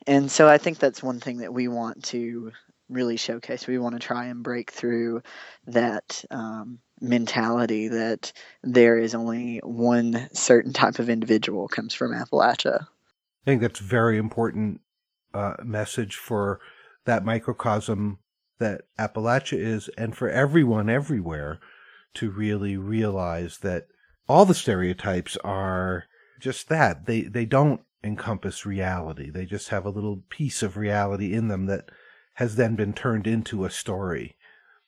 And 0.06 0.30
so 0.30 0.48
I 0.48 0.58
think 0.58 0.78
that's 0.78 1.02
one 1.02 1.20
thing 1.20 1.38
that 1.38 1.54
we 1.54 1.68
want 1.68 2.04
to 2.04 2.52
really 2.88 3.16
showcase. 3.16 3.66
We 3.66 3.78
want 3.78 3.94
to 3.94 4.06
try 4.06 4.26
and 4.26 4.42
break 4.42 4.70
through 4.70 5.22
that 5.66 6.24
um, 6.30 6.78
mentality 7.00 7.88
that 7.88 8.32
there 8.62 8.98
is 8.98 9.14
only 9.14 9.60
one 9.62 10.28
certain 10.32 10.72
type 10.72 10.98
of 10.98 11.08
individual 11.08 11.68
comes 11.68 11.94
from 11.94 12.12
Appalachia. 12.12 12.82
I 12.82 13.44
think 13.44 13.62
that's 13.62 13.80
very 13.80 14.18
important 14.18 14.80
uh, 15.34 15.54
message 15.64 16.16
for 16.16 16.60
that 17.04 17.24
microcosm 17.24 18.18
that 18.58 18.82
Appalachia 18.98 19.58
is, 19.58 19.88
and 19.98 20.16
for 20.16 20.28
everyone 20.28 20.88
everywhere 20.88 21.58
to 22.14 22.30
really 22.30 22.76
realize 22.76 23.58
that 23.58 23.86
all 24.28 24.44
the 24.44 24.54
stereotypes 24.54 25.36
are 25.38 26.04
just 26.40 26.68
that. 26.68 27.06
They 27.06 27.22
they 27.22 27.44
don't 27.44 27.80
encompass 28.04 28.66
reality. 28.66 29.30
They 29.30 29.46
just 29.46 29.68
have 29.70 29.84
a 29.84 29.90
little 29.90 30.22
piece 30.28 30.62
of 30.62 30.76
reality 30.76 31.32
in 31.32 31.48
them 31.48 31.66
that 31.66 31.90
has 32.34 32.56
then 32.56 32.76
been 32.76 32.92
turned 32.92 33.26
into 33.26 33.64
a 33.64 33.70
story. 33.70 34.36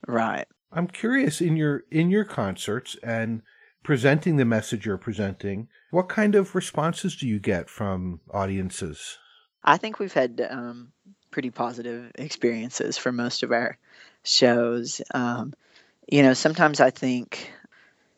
Right. 0.06 0.46
I'm 0.72 0.88
curious 0.88 1.40
in 1.40 1.56
your 1.56 1.84
in 1.90 2.10
your 2.10 2.24
concerts 2.24 2.96
and 3.02 3.42
presenting 3.84 4.36
the 4.36 4.44
message 4.44 4.86
you're 4.86 4.96
presenting, 4.98 5.68
what 5.90 6.08
kind 6.08 6.34
of 6.34 6.54
responses 6.54 7.14
do 7.14 7.28
you 7.28 7.38
get 7.38 7.68
from 7.68 8.20
audiences? 8.32 9.18
I 9.64 9.78
think 9.78 9.98
we've 9.98 10.12
had 10.12 10.46
um, 10.48 10.92
pretty 11.30 11.50
positive 11.50 12.12
experiences 12.16 12.98
for 12.98 13.12
most 13.12 13.42
of 13.42 13.50
our 13.50 13.78
shows. 14.22 15.00
Um, 15.12 15.54
you 16.06 16.22
know, 16.22 16.34
sometimes 16.34 16.80
I 16.80 16.90
think 16.90 17.50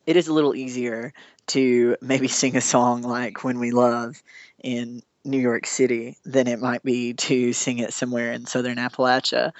it 0.06 0.16
is 0.16 0.28
a 0.28 0.32
little 0.32 0.54
easier 0.54 1.12
to 1.48 1.96
maybe 2.00 2.28
sing 2.28 2.56
a 2.56 2.60
song 2.60 3.02
like 3.02 3.44
When 3.44 3.58
We 3.60 3.70
Love 3.70 4.20
in 4.62 5.02
New 5.24 5.38
York 5.38 5.66
City 5.66 6.16
than 6.24 6.46
it 6.46 6.60
might 6.60 6.82
be 6.82 7.14
to 7.14 7.52
sing 7.52 7.78
it 7.78 7.92
somewhere 7.92 8.32
in 8.32 8.46
southern 8.46 8.76
Appalachia. 8.76 9.52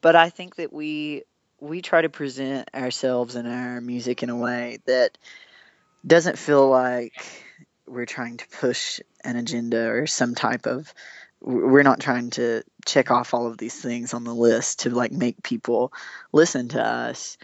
But 0.00 0.16
I 0.16 0.30
think 0.30 0.56
that 0.56 0.72
we 0.72 1.24
we 1.58 1.80
try 1.80 2.02
to 2.02 2.08
present 2.08 2.68
ourselves 2.74 3.34
and 3.34 3.48
our 3.48 3.80
music 3.80 4.22
in 4.22 4.30
a 4.30 4.36
way 4.36 4.78
that 4.86 5.16
doesn't 6.06 6.38
feel 6.38 6.68
like 6.68 7.14
we're 7.86 8.06
trying 8.06 8.36
to 8.38 8.48
push 8.48 9.00
an 9.24 9.36
agenda 9.36 9.88
or 9.88 10.06
some 10.06 10.34
type 10.34 10.66
of 10.66 10.92
we're 11.40 11.82
not 11.82 12.00
trying 12.00 12.30
to 12.30 12.62
check 12.86 13.10
off 13.10 13.34
all 13.34 13.46
of 13.46 13.58
these 13.58 13.80
things 13.80 14.14
on 14.14 14.24
the 14.24 14.34
list 14.34 14.80
to 14.80 14.90
like 14.90 15.12
make 15.12 15.42
people 15.42 15.92
listen 16.32 16.68
to 16.68 16.82
us. 16.82 17.36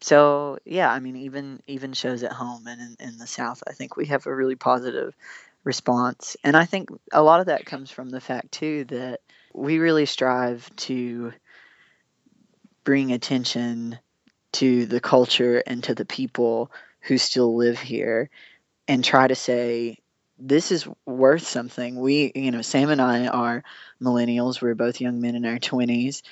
So 0.00 0.58
yeah 0.64 0.92
i 0.92 1.00
mean 1.00 1.16
even 1.16 1.62
even 1.66 1.92
shows 1.92 2.22
at 2.22 2.32
home 2.32 2.66
and 2.66 2.80
in, 2.80 3.08
in 3.08 3.18
the 3.18 3.26
south 3.26 3.62
i 3.66 3.72
think 3.72 3.96
we 3.96 4.06
have 4.06 4.26
a 4.26 4.34
really 4.34 4.56
positive 4.56 5.14
response. 5.64 6.36
And 6.44 6.56
i 6.56 6.64
think 6.64 6.90
a 7.12 7.22
lot 7.22 7.40
of 7.40 7.46
that 7.46 7.66
comes 7.66 7.90
from 7.90 8.10
the 8.10 8.20
fact 8.20 8.52
too 8.52 8.84
that 8.84 9.20
we 9.54 9.78
really 9.78 10.06
strive 10.06 10.68
to 10.76 11.32
bring 12.84 13.12
attention 13.12 13.98
to 14.52 14.86
the 14.86 15.00
culture 15.00 15.62
and 15.66 15.82
to 15.84 15.94
the 15.94 16.04
people 16.04 16.70
who 17.00 17.18
still 17.18 17.56
live 17.56 17.78
here 17.78 18.30
and 18.88 19.04
try 19.04 19.26
to 19.26 19.34
say 19.34 19.98
this 20.38 20.72
is 20.72 20.86
worth 21.06 21.46
something. 21.46 21.96
We, 21.96 22.32
you 22.34 22.50
know, 22.50 22.62
Sam 22.62 22.90
and 22.90 23.00
I 23.00 23.28
are 23.28 23.62
millennials. 24.02 24.60
We're 24.60 24.74
both 24.74 25.00
young 25.00 25.20
men 25.20 25.36
in 25.36 25.44
our 25.44 25.58
20s, 25.58 26.22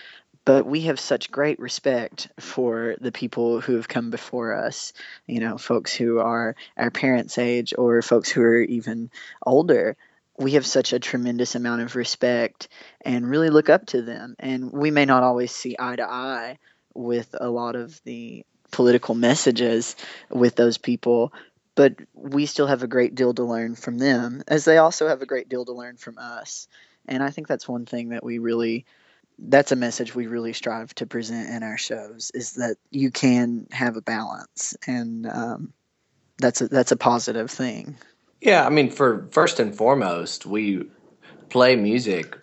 but 0.44 0.66
we 0.66 0.82
have 0.82 0.98
such 0.98 1.30
great 1.30 1.59
respect 1.61 2.28
for 2.40 2.96
the 3.00 3.12
people 3.12 3.61
who 3.61 3.76
have 3.76 3.88
come 3.88 4.11
before 4.11 4.55
us 4.55 4.92
you 5.26 5.40
know 5.40 5.59
folks 5.59 5.94
who 5.94 6.18
are 6.18 6.57
our 6.76 6.90
parents 6.90 7.38
age 7.38 7.74
or 7.76 8.03
folks 8.03 8.28
who 8.30 8.42
are 8.42 8.61
even 8.61 9.11
older 9.44 9.96
we 10.38 10.53
have 10.53 10.66
such 10.66 10.92
a 10.92 10.98
tremendous 10.98 11.55
amount 11.55 11.82
of 11.82 11.94
respect 11.94 12.68
and 13.03 13.28
really 13.28 13.50
look 13.50 13.68
up 13.68 13.86
to 13.86 14.03
them 14.03 14.34
and 14.38 14.72
we 14.72 14.90
may 14.90 15.05
not 15.05 15.22
always 15.22 15.53
see 15.53 15.76
eye 15.78 15.96
to 15.96 16.11
eye 16.11 16.59
with 16.94 17.34
a 17.38 17.48
lot 17.48 17.76
of 17.76 18.00
the 18.05 18.44
political 18.70 19.14
messages 19.14 19.96
with 20.30 20.57
those 20.57 20.78
people 20.78 21.32
but 21.74 21.94
we 22.14 22.46
still 22.46 22.66
have 22.66 22.82
a 22.82 22.88
great 22.88 23.14
deal 23.14 23.32
to 23.34 23.44
learn 23.44 23.74
from 23.74 23.98
them 23.98 24.42
as 24.48 24.64
they 24.64 24.78
also 24.78 25.08
have 25.08 25.22
a 25.22 25.26
great 25.26 25.48
deal 25.48 25.64
to 25.64 25.72
learn 25.72 25.96
from 25.96 26.18
us. 26.18 26.68
And 27.08 27.22
i 27.22 27.30
think 27.30 27.48
that's 27.48 27.68
one 27.68 27.86
thing 27.86 28.10
that 28.10 28.24
we 28.24 28.38
really 28.38 28.86
that's 29.38 29.72
a 29.72 29.76
message 29.76 30.14
we 30.14 30.26
really 30.26 30.52
strive 30.52 30.94
to 30.94 31.06
present 31.06 31.48
in 31.50 31.62
our 31.62 31.78
shows 31.78 32.30
is 32.34 32.52
that 32.54 32.76
you 32.90 33.10
can 33.10 33.66
have 33.72 33.96
a 33.96 34.02
balance. 34.02 34.76
And 34.86 35.26
um, 35.26 35.72
that's 36.38 36.60
a, 36.60 36.68
that's 36.68 36.92
a 36.92 36.96
positive 36.96 37.50
thing. 37.50 37.96
Yeah, 38.40 38.66
I 38.66 38.70
mean, 38.70 38.90
for 38.90 39.28
first 39.30 39.60
and 39.60 39.74
foremost, 39.74 40.46
we 40.46 40.88
play 41.48 41.76
music 41.76 42.36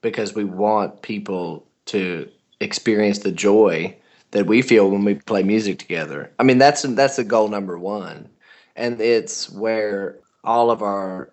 because 0.00 0.34
we 0.34 0.44
want 0.44 1.02
people 1.02 1.66
to 1.86 2.30
experience 2.60 3.20
the 3.20 3.32
joy 3.32 3.96
that 4.30 4.46
we 4.46 4.62
feel 4.62 4.90
when 4.90 5.04
we 5.04 5.14
play 5.14 5.42
music 5.42 5.78
together. 5.78 6.32
I 6.38 6.42
mean, 6.42 6.58
that's 6.58 6.82
that's 6.82 7.16
the 7.16 7.24
goal 7.24 7.48
number 7.48 7.78
one, 7.78 8.30
and 8.76 9.00
it's 9.00 9.50
where 9.50 10.18
all 10.44 10.70
of 10.70 10.82
our 10.82 11.32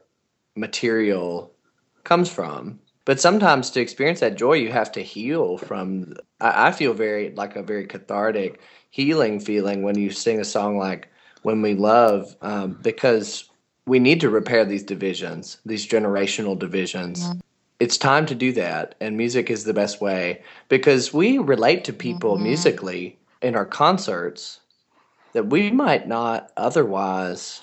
material 0.55 1.51
comes 2.03 2.29
from. 2.29 2.79
But 3.05 3.19
sometimes 3.19 3.71
to 3.71 3.81
experience 3.81 4.19
that 4.19 4.37
joy, 4.37 4.53
you 4.53 4.71
have 4.71 4.91
to 4.91 5.01
heal 5.01 5.57
from. 5.57 6.13
I, 6.39 6.67
I 6.67 6.71
feel 6.71 6.93
very 6.93 7.31
like 7.31 7.55
a 7.55 7.63
very 7.63 7.87
cathartic, 7.87 8.59
healing 8.91 9.39
feeling 9.39 9.81
when 9.81 9.97
you 9.97 10.11
sing 10.11 10.39
a 10.39 10.45
song 10.45 10.77
like 10.77 11.09
"When 11.41 11.61
We 11.61 11.73
Love," 11.73 12.35
um, 12.41 12.77
because 12.83 13.49
we 13.87 13.99
need 13.99 14.21
to 14.21 14.29
repair 14.29 14.63
these 14.63 14.83
divisions, 14.83 15.57
these 15.65 15.87
generational 15.87 16.57
divisions. 16.57 17.33
It's 17.79 17.97
time 17.97 18.25
to 18.27 18.35
do 18.35 18.51
that, 18.53 18.93
and 18.99 19.17
music 19.17 19.49
is 19.49 19.63
the 19.63 19.73
best 19.73 20.01
way 20.01 20.43
because 20.67 21.13
we 21.13 21.37
relate 21.39 21.85
to 21.85 21.93
people 21.93 22.37
musically 22.37 23.17
in 23.41 23.55
our 23.55 23.65
concerts 23.65 24.59
that 25.33 25.47
we 25.47 25.71
might 25.71 26.07
not 26.07 26.51
otherwise 26.57 27.61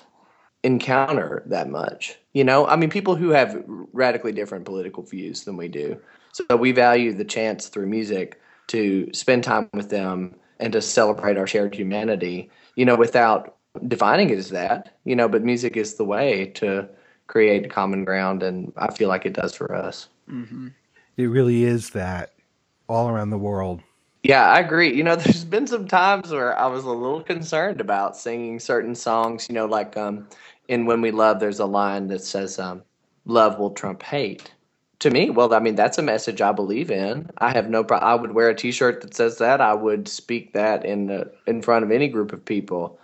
encounter 0.63 1.43
that 1.47 1.69
much. 1.69 2.17
You 2.33 2.43
know, 2.43 2.67
I 2.67 2.75
mean, 2.75 2.89
people 2.89 3.15
who 3.15 3.29
have 3.29 3.63
radically 3.93 4.31
different 4.31 4.65
political 4.65 5.03
views 5.03 5.43
than 5.43 5.57
we 5.57 5.67
do. 5.67 5.99
So 6.33 6.55
we 6.55 6.71
value 6.71 7.13
the 7.13 7.25
chance 7.25 7.67
through 7.67 7.87
music 7.87 8.39
to 8.67 9.09
spend 9.13 9.43
time 9.43 9.69
with 9.73 9.89
them 9.89 10.35
and 10.59 10.73
to 10.73 10.81
celebrate 10.81 11.37
our 11.37 11.47
shared 11.47 11.73
humanity, 11.73 12.49
you 12.75 12.85
know, 12.85 12.95
without 12.95 13.55
defining 13.87 14.29
it 14.29 14.37
as 14.37 14.49
that, 14.49 14.97
you 15.05 15.15
know, 15.15 15.29
but 15.29 15.43
music 15.43 15.77
is 15.77 15.95
the 15.95 16.05
way 16.05 16.47
to 16.55 16.87
create 17.27 17.69
common 17.69 18.05
ground, 18.05 18.41
and 18.41 18.73
I 18.77 18.91
feel 18.91 19.09
like 19.09 19.25
it 19.25 19.33
does 19.33 19.53
for 19.53 19.75
us. 19.75 20.09
Mm-hmm. 20.29 20.69
It 21.17 21.25
really 21.25 21.63
is 21.63 21.91
that 21.91 22.33
all 22.87 23.09
around 23.09 23.29
the 23.29 23.37
world. 23.37 23.81
Yeah, 24.27 24.45
I 24.49 24.59
agree. 24.61 24.95
You 24.95 25.03
know, 25.03 25.17
there's 25.17 25.45
been 25.45 25.67
some 25.67 25.87
times 25.87 26.31
where 26.31 26.59
I 26.59 26.67
was 26.67 26.85
a 26.85 26.91
little 26.91 27.23
concerned 27.23 27.81
about 27.81 28.17
singing 28.17 28.59
certain 28.59 28.95
songs. 28.95 29.47
You 29.49 29.55
know, 29.55 29.67
like 29.67 29.97
um, 29.97 30.29
in 30.69 30.87
"When 30.87 31.01
We 31.01 31.11
Love," 31.11 31.41
there's 31.41 31.59
a 31.61 31.67
line 31.67 32.07
that 32.09 32.23
says, 32.23 32.59
um, 32.59 32.83
"Love 33.25 33.59
will 33.59 33.71
trump 33.71 34.03
hate." 34.03 34.53
To 35.01 35.11
me, 35.11 35.31
well, 35.31 35.53
I 35.53 35.59
mean, 35.59 35.75
that's 35.75 35.99
a 35.99 36.03
message 36.03 36.41
I 36.41 36.53
believe 36.53 36.91
in. 36.91 37.31
I 37.39 37.51
have 37.51 37.69
no. 37.69 37.85
I 37.91 38.15
would 38.15 38.33
wear 38.33 38.49
a 38.51 38.55
T-shirt 38.55 39.01
that 39.01 39.15
says 39.15 39.39
that. 39.39 39.61
I 39.61 39.75
would 39.75 40.09
speak 40.09 40.53
that 40.53 40.85
in 40.85 41.25
in 41.47 41.63
front 41.63 41.85
of 41.85 41.91
any 41.91 42.09
group 42.09 42.33
of 42.33 42.45
people. 42.45 42.99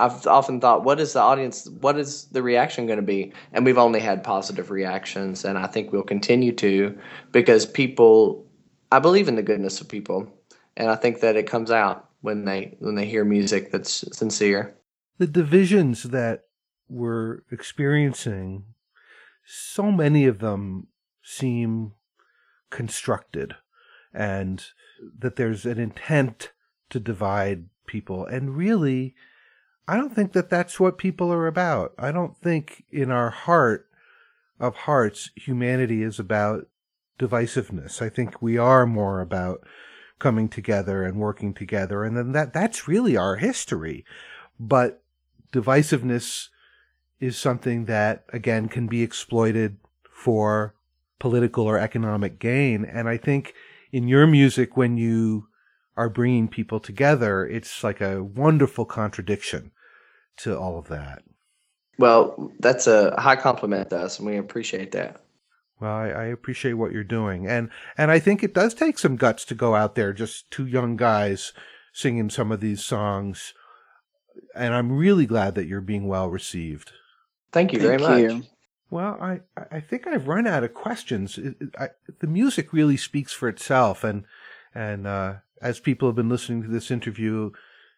I've 0.00 0.26
often 0.26 0.60
thought, 0.60 0.84
what 0.84 1.00
is 1.00 1.14
the 1.14 1.20
audience? 1.22 1.68
What 1.82 1.98
is 2.00 2.26
the 2.32 2.42
reaction 2.42 2.88
going 2.88 2.98
to 2.98 3.04
be? 3.06 3.32
And 3.54 3.66
we've 3.66 3.78
only 3.78 4.00
had 4.00 4.24
positive 4.24 4.72
reactions, 4.72 5.44
and 5.46 5.58
I 5.58 5.68
think 5.68 5.92
we'll 5.92 6.02
continue 6.04 6.52
to 6.54 6.98
because 7.32 7.66
people. 7.66 8.46
I 8.92 9.00
believe 9.00 9.28
in 9.28 9.36
the 9.36 9.44
goodness 9.44 9.82
of 9.82 9.88
people, 9.88 10.32
and 10.78 10.88
I 10.88 10.94
think 10.94 11.20
that 11.20 11.36
it 11.36 11.46
comes 11.46 11.70
out 11.70 12.08
when 12.22 12.44
they 12.44 12.76
when 12.78 12.94
they 12.94 13.04
hear 13.04 13.24
music 13.24 13.70
that's 13.70 14.04
sincere. 14.16 14.76
The 15.18 15.26
divisions 15.26 16.04
that 16.04 16.44
we're 16.88 17.40
experiencing, 17.50 18.64
so 19.44 19.90
many 19.90 20.24
of 20.24 20.38
them 20.38 20.86
seem 21.22 21.92
constructed 22.70 23.56
and 24.14 24.64
that 25.18 25.36
there's 25.36 25.66
an 25.66 25.78
intent 25.78 26.52
to 26.90 27.00
divide 27.00 27.66
people. 27.86 28.24
And 28.24 28.56
really, 28.56 29.14
I 29.88 29.96
don't 29.96 30.14
think 30.14 30.32
that 30.32 30.48
that's 30.48 30.78
what 30.78 30.96
people 30.96 31.32
are 31.32 31.48
about. 31.48 31.92
I 31.98 32.12
don't 32.12 32.36
think 32.38 32.84
in 32.90 33.10
our 33.10 33.30
heart 33.30 33.88
of 34.60 34.76
hearts, 34.76 35.30
humanity 35.34 36.02
is 36.02 36.20
about 36.20 36.68
divisiveness. 37.18 38.00
I 38.00 38.08
think 38.08 38.40
we 38.40 38.56
are 38.56 38.86
more 38.86 39.20
about 39.20 39.66
coming 40.18 40.48
together 40.48 41.04
and 41.04 41.18
working 41.18 41.54
together. 41.54 42.04
And 42.04 42.16
then 42.16 42.32
that, 42.32 42.52
that's 42.52 42.88
really 42.88 43.16
our 43.16 43.36
history. 43.36 44.04
But 44.58 45.02
divisiveness 45.52 46.48
is 47.20 47.36
something 47.36 47.86
that, 47.86 48.24
again, 48.32 48.68
can 48.68 48.86
be 48.86 49.02
exploited 49.02 49.76
for 50.10 50.74
political 51.18 51.64
or 51.64 51.78
economic 51.78 52.38
gain. 52.38 52.84
And 52.84 53.08
I 53.08 53.16
think 53.16 53.54
in 53.92 54.08
your 54.08 54.26
music, 54.26 54.76
when 54.76 54.96
you 54.96 55.48
are 55.96 56.08
bringing 56.08 56.48
people 56.48 56.78
together, 56.78 57.46
it's 57.46 57.82
like 57.82 58.00
a 58.00 58.22
wonderful 58.22 58.84
contradiction 58.84 59.72
to 60.38 60.56
all 60.56 60.78
of 60.78 60.88
that. 60.88 61.22
Well, 61.98 62.52
that's 62.60 62.86
a 62.86 63.20
high 63.20 63.34
compliment 63.34 63.90
to 63.90 63.98
us, 63.98 64.18
and 64.18 64.28
we 64.28 64.36
appreciate 64.36 64.92
that. 64.92 65.20
Well, 65.80 65.92
I, 65.92 66.08
I 66.08 66.24
appreciate 66.24 66.72
what 66.74 66.92
you're 66.92 67.04
doing, 67.04 67.46
and 67.46 67.70
and 67.96 68.10
I 68.10 68.18
think 68.18 68.42
it 68.42 68.54
does 68.54 68.74
take 68.74 68.98
some 68.98 69.16
guts 69.16 69.44
to 69.46 69.54
go 69.54 69.74
out 69.76 69.94
there, 69.94 70.12
just 70.12 70.50
two 70.50 70.66
young 70.66 70.96
guys 70.96 71.52
singing 71.92 72.30
some 72.30 72.50
of 72.50 72.60
these 72.60 72.84
songs, 72.84 73.54
and 74.54 74.74
I'm 74.74 74.92
really 74.92 75.26
glad 75.26 75.54
that 75.54 75.66
you're 75.66 75.80
being 75.80 76.08
well 76.08 76.28
received. 76.28 76.92
Thank 77.52 77.72
you 77.72 77.78
very 77.80 77.98
Thank 77.98 78.32
much. 78.32 78.48
Well, 78.90 79.18
I, 79.20 79.40
I 79.70 79.80
think 79.80 80.06
I've 80.06 80.28
run 80.28 80.46
out 80.46 80.64
of 80.64 80.72
questions. 80.74 81.38
It, 81.38 81.56
it- 81.60 81.74
I, 81.78 81.88
the 82.20 82.26
music 82.26 82.72
really 82.72 82.96
speaks 82.96 83.32
for 83.32 83.48
itself, 83.48 84.02
and 84.02 84.24
and 84.74 85.06
uh, 85.06 85.34
as 85.62 85.78
people 85.80 86.08
have 86.08 86.16
been 86.16 86.28
listening 86.28 86.62
to 86.62 86.68
this 86.68 86.90
interview, 86.90 87.50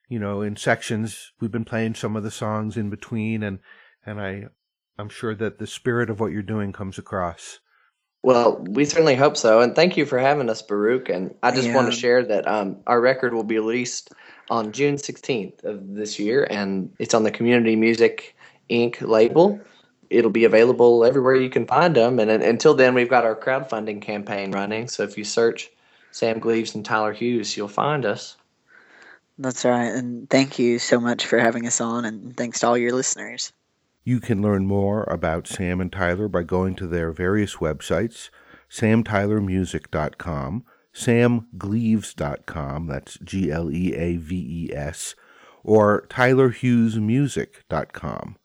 you 0.09 0.19
know, 0.19 0.43
in 0.43 0.57
sections, 0.57 1.33
we've 1.41 1.53
been 1.53 1.65
playing 1.65 1.95
some 1.95 2.17
of 2.17 2.23
the 2.25 2.31
songs 2.31 2.77
in 2.77 2.91
between, 2.91 3.43
and 3.43 3.61
and 4.05 4.21
I 4.21 4.49
I'm 4.99 5.09
sure 5.09 5.35
that 5.35 5.59
the 5.59 5.67
spirit 5.67 6.11
of 6.11 6.21
what 6.21 6.33
you're 6.33 6.43
doing 6.43 6.73
comes 6.73 6.99
across. 6.99 7.61
Well, 8.23 8.59
we 8.59 8.85
certainly 8.85 9.15
hope 9.15 9.37
so, 9.37 9.61
and 9.61 9.75
thank 9.75 9.97
you 9.97 10.05
for 10.05 10.19
having 10.19 10.51
us, 10.51 10.61
Baruch. 10.61 11.09
And 11.09 11.35
I 11.43 11.53
just 11.53 11.73
want 11.75 11.91
to 11.91 11.99
share 11.99 12.23
that 12.25 12.47
um, 12.47 12.77
our 12.87 13.01
record 13.01 13.33
will 13.33 13.45
be 13.45 13.59
released 13.59 14.13
on 14.51 14.73
June 14.73 14.97
16th 14.97 15.65
of 15.65 15.95
this 15.95 16.19
year, 16.19 16.47
and 16.51 16.93
it's 16.99 17.15
on 17.15 17.23
the 17.23 17.31
Community 17.31 17.77
Music 17.77 18.37
Inc. 18.69 19.01
label. 19.01 19.59
It'll 20.11 20.31
be 20.31 20.45
available 20.45 21.05
everywhere 21.05 21.37
you 21.37 21.49
can 21.49 21.67
find 21.67 21.95
them, 21.95 22.19
and, 22.19 22.31
and 22.31 22.43
until 22.43 22.75
then, 22.75 22.93
we've 22.95 23.09
got 23.09 23.25
our 23.25 23.37
crowdfunding 23.37 24.03
campaign 24.03 24.53
running. 24.53 24.89
So 24.89 25.03
if 25.03 25.17
you 25.17 25.25
search 25.25 25.71
Sam 26.11 26.41
Gleaves 26.41 26.75
and 26.75 26.85
Tyler 26.85 27.15
Hughes, 27.15 27.57
you'll 27.57 27.69
find 27.69 28.05
us. 28.05 28.37
That's 29.39 29.65
right. 29.65 29.87
And 29.87 30.29
thank 30.29 30.59
you 30.59 30.79
so 30.79 31.01
much 31.01 31.25
for 31.25 31.39
having 31.39 31.67
us 31.67 31.81
on, 31.81 32.05
and 32.05 32.37
thanks 32.37 32.61
to 32.61 32.67
all 32.67 32.77
your 32.77 32.93
listeners. 32.93 33.53
You 34.03 34.21
can 34.21 34.43
learn 34.43 34.67
more 34.67 35.05
about 35.05 35.47
Sam 35.47 35.81
and 35.81 35.93
Tyler 35.93 36.29
by 36.29 36.43
going 36.43 36.75
to 36.77 36.87
their 36.87 37.13
various 37.13 37.57
websites 37.57 38.31
samtylermusic.com, 38.71 40.65
samgleaves.com, 40.95 42.87
that's 42.87 43.19
G 43.19 43.51
L 43.51 43.71
E 43.71 43.95
A 43.95 44.17
V 44.17 44.37
E 44.37 44.75
S, 44.75 45.15
or 45.65 46.07
tylerhughesmusic.com, 46.09 48.37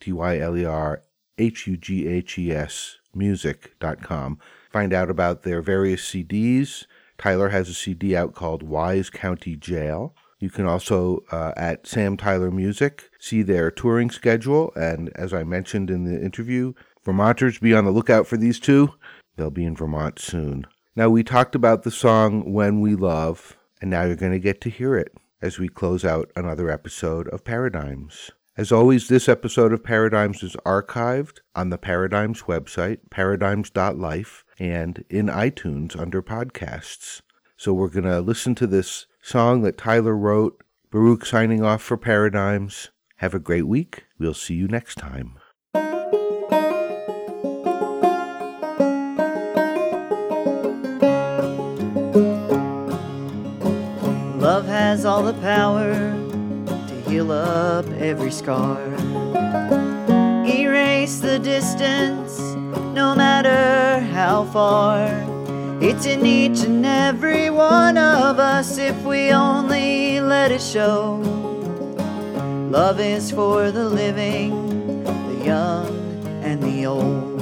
T 0.00 0.12
Y 0.12 0.38
L 0.38 0.56
E 0.56 0.64
R 0.64 1.02
H 1.36 1.66
U 1.66 1.76
G 1.76 2.06
H 2.06 2.38
E 2.38 2.52
S 2.52 2.98
music.com. 3.14 4.38
Find 4.70 4.92
out 4.92 5.10
about 5.10 5.42
their 5.42 5.60
various 5.62 6.02
CDs. 6.02 6.84
Tyler 7.18 7.48
has 7.48 7.68
a 7.68 7.74
CD 7.74 8.14
out 8.14 8.34
called 8.34 8.62
Wise 8.62 9.10
County 9.10 9.56
Jail. 9.56 10.14
You 10.38 10.50
can 10.50 10.66
also, 10.66 11.24
uh, 11.32 11.52
at 11.56 11.86
Sam 11.86 12.16
Tyler 12.16 12.50
Music, 12.50 13.10
see 13.18 13.42
their 13.42 13.70
touring 13.70 14.10
schedule. 14.10 14.72
And 14.76 15.10
as 15.16 15.32
I 15.32 15.44
mentioned 15.44 15.90
in 15.90 16.04
the 16.04 16.22
interview, 16.22 16.74
Vermonters, 17.04 17.58
be 17.58 17.74
on 17.74 17.84
the 17.84 17.90
lookout 17.90 18.26
for 18.26 18.36
these 18.36 18.60
two. 18.60 18.92
They'll 19.36 19.50
be 19.50 19.64
in 19.64 19.76
Vermont 19.76 20.18
soon. 20.18 20.66
Now, 20.94 21.08
we 21.08 21.22
talked 21.22 21.54
about 21.54 21.82
the 21.82 21.90
song 21.90 22.52
When 22.52 22.80
We 22.80 22.94
Love, 22.94 23.56
and 23.80 23.90
now 23.90 24.04
you're 24.04 24.16
going 24.16 24.32
to 24.32 24.38
get 24.38 24.60
to 24.62 24.70
hear 24.70 24.96
it 24.96 25.12
as 25.40 25.58
we 25.58 25.68
close 25.68 26.04
out 26.04 26.30
another 26.34 26.70
episode 26.70 27.28
of 27.28 27.44
Paradigms. 27.44 28.30
As 28.56 28.72
always, 28.72 29.08
this 29.08 29.28
episode 29.28 29.72
of 29.72 29.84
Paradigms 29.84 30.42
is 30.42 30.56
archived 30.64 31.40
on 31.54 31.68
the 31.68 31.76
Paradigms 31.76 32.42
website, 32.42 32.98
paradigms.life, 33.10 34.44
and 34.58 35.04
in 35.10 35.26
iTunes 35.26 35.98
under 35.98 36.22
podcasts. 36.22 37.20
So 37.58 37.74
we're 37.74 37.88
going 37.88 38.04
to 38.04 38.20
listen 38.20 38.54
to 38.56 38.66
this 38.66 39.06
song 39.26 39.62
that 39.62 39.76
Tyler 39.76 40.16
wrote. 40.16 40.62
Baruch 40.92 41.26
signing 41.26 41.64
off 41.64 41.82
for 41.82 41.96
Paradigms. 41.96 42.90
Have 43.16 43.34
a 43.34 43.40
great 43.40 43.66
week. 43.66 44.04
We'll 44.20 44.34
see 44.34 44.54
you 44.54 44.68
next 44.68 44.94
time. 44.98 45.38
Love 54.38 54.66
has 54.66 55.04
all 55.04 55.24
the 55.24 55.34
power 55.40 55.92
to 56.86 57.10
heal 57.10 57.32
up 57.32 57.84
every 57.98 58.30
scar. 58.30 58.80
Erase 60.46 61.18
the 61.18 61.40
distance, 61.40 62.38
no 62.94 63.12
matter 63.16 63.98
how 64.06 64.44
far. 64.44 65.35
It's 65.88 66.04
in 66.04 66.26
each 66.26 66.64
and 66.64 66.84
every 66.84 67.48
one 67.48 67.96
of 67.96 68.40
us 68.40 68.76
if 68.76 69.00
we 69.04 69.30
only 69.30 70.20
let 70.20 70.50
it 70.50 70.60
show. 70.60 71.18
Love 72.72 72.98
is 72.98 73.30
for 73.30 73.70
the 73.70 73.88
living, 73.88 75.04
the 75.04 75.44
young, 75.44 75.86
and 76.42 76.60
the 76.60 76.86
old. 76.86 77.40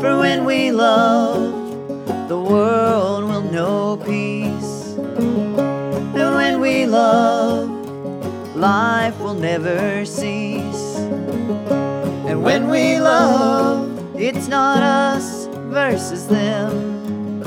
For 0.00 0.20
when 0.20 0.44
we 0.44 0.70
love, 0.70 2.28
the 2.28 2.38
world 2.38 3.24
will 3.24 3.42
know 3.42 3.96
peace. 3.96 4.94
And 6.14 6.34
when 6.36 6.60
we 6.60 6.86
love, 6.86 7.68
life 8.54 9.18
will 9.18 9.34
never 9.34 10.04
cease. 10.04 10.94
And 12.28 12.44
when 12.44 12.68
we 12.70 13.00
love, 13.00 14.14
it's 14.14 14.46
not 14.46 14.84
us 14.84 15.37
versus 15.68 16.26
them. 16.26 17.42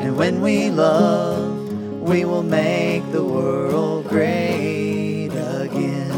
And 0.00 0.16
when 0.16 0.40
we 0.40 0.70
love, 0.70 1.68
we 2.00 2.24
will 2.24 2.42
make 2.42 3.10
the 3.12 3.22
world 3.22 4.08
great 4.08 5.28
again. 5.28 6.08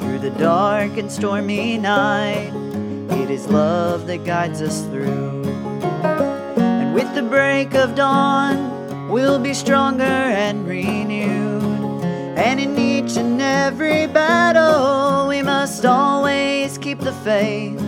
Through 0.00 0.18
the 0.18 0.34
dark 0.38 0.96
and 0.96 1.10
stormy 1.10 1.78
night, 1.78 2.52
it 3.10 3.30
is 3.30 3.46
love 3.46 4.06
that 4.08 4.24
guides 4.24 4.60
us 4.60 4.82
through. 4.86 5.44
And 6.56 6.92
with 6.92 7.14
the 7.14 7.22
break 7.22 7.74
of 7.74 7.94
dawn, 7.94 8.69
we'll 9.10 9.38
be 9.40 9.52
stronger 9.52 10.04
and 10.04 10.66
renewed. 10.66 12.04
And 12.38 12.60
in 12.60 12.78
each 12.78 13.16
and 13.16 13.40
every 13.42 14.06
battle, 14.06 15.26
we 15.28 15.42
must 15.42 15.84
always 15.84 16.78
keep 16.78 17.00
the 17.00 17.12
faith. 17.24 17.80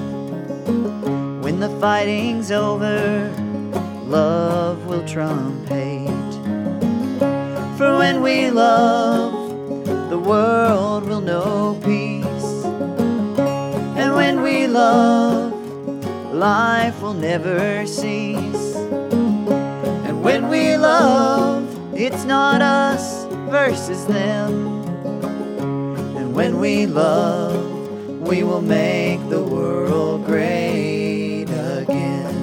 When 1.42 1.60
the 1.60 1.70
fighting's 1.80 2.50
over, 2.50 3.30
love 4.04 4.84
will 4.86 5.06
trump 5.06 5.68
hate. 5.68 6.08
For 7.78 7.96
when 7.98 8.20
we 8.20 8.50
love, 8.50 9.32
the 10.10 10.18
world 10.18 11.08
will 11.08 11.20
know 11.20 11.78
peace. 11.82 12.64
And 13.96 14.14
when 14.14 14.42
we 14.42 14.66
love, 14.66 15.52
life 16.34 17.00
will 17.00 17.14
never 17.14 17.86
cease. 17.86 18.74
And 20.06 20.22
when 20.22 20.48
we 20.48 20.71
love, 20.82 21.94
it's 21.94 22.24
not 22.24 22.60
us 22.60 23.24
versus 23.48 24.04
them. 24.06 24.82
And 26.16 26.34
when 26.34 26.58
we 26.58 26.86
love, 26.86 28.20
we 28.20 28.42
will 28.42 28.62
make 28.62 29.20
the 29.28 29.44
world 29.44 30.26
great 30.26 31.44
again. 31.44 32.34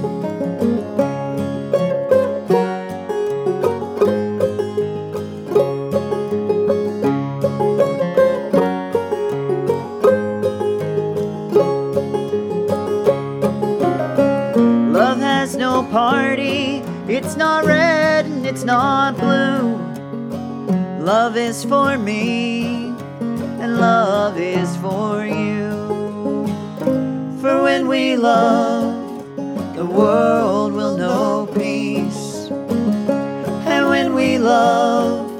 Love 14.93 15.19
has 15.19 15.57
no 15.57 15.83
party, 15.91 16.81
it's 17.09 17.35
not 17.35 17.65
red 17.65 18.08
it's 18.59 18.65
not 18.65 19.15
blue. 19.15 19.77
Love 20.99 21.37
is 21.37 21.63
for 21.63 21.97
me, 21.97 22.89
and 23.61 23.79
love 23.79 24.37
is 24.37 24.75
for 24.83 25.25
you. 25.25 25.71
For 27.39 27.63
when 27.63 27.87
we 27.87 28.17
love, 28.17 29.23
the 29.77 29.85
world 29.85 30.73
will 30.73 30.97
know 30.97 31.47
peace. 31.55 32.51
And 33.71 33.87
when 33.87 34.13
we 34.13 34.37
love, 34.37 35.31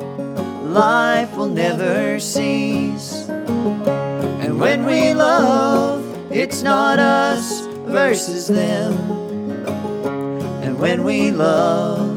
life 0.63 1.35
will 1.35 1.49
never 1.49 2.21
cease. 2.21 3.27
And 3.27 4.61
when 4.61 4.85
we 4.85 5.13
love, 5.13 6.05
it's 6.31 6.63
not 6.63 6.99
us 6.99 7.67
versus 7.85 8.47
them. 8.47 8.93
And 10.63 10.79
when 10.79 11.03
we 11.03 11.31
love, 11.31 12.08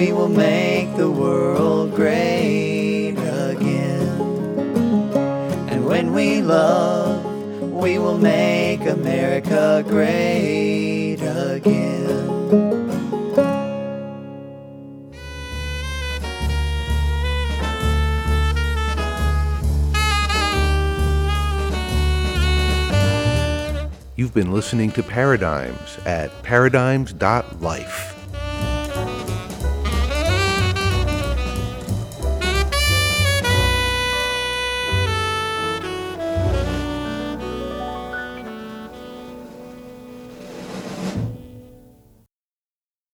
we 0.00 0.12
will 0.12 0.30
make 0.30 0.96
the 0.96 1.10
world 1.10 1.94
great 1.94 3.10
again. 3.10 4.08
And 5.68 5.84
when 5.84 6.14
we 6.14 6.40
love, 6.40 7.22
we 7.70 7.98
will 7.98 8.16
make 8.16 8.80
America 8.86 9.84
great 9.86 11.18
again. 11.20 12.30
You've 24.16 24.32
been 24.32 24.50
listening 24.50 24.92
to 24.92 25.02
Paradigms 25.02 25.98
at 26.06 26.42
paradigms.life. 26.42 28.09